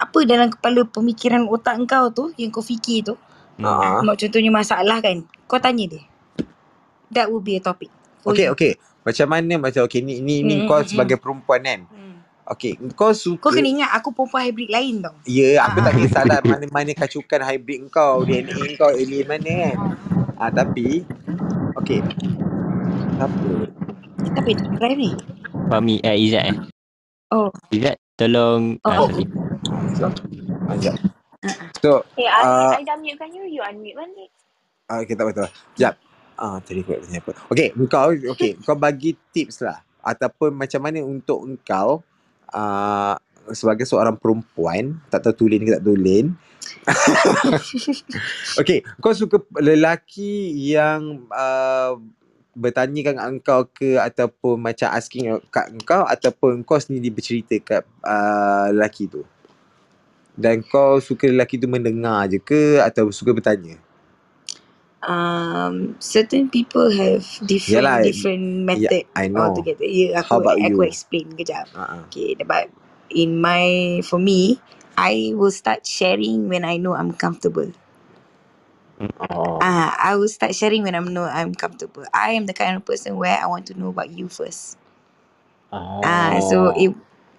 [0.00, 3.14] Apa dalam kepala pemikiran otak kau tu yang kau fikir tu.
[3.60, 3.68] Hmm.
[3.68, 4.00] Ah.
[4.00, 5.20] Mak contohnya masalah kan.
[5.44, 6.02] Kau tanya dia.
[7.12, 7.92] That would be a topic.
[8.24, 8.56] Okay, you.
[8.56, 8.72] okay.
[9.06, 11.80] Macam mana macam okay ni ni ni Hmm, kau hmm, sebagai perempuan kan.
[11.86, 12.18] Hmm.
[12.46, 15.14] Okay, kau suka Kau kena ingat aku perempuan hybrid lain tau.
[15.26, 15.98] Ya, aku tak Ah.
[15.98, 19.76] kisahlah mana-mana kacukan hybrid kau, DNA kau, alien mana kan.
[20.36, 21.06] Ah, tapi
[21.78, 22.02] okay.
[23.22, 23.50] Apa?
[24.36, 25.12] Tapi drive ni.
[25.66, 26.56] Fahmi, eh Izzat eh.
[27.34, 27.50] Oh.
[27.74, 29.08] Izzat tolong Oh, ah, oh.
[29.10, 29.26] sorry.
[29.66, 30.12] Ah, sekejap.
[30.70, 30.96] Sekejap.
[31.82, 32.78] So, Eh, Ah.
[32.78, 34.30] I, I dah mute kan you, you unmute balik.
[34.86, 35.50] Ah, okay, tak apa-apa.
[35.74, 35.94] Sekejap.
[36.36, 37.32] Ah, tadi aku nak tanya apa.
[37.50, 39.82] Okay, kau, okay, kau bagi tips lah.
[40.06, 42.04] Ataupun macam mana untuk engkau
[42.54, 43.14] uh,
[43.50, 46.38] sebagai seorang perempuan, tak tahu tulen ke tak tulen.
[48.60, 51.98] okay, kau suka lelaki yang uh,
[52.56, 58.72] bertanya kat engkau ke ataupun macam asking kat engkau ataupun kau sendiri bercerita kat uh,
[58.72, 59.22] lelaki tu?
[60.36, 63.76] Dan kau suka lelaki tu mendengar je ke atau suka bertanya?
[65.06, 69.70] um, certain people have different Yalah, different method Yeah, I know.
[69.70, 69.86] altogether.
[69.86, 70.88] Ya, How aku about aku you?
[70.88, 71.70] explain kejap.
[71.74, 72.06] Uh-uh.
[72.10, 72.68] Okay, but
[73.12, 74.60] in my for me,
[74.98, 77.72] I will start sharing when I know I'm comfortable.
[79.30, 79.58] Oh.
[79.60, 82.04] Ah, I will start sharing when I know I'm comfortable.
[82.12, 84.76] I am the kind of person where I want to know about you first.
[85.72, 86.02] Oh.
[86.04, 86.92] Ah, so if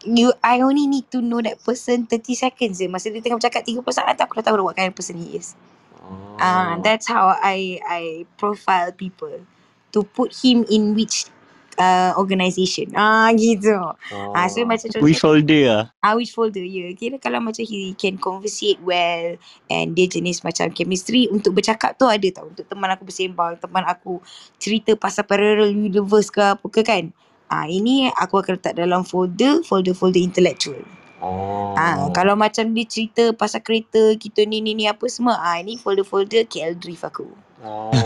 [0.05, 2.89] you I only need to know that person 30 seconds je.
[2.89, 5.37] Masa dia tengah bercakap 30 saat aku dah tahu dah what kind of person he
[5.37, 5.53] is.
[6.01, 6.37] Oh.
[6.41, 8.01] Ah, that's how I I
[8.37, 9.45] profile people
[9.93, 11.29] to put him in which
[11.77, 12.91] uh, organisation.
[12.97, 13.73] Ah, gitu.
[14.11, 14.33] Oh.
[14.33, 15.83] Ah, so macam contoh Which folder lah?
[16.01, 16.91] Ah, which folder ya.
[16.97, 19.37] Kira kalau macam he can conversate well
[19.69, 22.49] and dia jenis macam chemistry untuk bercakap tu ada tau.
[22.49, 24.19] Untuk teman aku bersembang, teman aku
[24.57, 27.13] cerita pasal parallel universe ke apa ke kan.
[27.47, 30.83] Ah, ini aku akan letak dalam folder, folder-folder intellectual.
[31.17, 31.73] Oh.
[31.73, 35.79] Ah, kalau macam dia cerita pasal kereta kita ni ni ni apa semua, ah ini
[35.79, 37.27] folder-folder KL Drift aku.
[37.63, 37.89] Oh.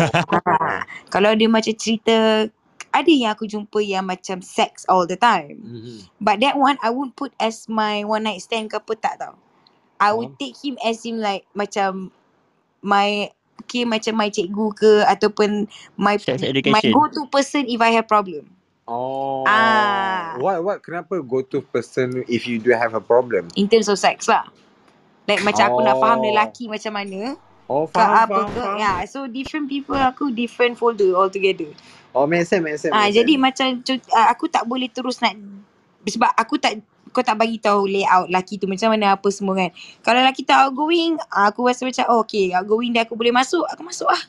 [0.61, 2.47] Ah, kalau dia macam cerita
[2.91, 5.59] ada yang aku jumpa yang macam sex all the time.
[5.63, 5.97] Mhm.
[6.19, 9.35] But that one I won't put as my one night stand ke apa tak tau.
[9.97, 10.39] I would Oh.
[10.39, 12.09] take him as him like macam
[12.81, 13.29] my
[13.61, 16.17] okay macam my cikgu ke ataupun my
[16.67, 18.49] my go to person if I have problem.
[18.89, 19.45] Oh.
[19.47, 20.35] Ah.
[20.41, 23.47] What what kenapa go to person if you do have a problem?
[23.55, 24.49] In terms of sex lah.
[25.29, 26.25] Like macam aku nak faham Oh.
[26.27, 27.37] lelaki macam mana.
[27.71, 28.59] Oh, Ke faham, apa faham, ke.
[28.59, 28.77] faham.
[28.83, 31.71] Yeah, so different people aku different folder altogether.
[32.11, 33.43] Oh, make sense, make sense, Ah, make jadi sense.
[33.43, 33.67] macam
[34.11, 35.35] ah, aku tak boleh terus nak
[36.03, 36.81] sebab aku tak
[37.11, 39.69] kau tak bagi tahu layout laki tu macam mana apa semua kan.
[39.99, 43.63] Kalau laki tu outgoing, ah, aku rasa macam oh, okay outgoing dia aku boleh masuk,
[43.67, 44.23] aku masuk lah.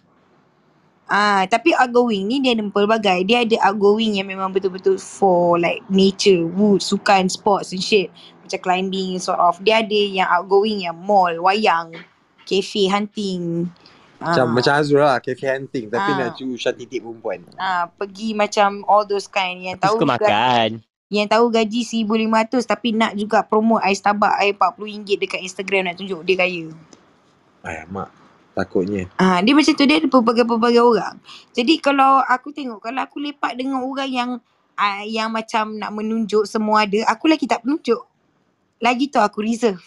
[1.13, 3.29] Ah, tapi outgoing ni dia ada pelbagai.
[3.29, 8.09] Dia ada outgoing yang memang betul-betul for like nature, wood, sukan, sports and shit.
[8.41, 9.61] Macam climbing sort of.
[9.61, 11.93] Dia ada yang outgoing yang mall, wayang,
[12.49, 13.69] cafe, hunting.
[14.23, 14.53] Macam Ah.
[14.53, 16.16] macam Azrul lah, cafe hunting tapi Ah.
[16.16, 17.43] nak cu usah titik perempuan.
[17.55, 20.81] Ah, pergi macam all those kind yang tahu suka makan.
[21.09, 26.01] yang tahu gaji RM1,500 tapi nak juga promote air Starbucks air RM40 dekat Instagram nak
[26.01, 26.73] tunjuk dia kaya.
[27.61, 28.09] Ay, mak.
[28.53, 29.09] Takutnya.
[29.16, 31.16] Ah, dia macam tu dia ada pelbagai-pelbagai orang.
[31.51, 34.31] Jadi kalau aku tengok kalau aku lepak dengan orang yang
[34.73, 38.01] ah, yang macam nak menunjuk semua ada, aku lagi tak penunjuk.
[38.77, 39.81] Lagi tu aku reserve.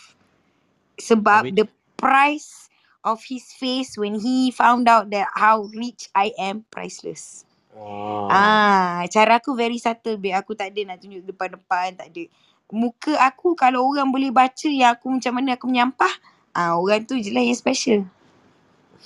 [0.95, 2.64] Sebab Habis- the price
[3.05, 7.45] of his face when he found out that how rich I am priceless.
[7.77, 8.27] Oh.
[8.31, 10.33] Ah, cara aku very subtle babe.
[10.33, 12.25] Aku tak ada nak tunjuk depan-depan, tak ada.
[12.73, 16.09] muka aku kalau orang boleh baca yang aku macam mana aku menyampah,
[16.57, 18.09] ah orang tu je lah yang special.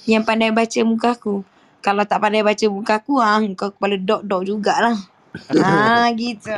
[0.07, 1.43] Yang pandai baca muka aku.
[1.83, 4.95] Kalau tak pandai baca muka aku, ah kau kepala dok-dok jugalah.
[5.59, 6.55] ah gitu.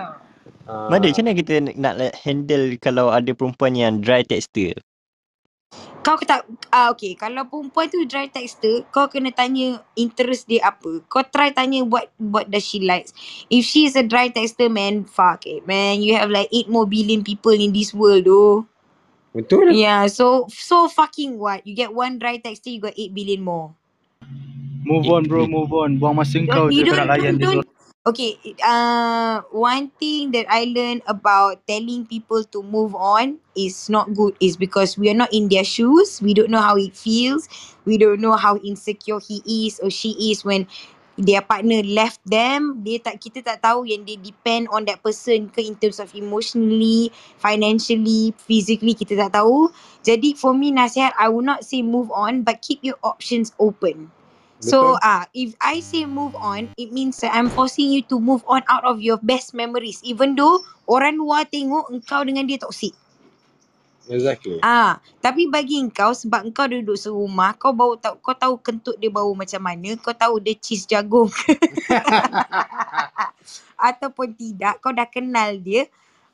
[0.69, 4.77] Ah, Mada macam mana kita nak- nak handle kalau ada perempuan yang dry texture?
[6.01, 11.05] Kau tak ah okay kalau perempuan tu dry texter kau kena tanya interest dia apa.
[11.05, 13.13] Kau try tanya what what does she likes.
[13.53, 16.01] If she is a dry texter man, fuck it man.
[16.01, 18.65] You have like 8 more billion people in this world though.
[19.37, 19.77] Betul.
[19.77, 21.63] Yeah, so so fucking what?
[21.69, 23.77] You get one dry texter, you got 8 billion more.
[24.81, 26.01] Move on bro, move on.
[26.01, 27.80] Buang masa kau Don't, je kau nak layan don't, dia.
[28.01, 28.33] Okay,
[28.65, 34.33] uh, one thing that I learned about telling people to move on is not good
[34.41, 36.17] is because we are not in their shoes.
[36.17, 37.45] We don't know how it feels.
[37.85, 40.65] We don't know how insecure he is or she is when
[41.13, 42.81] their partner left them.
[42.81, 46.09] Dia tak kita tak tahu yang dia depend on that person ke in terms of
[46.17, 49.69] emotionally, financially, physically kita tak tahu.
[50.01, 54.09] Jadi for me nasihat I will not say move on but keep your options open.
[54.61, 58.45] So ah, if I say move on, it means that I'm forcing you to move
[58.45, 59.97] on out of your best memories.
[60.05, 62.93] Even though orang luar tengok engkau dengan dia toxic.
[64.05, 64.61] Exactly.
[64.61, 69.09] Ah, tapi bagi engkau sebab engkau duduk serumah, kau bau tahu kau tahu kentut dia
[69.09, 71.29] bau macam mana, kau tahu dia cheese jagung
[73.89, 75.89] ataupun tidak, kau dah kenal dia.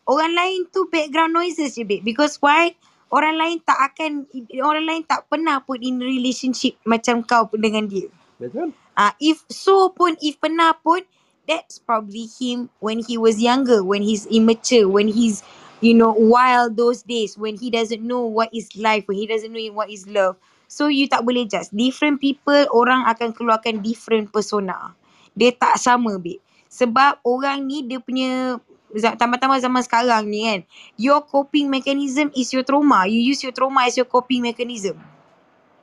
[0.07, 2.03] Orang lain tu background noises je babe.
[2.03, 2.75] Because why?
[3.07, 4.27] Orang lain tak akan
[4.59, 8.11] orang lain tak pernah pun in relationship macam kau pun dengan dia.
[8.35, 8.75] Betul.
[8.97, 11.05] Ah, if so pun, if pernah pun,
[11.47, 15.41] that's probably him when he was younger, when he's immature, when he's,
[15.79, 19.53] you know, wild those days, when he doesn't know what is life, when he doesn't
[19.53, 20.35] know what is love.
[20.67, 21.71] So you tak boleh judge.
[21.71, 24.91] Different people, orang akan keluarkan different persona.
[25.31, 26.43] Dia tak sama, babe.
[26.67, 28.59] Sebab orang ni dia punya
[28.95, 30.61] tambah-tambah zaman sekarang ni kan.
[30.95, 33.05] Your coping mechanism is your trauma.
[33.05, 34.97] You use your trauma as your coping mechanism.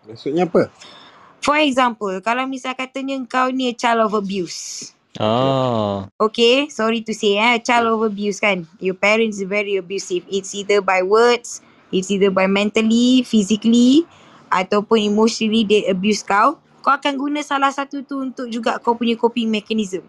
[0.04, 0.72] Maksudnya apa?
[1.44, 4.92] For example, kalau misal katanya kau ni a child of abuse.
[5.20, 6.08] Oh.
[6.18, 8.66] Okay, sorry to say eh, a child of abuse kan.
[8.80, 10.24] Your parents is very abusive.
[10.26, 11.60] It's either by words,
[11.92, 14.08] it's either by mentally, physically,
[14.50, 16.58] ataupun emotionally they abuse kau.
[16.82, 20.02] Kau akan guna salah satu tu untuk juga kau punya coping mechanism.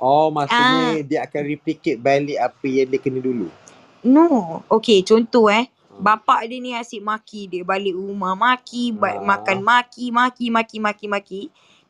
[0.00, 1.04] Oh, maksudnya Ah.
[1.04, 3.52] dia akan replicate balik apa yang dia kena dulu.
[4.00, 4.64] No.
[4.66, 5.68] Okay, contoh eh.
[6.00, 7.60] Bapak dia ni asyik maki dia.
[7.60, 9.22] Balik rumah maki, ba- Ah.
[9.22, 11.40] makan maki, maki, maki, maki, maki.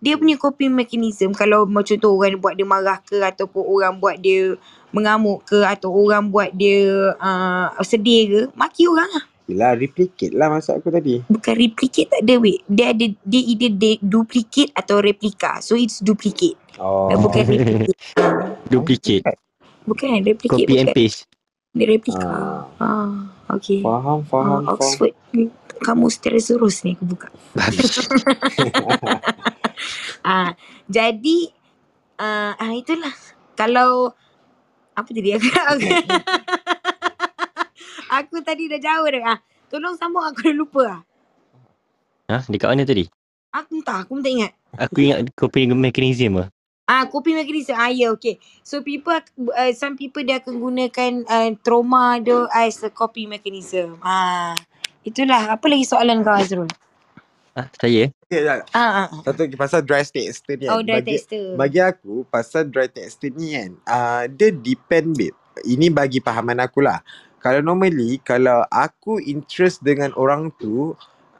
[0.02, 4.16] Dia punya coping mechanism kalau macam tu orang buat dia marah ke ataupun orang buat
[4.18, 4.58] dia
[4.90, 9.29] mengamuk ke atau orang buat dia uh, sedih ke, maki orang lah.
[9.50, 11.18] Yelah, replicate lah maksud aku tadi.
[11.26, 12.62] Bukan replicate tak ada wait.
[12.70, 15.58] Dia ada dia either de- duplicate atau replika.
[15.58, 16.54] So it's duplicate.
[16.78, 17.10] Oh.
[17.18, 17.98] Bukan replicate.
[18.70, 19.26] Duplicate.
[19.82, 20.94] bukan replicate Copy and bukan.
[20.94, 21.26] paste.
[21.74, 22.30] Dia replika.
[22.30, 22.62] Ah.
[22.78, 23.10] Ah,
[23.50, 23.82] okay.
[23.82, 24.74] Faham, Ah, faham, faham.
[24.78, 25.50] Oxford ni
[25.82, 27.26] kamu Stegosaurus ni aku buka.
[30.30, 30.54] ah,
[30.86, 31.38] jadi
[32.22, 33.14] ah, ah itulah.
[33.58, 34.14] Kalau
[34.94, 35.48] apa tadi aku
[38.10, 39.22] Aku tadi dah jauh dah.
[39.22, 39.38] Ah,
[39.70, 41.00] tolong sambung aku dah lupa ah.
[42.26, 43.06] Ha, dekat mana tadi?
[43.54, 44.52] Aku entah, aku pun tak ingat.
[44.74, 46.48] Aku ingat coping mechanism ah.
[46.90, 47.78] Ah, coping mechanism.
[47.78, 48.42] Ah, ya, yeah, okay.
[48.66, 54.02] So people, uh, some people dia akan gunakan uh, trauma dia as a coping mechanism.
[54.02, 54.58] Ah,
[55.06, 55.54] itulah.
[55.54, 56.66] Apa lagi soalan kau Azrul?
[57.54, 58.10] Ah, saya.
[58.26, 58.66] Okay, tak.
[58.74, 59.22] Ah, ah, ah.
[59.22, 60.74] Satu lagi pasal dry texture ni kan.
[60.74, 61.54] Oh, dry bagi, texture.
[61.54, 65.34] bagi aku, pasal dry texture ni kan, uh, dia depend babe.
[65.66, 67.02] Ini bagi pahaman aku lah.
[67.40, 70.92] Kalau normally, kalau aku interest dengan orang tu,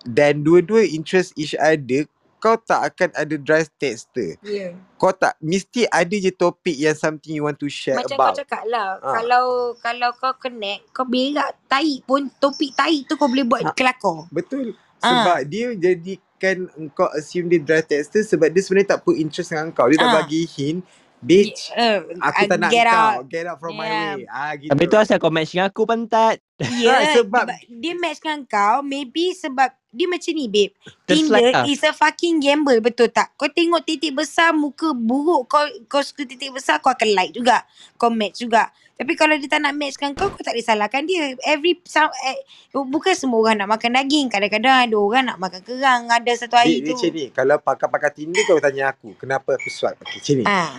[0.02, 2.08] dan dua-dua interest each other,
[2.40, 4.40] kau tak akan ada dry texture.
[4.40, 4.72] Ya.
[4.72, 4.72] Yeah.
[4.96, 8.32] Kau tak, mesti ada je topik yang something you want to share Macam about.
[8.32, 9.20] kau cakap lah, Ah.
[9.20, 9.44] kalau
[9.76, 13.76] kalau kau connect, kau berak tai pun topik tai tu kau boleh buat Ah.
[13.76, 14.24] kelakar.
[14.32, 14.72] Betul.
[15.00, 15.04] Ah.
[15.04, 19.68] Sebab dia jadikan kau assume dia dry texture sebab dia sebenarnya tak put interest dengan
[19.68, 19.84] kau.
[19.92, 20.16] Dia tak Ah.
[20.24, 20.80] bagi hint,
[21.20, 22.96] bitch, Uh, aku tak nak get kau.
[22.96, 23.24] out.
[23.26, 24.14] Get out from my Yeah.
[24.16, 24.24] way.
[24.26, 24.70] Ah gitu.
[24.70, 26.36] Habis tu asal kau match dengan aku pantat.
[26.58, 26.66] Ya,
[27.16, 30.72] sebab- sebab dia match dengan kau, maybe sebab dia macam ni babe.
[31.02, 31.64] Tinder lah.
[31.66, 33.34] is a fucking gamble, betul tak?
[33.34, 37.66] Kau tengok titik besar, muka buruk, kau kau suka titik besar, kau akan like juga.
[37.98, 38.70] Kau match juga.
[38.94, 41.32] Tapi kalau dia tak nak match dengan kau, kau tak boleh salahkan dia.
[41.48, 42.36] Every, some, eh,
[42.70, 44.28] bukan semua orang nak makan daging.
[44.28, 46.02] Kadang-kadang ada orang nak makan kerang.
[46.12, 46.94] Ada satu hari Dia, dia tu.
[47.00, 47.24] macam ni.
[47.32, 49.96] Kalau pakar-pakar Tinder kau tanya aku, kenapa aku swipe?
[50.04, 50.44] Okay, macam ni.
[50.44, 50.70] Ah.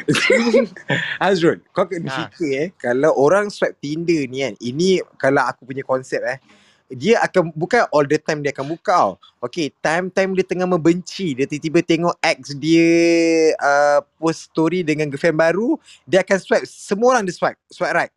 [1.27, 2.17] Azrul, kau kena Ha.
[2.29, 6.37] fikir eh, kalau orang swipe Tinder ni kan, ini kalau aku punya konsep eh,
[6.91, 9.11] dia akan bukan all the time dia akan buka tau.
[9.39, 12.91] Okay, time-time dia tengah membenci, dia tiba-tiba tengok ex dia
[13.57, 16.65] uh, post story dengan girlfriend baru, dia akan swipe.
[16.67, 17.57] Semua orang dia swipe.
[17.71, 18.13] Swipe right.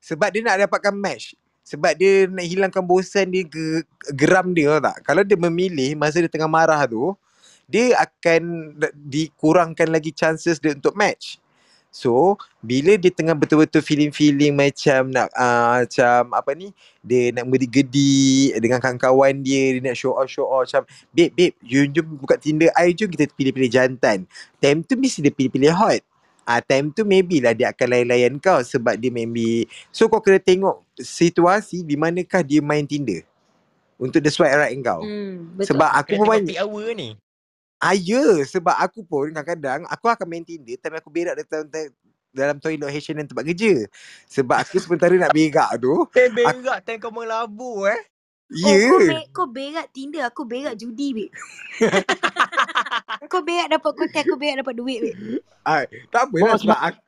[0.00, 1.34] Sebab dia nak dapatkan match.
[1.64, 3.82] Sebab dia nak hilangkan bosan dia ke,
[4.12, 4.96] geram dia tahu tak.
[5.02, 7.16] Kalau dia memilih masa dia tengah marah tu,
[7.64, 11.40] dia akan dikurangkan lagi chances dia untuk match.
[11.94, 18.50] So, bila dia tengah betul-betul feeling-feeling macam nak uh, macam apa ni, dia nak bergedi
[18.58, 20.82] dengan kawan-kawan dia, dia nak show off show off macam,
[21.14, 24.26] babe, babe, you jom buka Tinder, I jom kita pilih-pilih jantan.
[24.58, 26.02] Time tu mesti dia pilih-pilih hot.
[26.44, 30.36] Ah time tu maybe lah dia akan layan-layan kau sebab dia maybe so kau kena
[30.36, 33.24] tengok situasi di manakah dia main Tinder
[33.96, 35.00] untuk dia swipe right kau.
[35.00, 35.72] Hmm, betul.
[35.72, 37.16] Sebab aku Kena pun peak hour ni.
[37.84, 41.68] Ah ya, sebab aku pun kadang-kadang aku akan main Tinder tapi aku berak dalam
[42.34, 43.84] dalam toilet H&M tempat kerja.
[44.26, 48.00] Sebab aku sementara nak berak tu, Eh berak time kau melabur eh.
[48.48, 48.64] ya.
[48.64, 49.08] Oh, kau, Yeah.
[49.12, 51.28] be- kau berak Tinder, aku berak judi, babe.
[53.32, 55.18] kau berak dapat konten, aku berak dapat duit, babe.
[55.64, 57.00] Ah, tak apalah Oh, sebab aku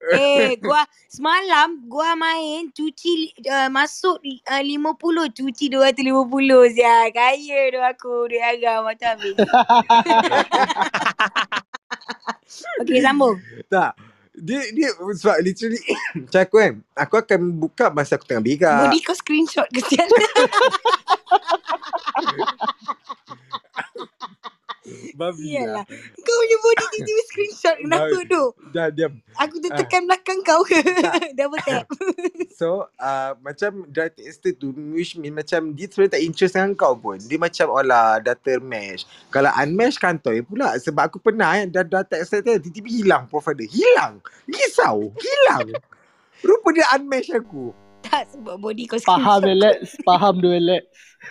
[0.00, 4.16] Eh, gua semalam gua main cuci uh, masuk
[4.48, 7.12] uh, 50, cuci 250 sia.
[7.12, 9.36] Kaya tu aku duit agam macam habis.
[12.80, 13.36] Okey, sambung.
[13.68, 13.94] tak
[14.40, 15.76] dia dia sebab literally
[16.24, 20.08] macam aku kan aku akan buka masa aku tengah berak Body kau screenshot kesian.
[25.12, 25.82] babi Iyalah.
[25.82, 25.84] lah
[26.16, 28.26] Kau punya body tiba-tiba screenshot kenapa Babi.
[28.26, 28.42] tu?
[28.70, 30.78] dah diam Aku tertekan belakang kau ke?
[31.38, 31.86] Double tap.
[32.52, 36.92] So uh, macam dry texter tu which mean macam dia sebenarnya tak interest dengan kau
[36.92, 37.16] pun.
[37.16, 39.02] Dia macam oh lah dah termatch.
[39.28, 43.56] Kalau unmatch kantoi pula sebab aku pernah kan dah dah texter tu tiba-tiba hilang profile
[43.56, 43.64] dia.
[43.66, 44.20] Hilang.
[44.44, 45.08] Risau.
[45.16, 45.72] Hilang.
[46.40, 47.72] Rupa dia unmatch aku.
[48.02, 49.56] tak sebab body kau Faham screenshot.
[49.56, 49.76] Alex.
[50.02, 50.82] Faham tu Alex.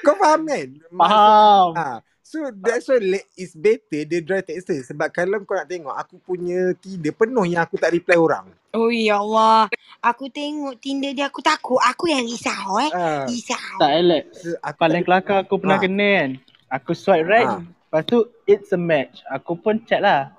[0.01, 0.67] Kau faham kan?
[0.69, 1.69] Maksud, Faham.
[1.75, 1.87] ha,
[2.29, 6.21] so that's why le- it's better dia dry texter sebab kalau kau nak tengok aku
[6.21, 8.45] punya Tinder penuh yang aku tak reply orang.
[8.69, 9.65] Oh ya Allah.
[9.99, 11.81] Aku tengok Tinder dia aku takut.
[11.81, 12.91] Aku yang risau eh.
[12.91, 13.77] Ha, Risau.
[13.77, 14.25] Tak Alex.
[14.37, 15.83] so aku Paling kelakar aku pernah Ha.
[15.83, 16.29] kena kan.
[16.71, 17.49] Aku swipe right.
[17.49, 17.65] ha.
[17.65, 19.25] Lepas tu it's a match.
[19.27, 20.29] Aku pun chat lah.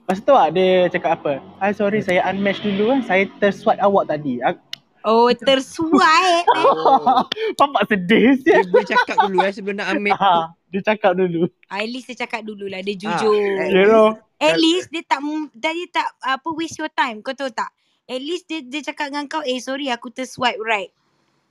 [0.00, 1.32] Lepas tu tak dia cakap apa?
[1.58, 3.00] Hi sorry saya unmatch dulu kan.
[3.02, 4.38] Saya terswipe awak tadi.
[4.40, 4.62] Aku,
[5.00, 6.22] Oh, tersuai.
[6.36, 6.44] eh.
[6.60, 7.24] Oh.
[7.56, 8.68] Bapak sedih Dia siap.
[8.68, 10.42] boleh cakap dulu eh sebelum nak ambil tu.
[10.70, 11.50] Dia cakap dulu.
[11.66, 12.80] At least dia cakap dulu lah.
[12.80, 13.34] Dia Ha, jujur.
[13.58, 14.08] at You least know.
[14.40, 17.20] At least dia tak m- dia, dia tak apa waste your time.
[17.20, 17.68] Kau tahu tak?
[18.08, 20.88] At least dia dia cakap dengan kau, eh sorry aku terswipe right.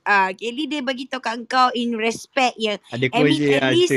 [0.02, 3.60] Ah, uh, at least dia bagi tahu kat kau in respect yang Ada mean closure
[3.60, 3.92] at least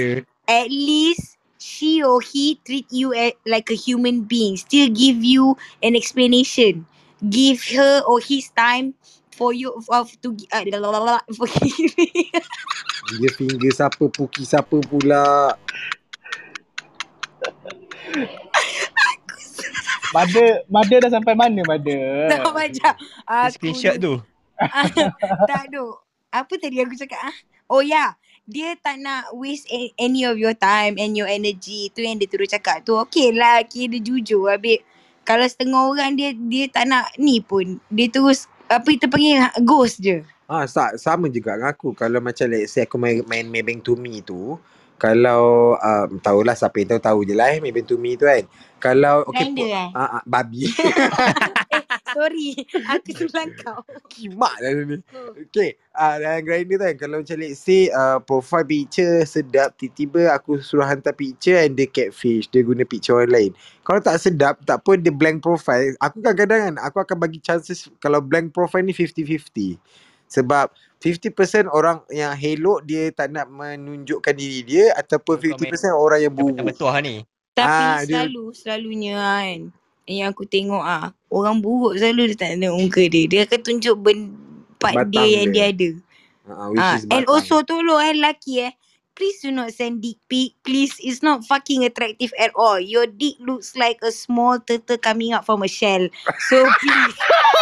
[0.46, 1.26] at least
[1.58, 4.60] she or he treat you a, like a human being.
[4.60, 6.84] Still give you an explanation.
[7.24, 9.00] Give her or his time
[9.34, 10.64] for you of to uh,
[11.34, 12.30] for giving.
[13.20, 15.58] dia finger siapa puki siapa pula.
[20.14, 21.98] Mada, Mada dah sampai mana Mada?
[22.30, 22.94] tak macam
[23.26, 24.14] aku screenshot tu.
[25.50, 25.86] tak ada.
[26.30, 27.36] Apa tadi aku cakap ah?
[27.66, 28.10] Oh ya, yeah.
[28.46, 29.66] dia tak nak waste
[29.98, 31.90] any of your time and your energy.
[31.90, 32.94] Tu yang dia terus cakap tu.
[33.10, 34.54] Okay lah, kira dia jujur.
[34.54, 34.86] Habis
[35.26, 37.82] kalau setengah orang dia dia tak nak ni pun.
[37.90, 40.24] Dia terus apa itu panggil ghost je.
[40.48, 41.96] Ah, sa- sama juga dengan aku.
[41.96, 44.60] Kalau macam let's say aku main, main Maybank to me tu,
[45.00, 48.44] kalau um, tahulah siapa yang tahu tahu je lah eh Maybank to me tu kan.
[48.78, 49.90] Kalau okay, Grinder eh?
[49.96, 50.68] ah, ah, babi.
[52.14, 52.54] sorry.
[52.94, 53.82] Aku tulang kau.
[54.08, 54.98] Kimak dah ni.
[55.50, 60.32] Okay, uh, dalam grinder tu kan, kalau macam let's say uh, profile picture sedap, tiba-tiba
[60.32, 63.52] aku suruh hantar picture and dia catfish, dia guna picture orang lain.
[63.82, 67.90] Kalau tak sedap, tak pun dia blank profile, aku kadang-kadang kan, aku akan bagi chances
[67.98, 69.76] kalau blank profile ni 50-50.
[70.30, 75.94] Sebab 50% orang yang hello dia tak nak menunjukkan diri dia ataupun Kau main 50%
[75.94, 76.64] orang yang buruk.
[76.64, 77.22] betul ni.
[77.54, 79.58] Tapi Ah, dia selalu, selalunya kan.
[80.04, 83.24] Yang aku tengok ah Orang buruk selalu dia tak tengok muka dia.
[83.26, 84.36] Dia akan tunjuk ben,
[84.78, 85.70] part dia batang yang dia dia.
[85.72, 85.90] ada.
[86.44, 88.74] Uh, Ah, is and also tolong eh lelaki eh.
[89.14, 90.58] Please do not send dick pic.
[90.66, 92.82] Please, it's not fucking attractive at all.
[92.82, 96.10] Your dick looks like a small turtle coming out from a shell.
[96.50, 97.16] So please,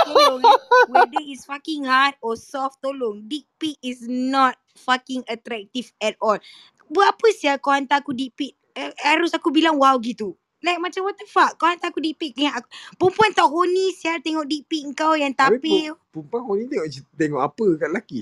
[0.08, 0.60] tolong eh.
[0.88, 3.28] Whether it's fucking hard or soft, tolong.
[3.28, 6.40] Dick pic is not fucking attractive at all.
[6.88, 8.56] Buat apa sih kau hantar aku dick pic?
[8.72, 10.40] Eh, harus aku bilang wow gitu.
[10.62, 11.58] Like macam what the fuck?
[11.58, 12.70] Kau hantar aku dick pic yang aku.
[12.94, 15.98] Perempuan tak horny sial tengok dick pic kau yang tapir.
[16.14, 18.22] perempuan ni tengok tengok apa kat lelaki?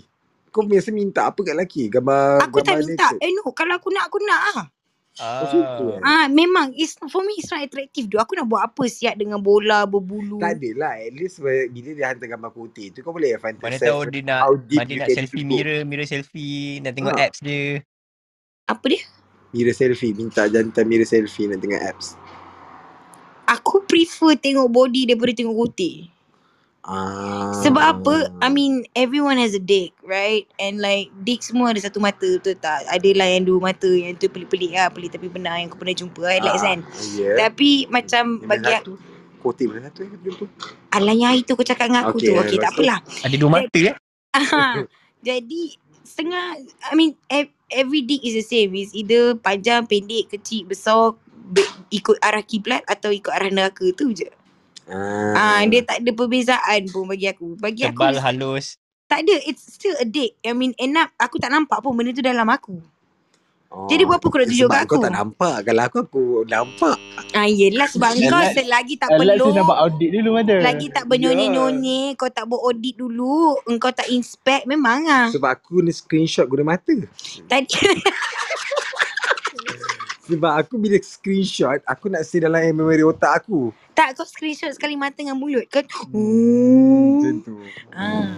[0.50, 1.92] Kau biasa minta apa kat lelaki?
[1.92, 3.08] Gambar Aku tak gambar minta.
[3.12, 3.22] naked.
[3.22, 4.62] Eh no, kalau aku nak aku nak ah.
[5.20, 6.00] Oh?
[6.00, 8.16] Ah memang it's for me it's not attractive tu.
[8.16, 10.40] Aku nak buat apa siap dengan bola berbulu.
[10.40, 10.96] Tak adalah.
[10.96, 14.40] At least bila dia hantar gambar putih tu kau boleh Mana fantasize tahu dia nak
[14.64, 17.26] deep mana nak selfie mirror, mirror selfie, nak tengok Ha.
[17.28, 17.84] apps dia.
[18.64, 19.02] Apa dia?
[19.52, 20.16] Mirror selfie.
[20.16, 22.16] Minta jantan mirror selfie nak tengok apps.
[23.50, 26.14] Aku prefer tengok body daripada tengok putih.
[26.86, 27.54] Ah.
[27.66, 28.34] Sebab apa?
[28.42, 30.46] I mean, everyone has a dick, right?
[30.58, 32.86] And like, dick semua ada satu mata, betul tak?
[32.90, 34.90] Ada lah yang dua mata, yang tu pelik-pelik lah.
[34.90, 36.42] Pelik tapi benar yang kau pernah jumpa, right?
[36.42, 36.80] Like, kan?
[37.14, 37.46] Ya.
[37.46, 38.94] Tapi macam Yang bagi satu?
[39.40, 40.46] Kotik mana satu yang jumpa?
[40.92, 42.34] Alah yang hari tu kau cakap dengan aku Okay, tu.
[42.36, 43.00] Okay, tak apalah.
[43.24, 43.96] Ada dua mata eh.
[44.36, 44.84] Aha.
[45.24, 45.62] Jadi
[46.04, 46.60] setengah
[46.90, 48.76] I mean ev- every dick is the same.
[48.76, 51.29] It's either panjang, pendek, kecil, besar be-
[51.90, 54.30] ikut arah kiblat atau ikut arah neraka tu je.
[54.90, 57.54] Ah, dia tak ada perbezaan pun bagi aku.
[57.62, 58.82] Bagi Tebal aku halus.
[59.06, 59.36] tak ada.
[59.46, 60.38] It's still a dick.
[60.42, 62.78] I mean up aku tak nampak pun benda tu dalam aku.
[63.70, 63.86] Oh.
[63.86, 65.06] Jadi buat apa kau nak tunjuk Sebab kat kau aku?
[65.06, 65.56] tak nampak.
[65.62, 66.98] Kalau aku, aku nampak.
[67.38, 70.56] Ah yelah sebab kau selagi tak perlu tu nampak audit dulu mana?
[70.66, 75.30] lagi tak bernonyeh-nonyeh, kau tak buat audit dulu, engkau tak inspect memang ah.
[75.30, 76.98] Sebab aku ni screenshot guna mata.
[77.46, 77.78] Tadi
[80.30, 83.74] Sebab aku bila screenshot, aku nak save dalam memory otak aku.
[83.92, 85.84] tak kau screenshot sekali mata dengan mulut kan.
[86.08, 87.56] Hmm, macam tu.
[87.90, 88.30] Ah.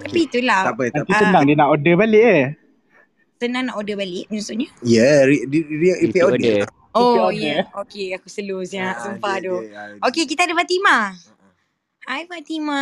[0.00, 1.20] Tapi itulah Tak apa, tak Nanti apa.
[1.20, 2.44] senang dia nak order balik eh.
[3.36, 4.68] senang nak order balik maksudnya.
[4.80, 6.34] Ya, yeah, dia dia Repeat repeat order.
[6.34, 6.58] order.
[6.94, 7.42] Oh ya.
[7.60, 7.62] Yeah.
[7.76, 8.88] Okey, aku slow siap.
[8.90, 9.56] Ah, Sumpah dia- tu.
[9.60, 11.12] dia- ah, Okey, kita ada Fatima.
[12.02, 12.80] Hai Fatima.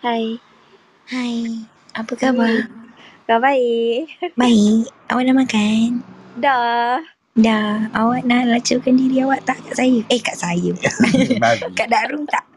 [0.00, 0.40] Hai.
[1.06, 1.34] Hai.
[1.92, 2.72] Apa khabar?
[3.22, 4.08] Kau baik?
[4.34, 4.88] Baik.
[5.06, 5.88] Awak dah makan?
[6.40, 6.96] Dah.
[7.36, 7.88] Dah.
[7.92, 10.00] Awak nak lacurkan diri awak tak kat saya?
[10.08, 10.72] Eh, kat saya.
[11.78, 12.44] Kat Darung tak?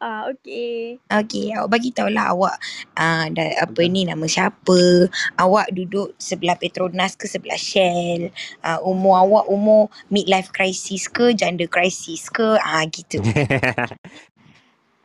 [0.00, 0.96] Ah, okey.
[1.12, 2.56] Okey, awak bagi tahulah awak
[2.96, 8.32] uh, dah, apa ni nama siapa, awak duduk sebelah Petronas ke sebelah Shell,
[8.64, 13.20] uh, umur awak umur midlife crisis ke gender crisis ke, ah uh, gitu.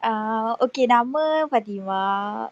[0.05, 2.03] Ah, okey nama Fatima.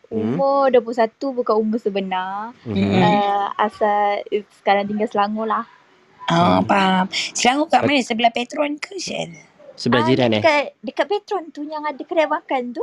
[0.10, 0.34] Hmm.
[0.34, 2.50] Umur 21 bukan umur sebenar.
[2.66, 2.98] Mhm.
[2.98, 5.66] Uh, asal eh, sekarang tinggal Selangor lah.
[6.26, 6.66] Ah, Hmm.
[6.66, 7.06] faham.
[7.38, 8.02] Selangor kat mana?
[8.02, 9.38] Sebelah Petron ke Shell?
[9.76, 10.42] Sebelah Ah, jiran eh.
[10.42, 12.82] dekat, Dekat Petron tu yang ada kedai makan tu.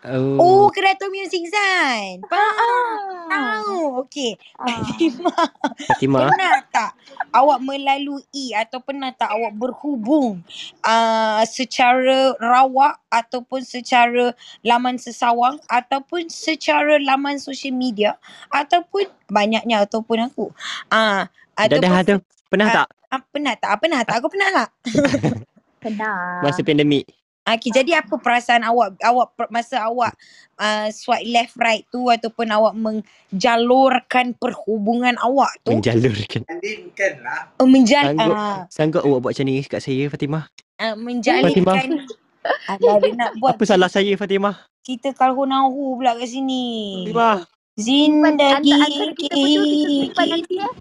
[0.00, 0.40] Oh.
[0.40, 2.24] Oh, kedai Tom Yum Sing San.
[2.24, 3.28] Faham.
[3.28, 3.60] Ah.
[3.60, 4.00] Tahu.
[4.08, 4.32] Okey.
[4.56, 4.80] Ah.
[4.80, 5.44] Fatimah,
[5.92, 6.32] Fatimah.
[6.32, 6.90] pernah tak
[7.36, 10.40] awak melalui atau pernah tak awak berhubung
[10.82, 14.32] uh, secara rawak ataupun secara
[14.64, 18.16] laman sesawang ataupun secara laman social media
[18.48, 20.48] ataupun banyaknya ataupun aku.
[20.88, 21.28] Ah
[21.60, 22.16] uh, Dah dah tu.
[22.48, 22.74] Pernah Ah.
[22.82, 23.68] tak Ah, pernah tak?
[23.68, 24.14] Ah, pernah tak?
[24.22, 24.68] Aku pernah tak?
[25.82, 26.46] Pernah.
[26.46, 27.08] masa pandemik?
[27.50, 30.14] Okay, jadi apa perasaan awak awak masa awak
[30.56, 36.46] uh, swipe left right tu ataupun awak menjalurkan perhubungan awak tu Menjalurkan.
[36.46, 37.50] Andinkan lah.
[37.56, 38.30] uh, menjal Sanggup.
[38.32, 40.44] uh, Sanggup awak buat macam ni kat saya Fatimah?
[40.78, 42.06] uh, menjalinkan
[42.72, 44.64] Alah dia nak buat Apa salah saya Fatimah?
[44.80, 47.04] kita kalhu nahu pula kat sini.
[47.04, 47.44] Fatimah.
[47.76, 50.72] Zindagi antara kita berdua kita simpan nanti eh.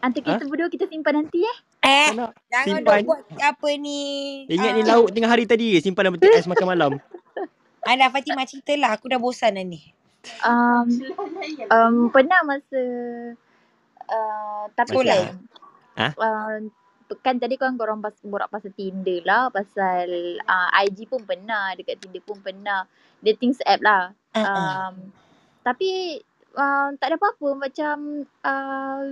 [0.00, 0.32] Antara Ha?
[0.32, 1.56] kita berdua kita simpan nanti eh.
[1.84, 2.10] Eh,
[2.48, 3.00] jangan simpan.
[3.04, 4.00] buat apa ni.
[4.48, 4.96] Ingat ni Ah.
[4.96, 6.92] lauk tengah hari tadi simpan dalam peti ais makan malam.
[7.84, 9.92] Alah Fatimah ceritalah aku dah bosan dah ni.
[10.40, 10.88] Um,
[11.68, 12.80] um, pernah masa
[14.08, 15.20] uh, tapi Sekolah?
[15.20, 15.36] kan
[15.94, 16.08] Ha?
[16.16, 16.56] uh,
[17.20, 20.08] kan tadi kan korang pas, borak pasal Tinder lah pasal
[20.40, 22.88] uh, IG pun pernah dekat Tinder pun pernah
[23.20, 24.02] dating app lah
[24.32, 24.90] Uh-uh.
[24.90, 24.94] um,
[25.60, 26.18] tapi
[26.56, 27.96] uh, tak ada apa-apa macam
[28.42, 29.02] uh,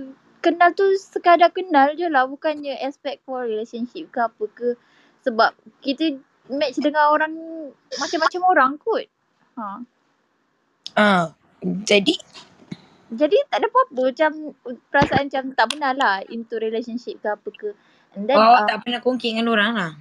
[0.43, 4.75] kenal tu sekadar kenal je lah bukannya expect for relationship ke apa ke
[5.23, 6.19] sebab kita
[6.51, 7.31] match dengan orang
[7.95, 9.07] macam-macam orang kot
[9.55, 9.79] ha.
[10.93, 11.33] Ah,
[11.63, 12.13] jadi
[13.13, 14.31] Jadi tak ada apa-apa macam
[14.89, 17.69] perasaan macam tak pernah lah into relationship ke apa ke.
[18.17, 19.91] And then oh, uh, tak pernah kongki dengan orang lah.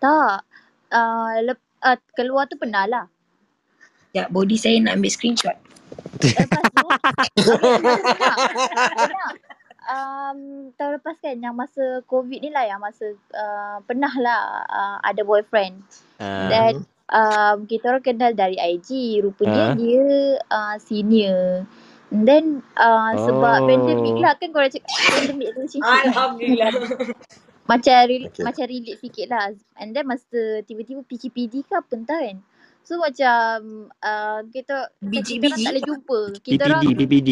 [0.00, 0.48] tak
[0.88, 3.04] uh, lep, uh, keluar tu pernah lah.
[4.16, 5.56] Ya, body saya nak ambil screenshot.
[6.24, 6.82] Lepas tu.
[9.88, 10.38] Um,
[10.76, 15.24] tahun lepas kan yang masa covid ni lah yang masa uh, pernah lah uh, ada
[15.24, 15.80] boyfriend.
[16.18, 16.44] Ah.
[16.46, 16.72] Dan
[17.08, 19.18] um, kita orang kenal dari IG.
[19.24, 19.74] Rupanya Ah.
[19.74, 20.04] dia
[20.44, 21.64] uh, senior.
[22.08, 22.44] And then
[22.76, 23.66] uh, sebab Oh.
[23.66, 25.84] pandemic lah kan korang cakap pandemic relationship.
[25.84, 26.04] kan.
[26.08, 26.72] Alhamdulillah.
[27.70, 28.44] macam re- Okay.
[28.44, 29.52] macam relate sikit lah.
[29.74, 32.38] And then masa tiba-tiba PKPD ke apa entah kan.
[32.80, 33.56] So macam
[34.00, 36.18] uh, kita macam kita tak boleh jumpa.
[36.40, 37.30] Kita orang PPD,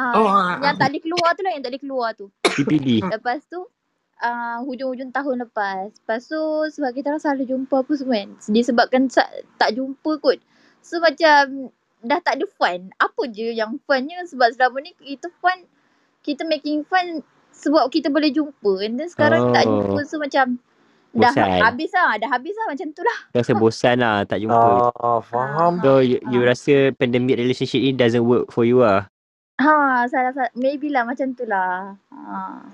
[0.00, 0.78] Uh, Oh, ah, yang ah.
[0.78, 2.26] tak boleh keluar tu lah yang tak boleh keluar tu.
[2.42, 2.88] PPD.
[3.02, 3.60] Lepas tu
[4.18, 5.92] uh, hujung-hujung tahun lepas.
[5.94, 6.40] Lepas tu
[6.70, 8.30] sebab kita orang selalu jumpa apa semua kan.
[8.46, 10.40] Disebabkan sa- tak jumpa kot.
[10.80, 11.68] So macam
[12.00, 12.88] dah tak ada fun.
[12.96, 15.68] Apa je yang funnya sebab selama ni kita fun,
[16.22, 17.20] kita making fun
[17.52, 18.80] sebab kita boleh jumpa.
[18.80, 19.84] And then sekarang tak Oh.
[19.84, 20.56] jumpa so macam
[21.10, 21.60] dah Bosan.
[21.60, 22.16] habis lah.
[22.16, 23.18] Dah habis lah macam tu lah.
[23.34, 24.94] Rasa bosan lah tak jumpa.
[24.94, 25.82] Oh, faham.
[25.82, 26.48] So you, you Ah.
[26.48, 29.09] rasa pandemic relationship ni doesn't work for you lah?
[29.60, 30.52] Ha, salah salah.
[30.56, 31.92] Maybe lah macam tu lah.
[32.08, 32.64] Ha.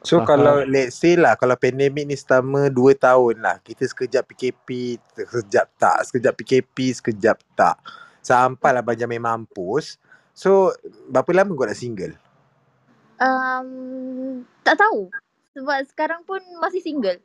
[0.00, 0.28] So Faham.
[0.32, 5.66] kalau let's say lah kalau pandemik ni selama 2 tahun lah kita sekejap PKP, sekejap
[5.76, 7.76] tak, sekejap PKP, sekejap tak.
[8.24, 10.00] Sampailah Benjamin mampus.
[10.32, 10.72] So
[11.12, 12.16] berapa lama kau nak single?
[13.20, 13.68] Um,
[14.64, 15.12] tak tahu.
[15.52, 17.20] Sebab sekarang pun masih single.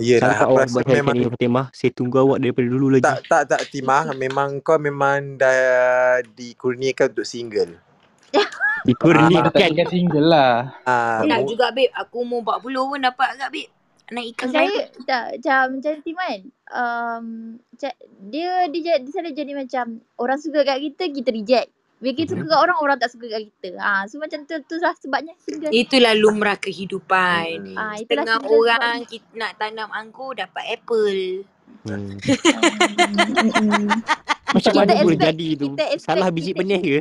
[0.00, 1.66] Yelah Sangka aku awak rasa buat memang ni Fatimah.
[1.76, 3.04] Saya tunggu awak daripada dulu lagi.
[3.04, 7.89] tak tak tak Timah memang kau memang dah dikurniakan untuk single.
[8.32, 8.46] Ah,
[8.82, 9.50] Dikurniakan.
[9.50, 10.72] tak tinggal single lah.
[10.82, 11.90] Ah, Nak juga babe.
[11.92, 13.68] Aku umur 40 pun dapat agak babe.
[14.08, 16.38] Naik ikan Saya tak macam macam Timan.
[16.68, 17.24] Um,
[18.24, 21.68] dia dia dia selalu jadi macam orang suka kat kita kita reject.
[21.96, 22.48] Bila kita suka Mhm.
[22.48, 23.68] kat orang orang tak suka kat kita.
[23.76, 25.70] Ha so macam tu tu lah sebabnya single.
[25.70, 27.68] Itulah lumrah kehidupan.
[27.68, 27.76] Hmm.
[27.76, 29.06] Ah itulah Setengah single orang sebabnya.
[29.06, 31.44] kita nak tanam anggur dapat apple.
[31.80, 32.12] Hmm.
[34.50, 35.66] Macam Kita mana boleh expect- jadi tu?
[35.96, 36.98] Salah biji kita- benih ke?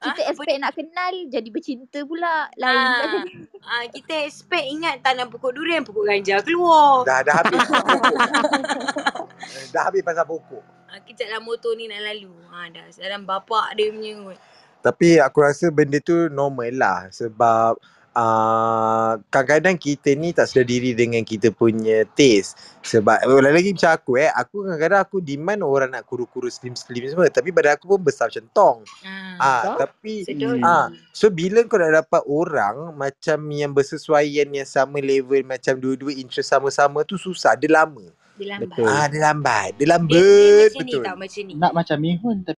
[0.00, 2.48] Kita Ah, expect nak kenal jadi bercinta pula.
[2.56, 2.96] Lain Ah.
[3.04, 3.20] kan.
[3.60, 7.04] Ah, kita expect ingat tanam pokok durian, pokok ganja keluar.
[7.04, 8.00] dah dah habis pokok.
[9.74, 10.64] Dah habis pasal pokok.
[10.88, 12.32] Ah, kejap lah motor ni nak lalu.
[12.48, 14.38] Ah, dah dalam bapak dia punya kot.
[14.80, 17.76] Tapi aku rasa benda tu normal lah sebab
[18.16, 22.58] uh, kadang-kadang kita ni tak sedar diri dengan kita punya taste.
[22.80, 27.28] Sebab oh, lagi macam aku eh, aku kadang-kadang aku demand orang nak kurus-kurus slim-slim semua
[27.28, 28.78] tapi badan aku pun besar macam tong.
[29.04, 29.76] Ah, Ah, Tak?
[30.00, 30.24] tapi
[30.64, 36.16] ah, so bila kau nak dapat orang macam yang bersesuaian yang sama level macam dua-dua
[36.16, 38.08] interest sama-sama tu susah, dia lama.
[38.40, 38.72] Dia lambat.
[38.72, 38.88] Betul.
[38.88, 39.68] Ah, dia lambat.
[39.76, 41.02] Dia Dia, dia lambat macam ni betul.
[41.04, 41.54] tau, macam ni.
[41.60, 42.60] Nak macam Mihun tapi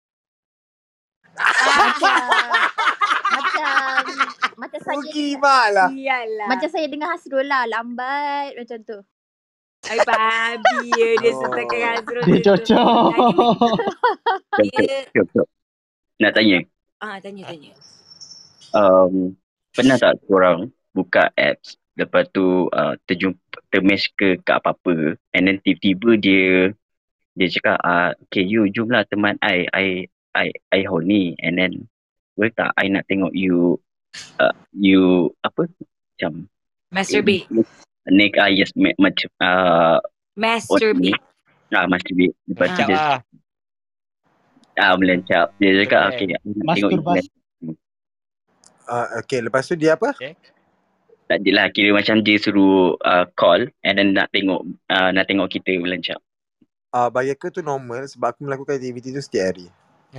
[1.40, 2.49] macam
[4.60, 5.88] macam saya Rugi lah.
[5.88, 6.48] Iyalah.
[6.52, 8.98] macam saya dengan Hasrul lah lambat macam tu.
[9.88, 11.38] Ay, babi ya dia Oh.
[11.40, 13.04] sertakan Azrul dia cocok.
[14.60, 14.98] Dia...
[15.16, 15.48] Jom.
[16.20, 16.58] Nak tanya,
[17.00, 17.72] Ah, tanya, tanya.
[18.76, 19.32] um,
[19.72, 23.40] pernah tak korang buka apps lepas tu uh, terjumpa
[23.72, 26.44] termatch ke kat apa-apa and then tiba-tiba dia
[27.36, 29.86] dia cakap ah okay you jom lah teman I I
[30.34, 31.72] I I horny and then
[32.36, 33.80] boleh tak I nak tengok you
[34.36, 35.02] uh, you
[35.40, 36.46] apa macam
[36.88, 37.46] Masturbate.
[38.06, 39.98] Nick ah yes ma- macam uh,
[40.34, 41.14] Masturbate.
[41.70, 42.86] ah masturbate lepas tu Ah.
[42.86, 43.18] dia Ah,
[44.82, 47.30] ah melencap dia cakap okay nak tengok you Masturbasi.
[48.84, 50.10] Uh, okay, lepas tu dia apa?
[51.24, 55.46] tak adalah kira macam dia suruh uh, call and then nak tengok uh, nak tengok
[55.48, 56.18] kita melencap
[56.90, 59.70] Uh, bagi aku tu normal sebab aku melakukan aktiviti tu setiap hari.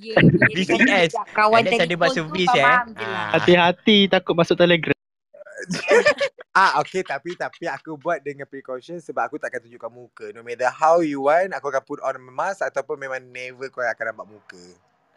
[0.00, 2.62] Ya, tadi kat kawan Alex ada buat servis eh.
[2.62, 2.84] lah.
[2.96, 3.28] Ah.
[3.36, 4.94] Hati-hati takut masuk telegram.
[6.54, 10.30] Ah okay tapi tapi aku buat dengan precaution sebab aku takkan tunjukkan muka.
[10.30, 14.14] No matter how you want, aku akan put on mask ataupun memang never kau akan
[14.14, 14.64] nampak muka.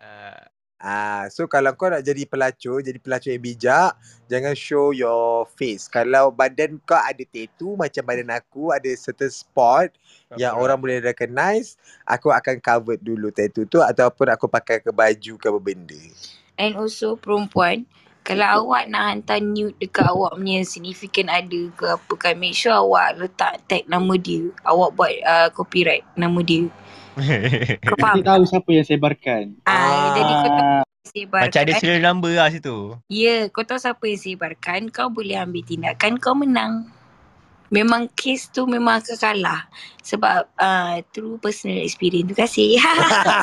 [0.02, 0.42] ah,
[0.78, 3.98] Ah, so kalau kau nak jadi pelacur, jadi pelacur yang bijak,
[4.30, 5.90] jangan show your face.
[5.90, 9.90] Kalau badan kau ada tattoo macam badan aku, ada certain spot
[10.38, 15.34] yang orang boleh recognize, aku akan cover dulu tattoo tu ataupun aku pakai ke baju
[15.42, 16.04] ke apa benda.
[16.62, 17.90] And also perempuan,
[18.22, 22.76] kalau awak nak hantar nude dekat awak punya significant other ke apa kan, make sure
[22.76, 24.54] awak letak tag nama dia.
[24.62, 26.70] Awak buat uh, copyright nama dia.
[27.82, 28.22] Kau faham?
[28.22, 29.44] Tahu siapa yang sebarkan.
[29.66, 31.46] Ah, jadi kau tahu Ah, sebarkan.
[31.50, 32.78] Macam ada serial number lah situ.
[33.10, 36.94] Ya, kau tahu siapa yang sebarkan, kau boleh ambil tindakan, kau menang.
[37.68, 39.68] Memang kes tu memang akan kalah.
[40.00, 42.32] Sebab uh, through personal experience.
[42.32, 42.70] Terima kasih.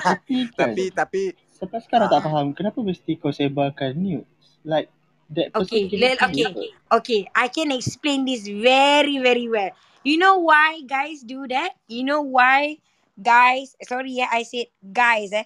[0.00, 1.20] tapi tapi tapi
[1.52, 4.56] sampai sekarang tak faham kenapa mesti kau sebarkan nudes.
[4.64, 4.88] Like
[5.28, 6.60] that person Okay, let, okay, apa.
[7.00, 7.20] okay.
[7.36, 9.76] I can explain this very, very well.
[10.04, 11.76] You know why guys do that?
[11.84, 12.80] You know why
[13.20, 13.76] guys?
[13.84, 15.32] Sorry, yeah, I said guys.
[15.32, 15.44] Eh,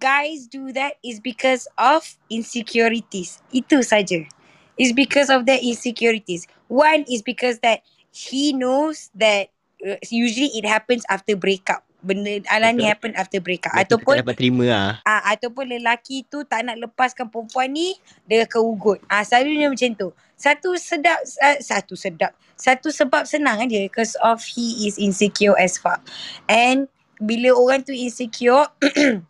[0.00, 3.44] guys do that is because of insecurities.
[3.52, 4.24] Itu saja.
[4.74, 6.48] It's because of their insecurities.
[6.66, 9.54] One is because that he knows that
[9.86, 11.86] uh, usually it happens after breakup.
[12.04, 13.72] Benda alam ni happen after breakup.
[13.72, 14.90] Kita Ataupun dapat terima lah.
[15.08, 17.96] Ah, ataupun lelaki tu tak nak lepaskan perempuan ni,
[18.28, 19.00] dia keugut.
[19.08, 20.08] Ah, selalunya macam tu.
[20.36, 22.36] Satu sedap, uh, satu sedap.
[22.60, 26.04] Satu sebab senang aja because of he is insecure as fuck.
[26.44, 28.70] And bila orang tu insecure,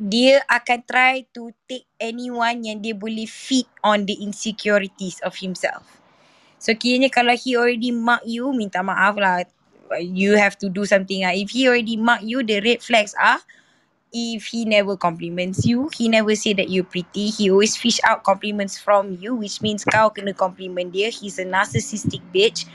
[0.00, 5.84] dia akan try to take anyone yang dia boleh feed on the insecurities of himself.
[6.60, 9.44] So kiranya kalau he already mark you, minta maaf lah.
[9.98, 11.34] You have to do something lah.
[11.34, 13.40] If he already mark you, the red flags are
[14.12, 18.22] if he never compliments you, he never say that you're pretty, he always fish out
[18.24, 21.10] compliments from you, which means kau kena compliment dia.
[21.10, 22.66] He's a narcissistic bitch.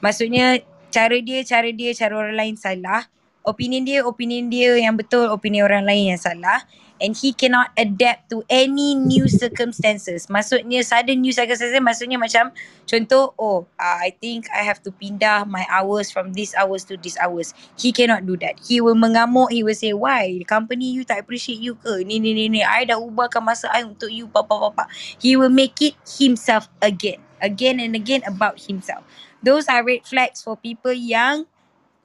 [0.00, 3.04] Maksudnya cara dia, cara dia, cara orang lain salah.
[3.48, 6.68] Opinion dia, opinion dia yang betul, opinion orang lain yang salah.
[7.00, 10.26] and he cannot adapt to any new circumstances.
[10.26, 12.50] Maksudnya sudden new circumstances maksudnya macam
[12.84, 16.98] contoh oh uh, I think I have to pindah my hours from this hours to
[16.98, 17.54] this hours.
[17.78, 18.58] He cannot do that.
[18.66, 22.02] He will mengamuk, he will say why company you tak appreciate you ke?
[22.02, 24.90] Ni ni ni ni I dah ubahkan masa I untuk you papa papa.
[25.18, 27.22] He will make it himself again.
[27.38, 29.06] Again and again about himself.
[29.38, 31.46] Those are red flags for people yang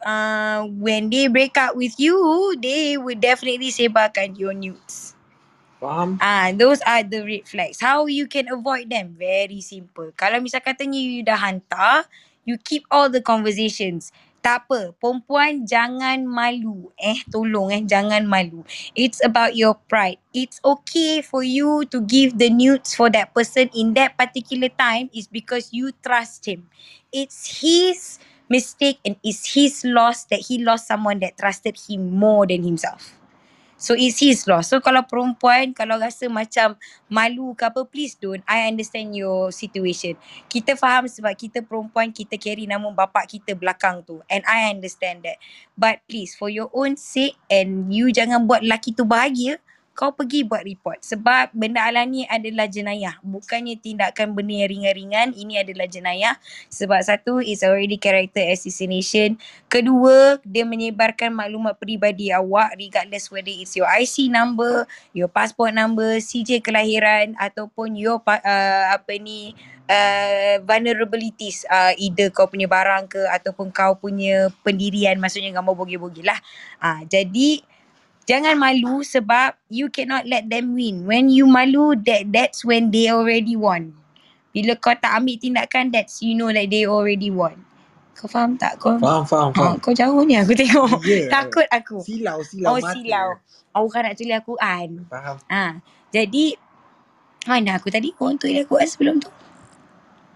[0.05, 5.15] uh, when they break up with you, they will definitely sebarkan your nudes.
[5.81, 6.17] Faham?
[6.23, 7.79] Ah, those are the red flags.
[7.83, 9.15] How you can avoid them?
[9.19, 10.15] Very simple.
[10.15, 12.07] Kalau misal katanya you dah hantar,
[12.47, 14.15] you keep all the conversations.
[14.43, 16.91] Tak apa, perempuan jangan malu.
[16.99, 18.67] Eh, tolong eh, jangan malu.
[18.91, 20.19] It's about your pride.
[20.35, 25.07] It's okay for you to give the nudes for that person in that particular time
[25.15, 26.67] is because you trust him.
[27.15, 28.19] It's his
[28.53, 33.17] mistake and it's his loss that he lost someone that trusted him more than himself.
[33.83, 34.71] So it's his loss.
[34.71, 36.79] So kalau perempuan kalau rasa macam
[37.11, 38.39] malu ke apa please don't.
[38.47, 40.15] I understand your situation.
[40.47, 45.25] Kita faham sebab kita perempuan kita carry nama bapak kita belakang tu and I understand
[45.27, 45.41] that.
[45.75, 49.59] But please for your own sake and you jangan buat lelaki tu bahagia
[49.93, 51.05] kau pergi buat report.
[51.05, 53.21] Sebab benda alami adalah jenayah.
[53.21, 56.35] Bukannya tindakan benda yang ringan-ringan ini adalah jenayah.
[56.73, 59.37] Sebab satu is already character assassination.
[59.69, 66.17] Kedua dia menyebarkan maklumat peribadi awak regardless whether it's your IC number your passport number
[66.17, 69.53] CJ kelahiran ataupun your uh, apa ni
[69.87, 76.25] uh, vulnerabilities uh, either kau punya barang ke ataupun kau punya pendirian maksudnya gambar bogey-bogey
[76.25, 76.39] lah.
[76.81, 77.61] Uh, jadi
[78.23, 81.03] Jangan malu sebab you cannot let them win.
[81.03, 83.91] When you malu, that that's when they already won.
[84.55, 87.59] Bila kau tak ambil tindakan, that's you know that they already won.
[88.15, 88.79] Kau faham tak?
[88.79, 89.75] Kau Faham, faham, Oh, faham.
[89.83, 91.03] kau jauh ni aku tengok.
[91.09, 91.27] Ya.
[91.27, 91.99] Takut aku.
[91.99, 92.93] Silau, silau Oh mata.
[92.95, 93.27] silau.
[93.75, 94.89] Oh nak tulis Al-Quran.
[95.11, 95.37] Faham.
[95.51, 95.81] Ha.
[96.13, 96.53] Jadi,
[97.49, 98.13] mana aku tadi?
[98.15, 99.27] Kau tulis Al-Quran sebelum tu.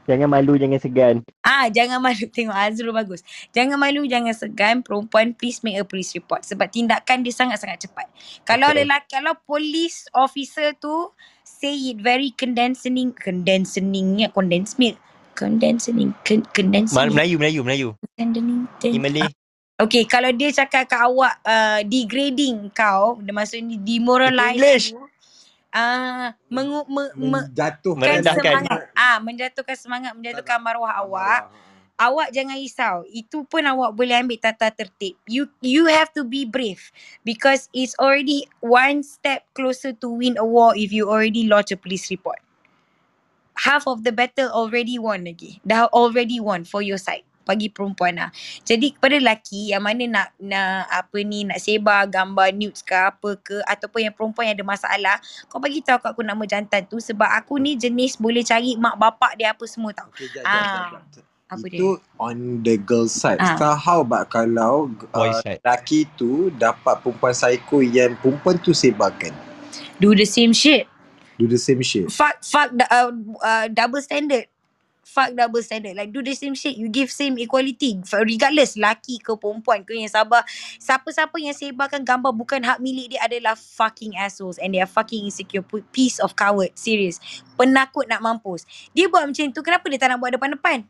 [0.07, 1.15] Jangan malu, jangan segan.
[1.43, 3.21] Ah, jangan malu tengok Azrul bagus.
[3.51, 4.79] Jangan malu, jangan segan.
[4.79, 8.07] Perempuan please make a police report sebab tindakan dia sangat-sangat cepat.
[8.47, 8.87] Kalau Betul.
[8.87, 11.11] lelaki kalau police officer tu
[11.43, 14.95] say it very condensing, condensing ya, condensed milk.
[15.37, 16.97] Condensing, con, condensing.
[16.97, 17.89] Mal- Melayu, Melayu, Melayu.
[18.17, 18.95] Condensing.
[18.95, 19.29] Ini Malay.
[19.77, 24.85] Okay, kalau dia cakap kat awak uh, degrading kau, dia maksudnya demoralize English.
[24.89, 25.05] you.
[25.77, 28.41] Ah, mengu, me, me, Menjatuhkan Merendahkan.
[28.65, 28.81] semangat.
[28.97, 31.41] Ah, menjatuhkan semangat, menjatuhkan maruah awak.
[31.97, 32.95] Awak jangan risau.
[33.09, 35.17] Itu pun awak boleh ambil tata tertib.
[35.29, 36.93] You you have to be brave
[37.25, 41.77] because it's already one step closer to win a war if you already lodge a
[41.77, 42.41] police report.
[43.65, 45.57] Half of the battle already won lagi.
[45.65, 47.25] Dah already won for your side.
[47.47, 48.29] Bagi perempuan lah.
[48.67, 53.39] Jadi kepada lelaki yang mana nak nak apa ni nak sebar gambar nudes ke apa
[53.39, 55.15] ke ataupun yang perempuan yang ada masalah,
[55.47, 58.99] kau bagi tahu kat aku nama jantan tu sebab aku ni jenis boleh cari mak
[58.99, 60.11] bapak dia apa semua tau.
[60.11, 61.25] Okay, jap, jap, Ah, jap, jap.
[61.47, 61.79] Apa dia?
[61.79, 63.39] Itu on the girl side.
[63.39, 63.55] Ah.
[63.55, 65.63] Sekarang how about kalau Boy uh, side.
[65.63, 69.31] lelaki tu dapat perempuan psycho yang perempuan tu sebarkan.
[70.03, 70.91] Do the same shit.
[71.39, 72.09] Do the same shit.
[72.09, 73.13] fuck fuck the, uh,
[73.45, 74.49] uh, double standard
[75.07, 75.95] fuck double standard.
[75.95, 76.75] Like do the same shit.
[76.75, 78.03] You give same equality.
[78.03, 80.43] Regardless laki ke perempuan ke yang sabar.
[80.83, 84.59] Siapa-siapa yang sebarkan gambar bukan hak milik dia adalah fucking assholes.
[84.59, 85.63] And they are fucking insecure.
[85.95, 86.75] Piece of coward.
[86.75, 87.23] Serious.
[87.55, 88.67] Penakut nak mampus.
[88.91, 89.63] Dia buat macam tu.
[89.63, 90.83] Kenapa dia tak nak buat depan-depan.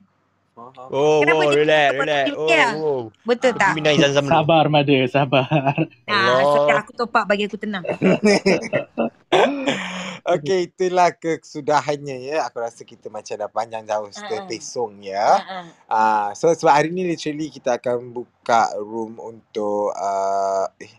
[0.57, 2.25] Oh, Kenapa oh, dia relax, relax.
[2.33, 2.49] Oh,
[2.81, 3.01] oh.
[3.21, 4.25] betul tak zam-zam.
[4.25, 5.45] Sabar Mada, sabar.
[5.45, 5.77] ah
[6.09, 6.41] Allah.
[6.41, 7.85] so, aku top up bagi aku tenang
[10.27, 12.43] Okay, itulah kesudahannya ya.
[12.51, 14.27] Aku rasa kita macam dah panjang jauh Ah, ah.
[14.27, 15.27] terpesong Ah, ya.
[15.39, 15.65] ah.
[15.87, 20.91] Ah, so sebab hari ni literally kita akan buka room untuk uh, eh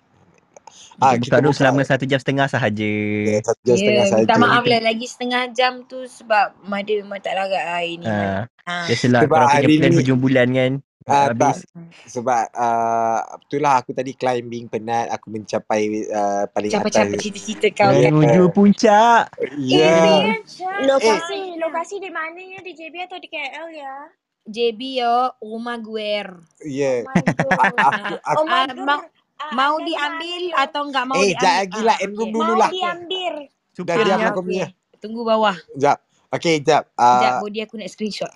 [0.98, 2.90] Ah, buka kita dulu buka- selama satu jam setengah sahaja.
[3.24, 4.18] eh, satu jam setengah Ya, saja.
[4.20, 8.04] minta maaf lah lagi setengah jam tu sebab Mada memang tak larat hari ni.
[8.04, 8.84] Ah, Ah.
[8.84, 10.72] biasalah Sebab korang punya hari plan ni- hujung bulan kan.
[11.08, 11.64] Ah, Habis.
[12.04, 17.22] Sebab uh, itulah aku tadi climbing penat aku mencapai uh, paling Capai-capai atas.
[17.22, 17.88] cita-cita kau.
[17.88, 18.10] Ya.
[18.10, 19.32] Menuju puncak.
[19.56, 20.36] Ya.
[20.84, 22.60] Lokasi, lokasi di mana ya?
[22.60, 23.94] Di JB atau di KL ya?
[24.44, 26.28] JB yo, rumah gue.
[26.60, 26.92] Ya.
[27.00, 27.56] Oh my god.
[27.56, 27.76] Aku
[28.18, 29.08] aku Oh my Ah, god.
[29.38, 30.54] Mau- Ah, Mau anda di diambil mana ya?
[30.60, 31.38] atau enggak mau Eh, diambil?
[31.38, 32.28] jap lagi lah, room okay.
[32.28, 32.70] dulu Mau lah.
[32.70, 33.34] diambil.
[33.78, 34.66] dah diam aku punya.
[34.98, 35.56] Tunggu bawah.
[35.74, 35.98] Jap.
[36.28, 36.84] Okay, jap.
[36.92, 38.28] Sekejap, Uh, body aku nak screenshot.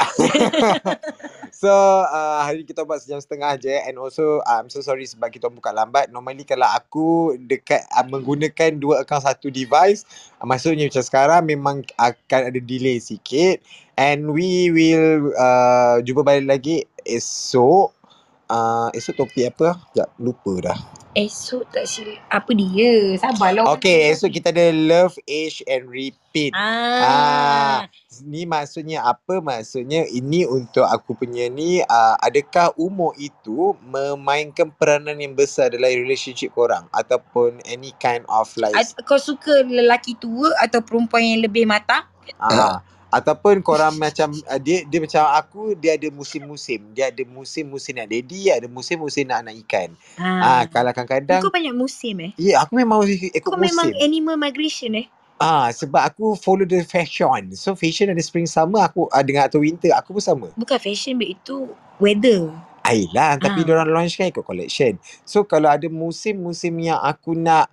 [1.52, 1.68] so
[2.00, 5.28] uh, hari ni kita buat sejam setengah je and also uh, I'm so sorry sebab
[5.28, 6.08] kita buka lambat.
[6.08, 10.08] Normally kalau aku dekat uh, menggunakan dua account satu device,
[10.38, 13.60] uh, maksudnya macam sekarang memang akan ada delay sikit
[13.94, 17.92] and we will uh, jumpa balik lagi esok
[18.52, 19.80] uh, esok topik apa?
[19.88, 20.78] Sekejap, lupa dah.
[21.12, 22.20] Esok tak silap.
[22.28, 23.16] Apa dia?
[23.20, 23.68] Sabarlah.
[23.76, 26.52] Okay, esok kita ada love, age and repeat.
[26.56, 27.78] Ah, Ah.
[28.24, 29.40] ni maksudnya apa?
[29.40, 35.92] Maksudnya ini untuk aku punya ni, uh, adakah umur itu memainkan peranan yang besar dalam
[35.92, 36.88] relationship korang?
[36.92, 42.08] Ataupun any kind of like, At- Kau suka lelaki tua atau perempuan yang lebih matang?
[42.40, 42.80] ah,
[43.12, 46.80] ataupun korang macam, uh, dia dia macam aku, dia ada musim-musim.
[46.97, 49.93] Dia ada musim-musim nak daddy, ada musim-musim nak anak ikan.
[50.16, 50.62] Ah, Ah.
[50.64, 52.32] kalau kadang-kadang, Kau banyak musim eh?
[52.40, 54.01] ya aku memang ikut Kau memang musim.
[54.01, 55.06] animal migration eh?
[55.36, 57.51] Ah, sebab aku follow the fashion.
[57.52, 60.47] So fashion ada spring summer aku uh, dengan atau winter aku pun sama.
[60.55, 61.66] Bukan fashion babe itu
[61.98, 62.48] weather.
[63.39, 63.66] Tapi Ah.
[63.66, 64.97] diorang launch kan ikut collection.
[65.26, 67.66] So kalau ada musim-musim yang aku nak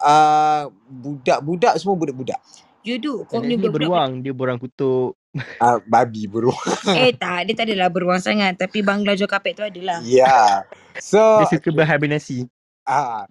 [0.00, 2.40] uh, budak-budak semua budak-budak.
[2.80, 3.28] You do.
[3.28, 4.10] Kau punya budak-budak beruang.
[4.24, 5.12] Dia beruang kutub.
[5.60, 6.50] Uh, babi bro.
[6.96, 8.56] Eh tak, dia tak adalah beruang sangat.
[8.56, 10.00] Tapi bangla jual kapet tu adalah.
[10.02, 10.64] yeah.
[10.98, 12.48] So Dia suka berhibernasi.
[12.90, 13.22] ah,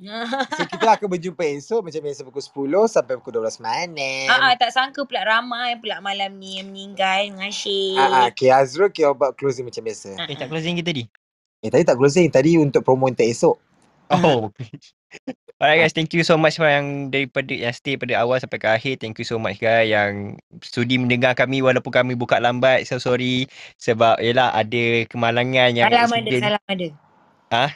[0.55, 2.39] so kita akan berjumpa esok macam biasa pukul
[2.87, 3.91] 10 sampai pukul 12 malam.
[4.31, 7.51] Ah, ah, tak sangka pula ramai pula malam ni yang meninggal dengan.
[7.99, 10.15] Ah, ah, okay, Azrul kita buat closing macam biasa.
[10.15, 11.03] Ah, Eh, tak closing kita tadi?
[11.59, 13.59] Eh tadi tak closing, tadi untuk promo untuk esok.
[14.15, 14.47] Oh.
[15.59, 19.03] Alright guys, thank you so much yang daripada yang stay pada awal sampai ke akhir.
[19.03, 22.87] Thank you so much guys yang sudi mendengar kami walaupun kami buka lambat.
[22.87, 26.87] So sorry sebab yalah ada kemalangan yang Salam ada, salam ada.
[27.51, 27.71] Ah?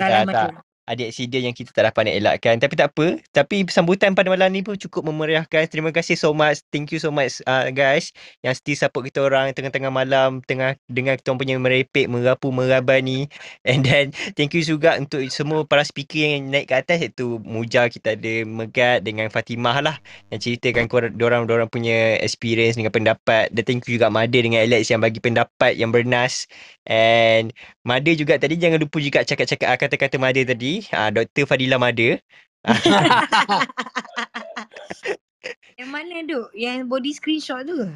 [0.00, 0.44] Salam Ah, ada.
[0.86, 2.54] Ada accident yang kita tak dapat nak elakkan.
[2.62, 3.18] Tapi tak apa.
[3.34, 5.66] Tapi sambutan pada malam ni pun cukup memeriahkan.
[5.66, 6.62] Terima kasih so much.
[6.70, 8.14] Thank you so much uh, guys.
[8.46, 10.46] Yang still support kita orang tengah-tengah malam.
[10.46, 13.26] Tengah dengar kita orang punya merepek, merapu, meraba ni.
[13.68, 17.02] And then thank you juga untuk semua para speaker yang naik ke atas.
[17.02, 19.96] Iaitu Muja kita ada Megat dengan Fatimah lah.
[20.30, 23.50] Yang ceritakan korang, dorang, dorang punya experience dengan pendapat.
[23.50, 26.46] Dan thank you juga Mada dengan Alex yang bagi pendapat yang bernas.
[26.86, 27.50] And
[27.82, 30.75] Mada juga tadi jangan lupa juga cakap-cakap ah, kata-kata Mada tadi.
[30.92, 31.46] Ah, Dr.
[31.48, 32.20] Fadila Mada.
[35.78, 36.50] Yang mana duk?
[36.56, 37.84] Yang body screenshot tu?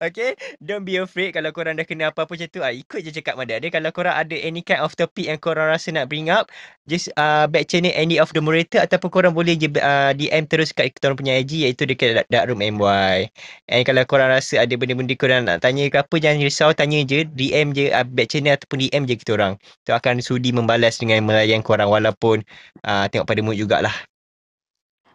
[0.00, 3.34] okay, don't be afraid kalau korang dah kena apa-apa macam tu, ah, ikut je cakap
[3.38, 3.56] Mada.
[3.58, 6.48] Dia kalau korang ada any kind of topic yang korang rasa nak bring up,
[6.88, 10.74] just uh, back channel any of the moderator ataupun korang boleh je uh, DM terus
[10.74, 13.30] kat orang punya IG iaitu dekat Dark Room MY.
[13.70, 17.22] And kalau korang rasa ada benda-benda korang nak tanya ke apa, jangan risau, tanya je,
[17.28, 19.54] DM je uh, back channel ataupun DM je kita orang.
[19.86, 22.42] Kita akan sudi membalas dengan melayan korang walaupun
[22.82, 24.09] uh, tengok pada mood jugalah.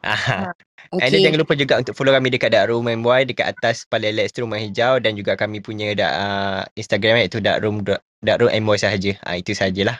[0.06, 0.54] Ah.
[1.02, 1.26] And then Okay.
[1.26, 4.62] jangan lupa juga untuk follow kami dekat Dark Room MY dekat atas Palai Lex rumah
[4.62, 7.82] hijau dan juga kami punya da, uh, Instagram iaitu Dark Room
[8.22, 9.18] Dark Room MY sahaja.
[9.26, 9.98] Ah itu sajalah.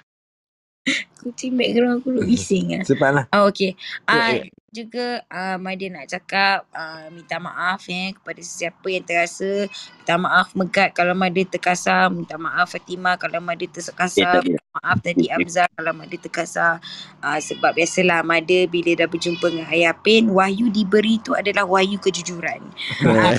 [1.18, 2.86] Kucing background aku duk bising ah.
[2.86, 3.26] Cepatlah.
[3.34, 3.74] Oh, okay.
[4.06, 4.54] Ah, Ya, ya.
[4.70, 9.66] juga uh, Maida nak cakap uh, minta maaf eh kepada sesiapa yang terasa.
[9.66, 12.14] Minta maaf Megat kalau Maida terkasar.
[12.14, 14.38] Minta maaf Fatimah kalau Maida Ya, terkasar.
[14.38, 14.46] ada.
[14.46, 16.78] Minta maaf tadi Abzal kalau Maida terkasar.
[17.18, 21.98] Uh, sebab biasalah Maida bila dah berjumpa dengan Ayah Pin, wahyu diberi tu adalah wahyu
[21.98, 22.62] kejujuran.
[23.02, 23.34] Uh,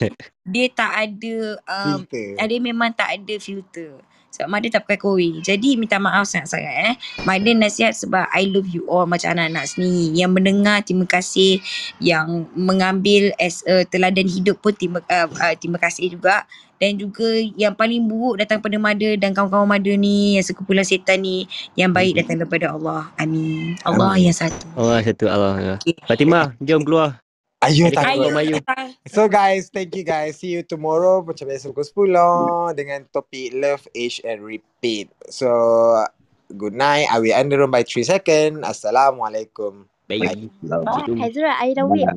[0.52, 2.36] dia tak ada um, Filter.
[2.36, 3.96] uh, dia memang tak ada filter.
[4.30, 5.28] Sebab Mada tak pakai koi.
[5.42, 6.94] Jadi minta maaf sangat-sangat eh.
[7.26, 10.14] Mada nasihat sebab I love you all macam anak-anak sendiri.
[10.14, 11.58] Yang mendengar terima kasih.
[11.98, 16.46] Yang mengambil as a teladan hidup pun terima, uh, uh, terima kasih juga.
[16.80, 17.28] Dan juga
[17.60, 20.38] yang paling buruk datang pada Mada dan kawan-kawan Mada ni.
[20.38, 21.44] Yang sekumpulan setan ni.
[21.74, 23.10] Yang baik datang daripada Allah.
[23.18, 23.76] Amin.
[23.82, 24.30] Allah Amin.
[24.30, 24.64] yang satu.
[24.78, 25.76] Allah satu Allah.
[25.76, 25.98] Okay.
[26.06, 27.20] Fatimah, jom keluar.
[27.60, 27.92] Takut.
[27.92, 28.56] keluar Mayu.
[29.12, 30.40] So guys, thank you guys.
[30.40, 35.12] See you tomorrow macam biasa pukul 10 dengan topik love, age and repeat.
[35.28, 35.46] So,
[36.56, 37.12] good night.
[37.12, 38.64] I will end the room by 3 second.
[38.64, 39.84] Assalamualaikum.
[40.08, 40.48] Baik.
[40.64, 41.20] Bye.
[41.20, 42.08] Hazrat, I dah wait.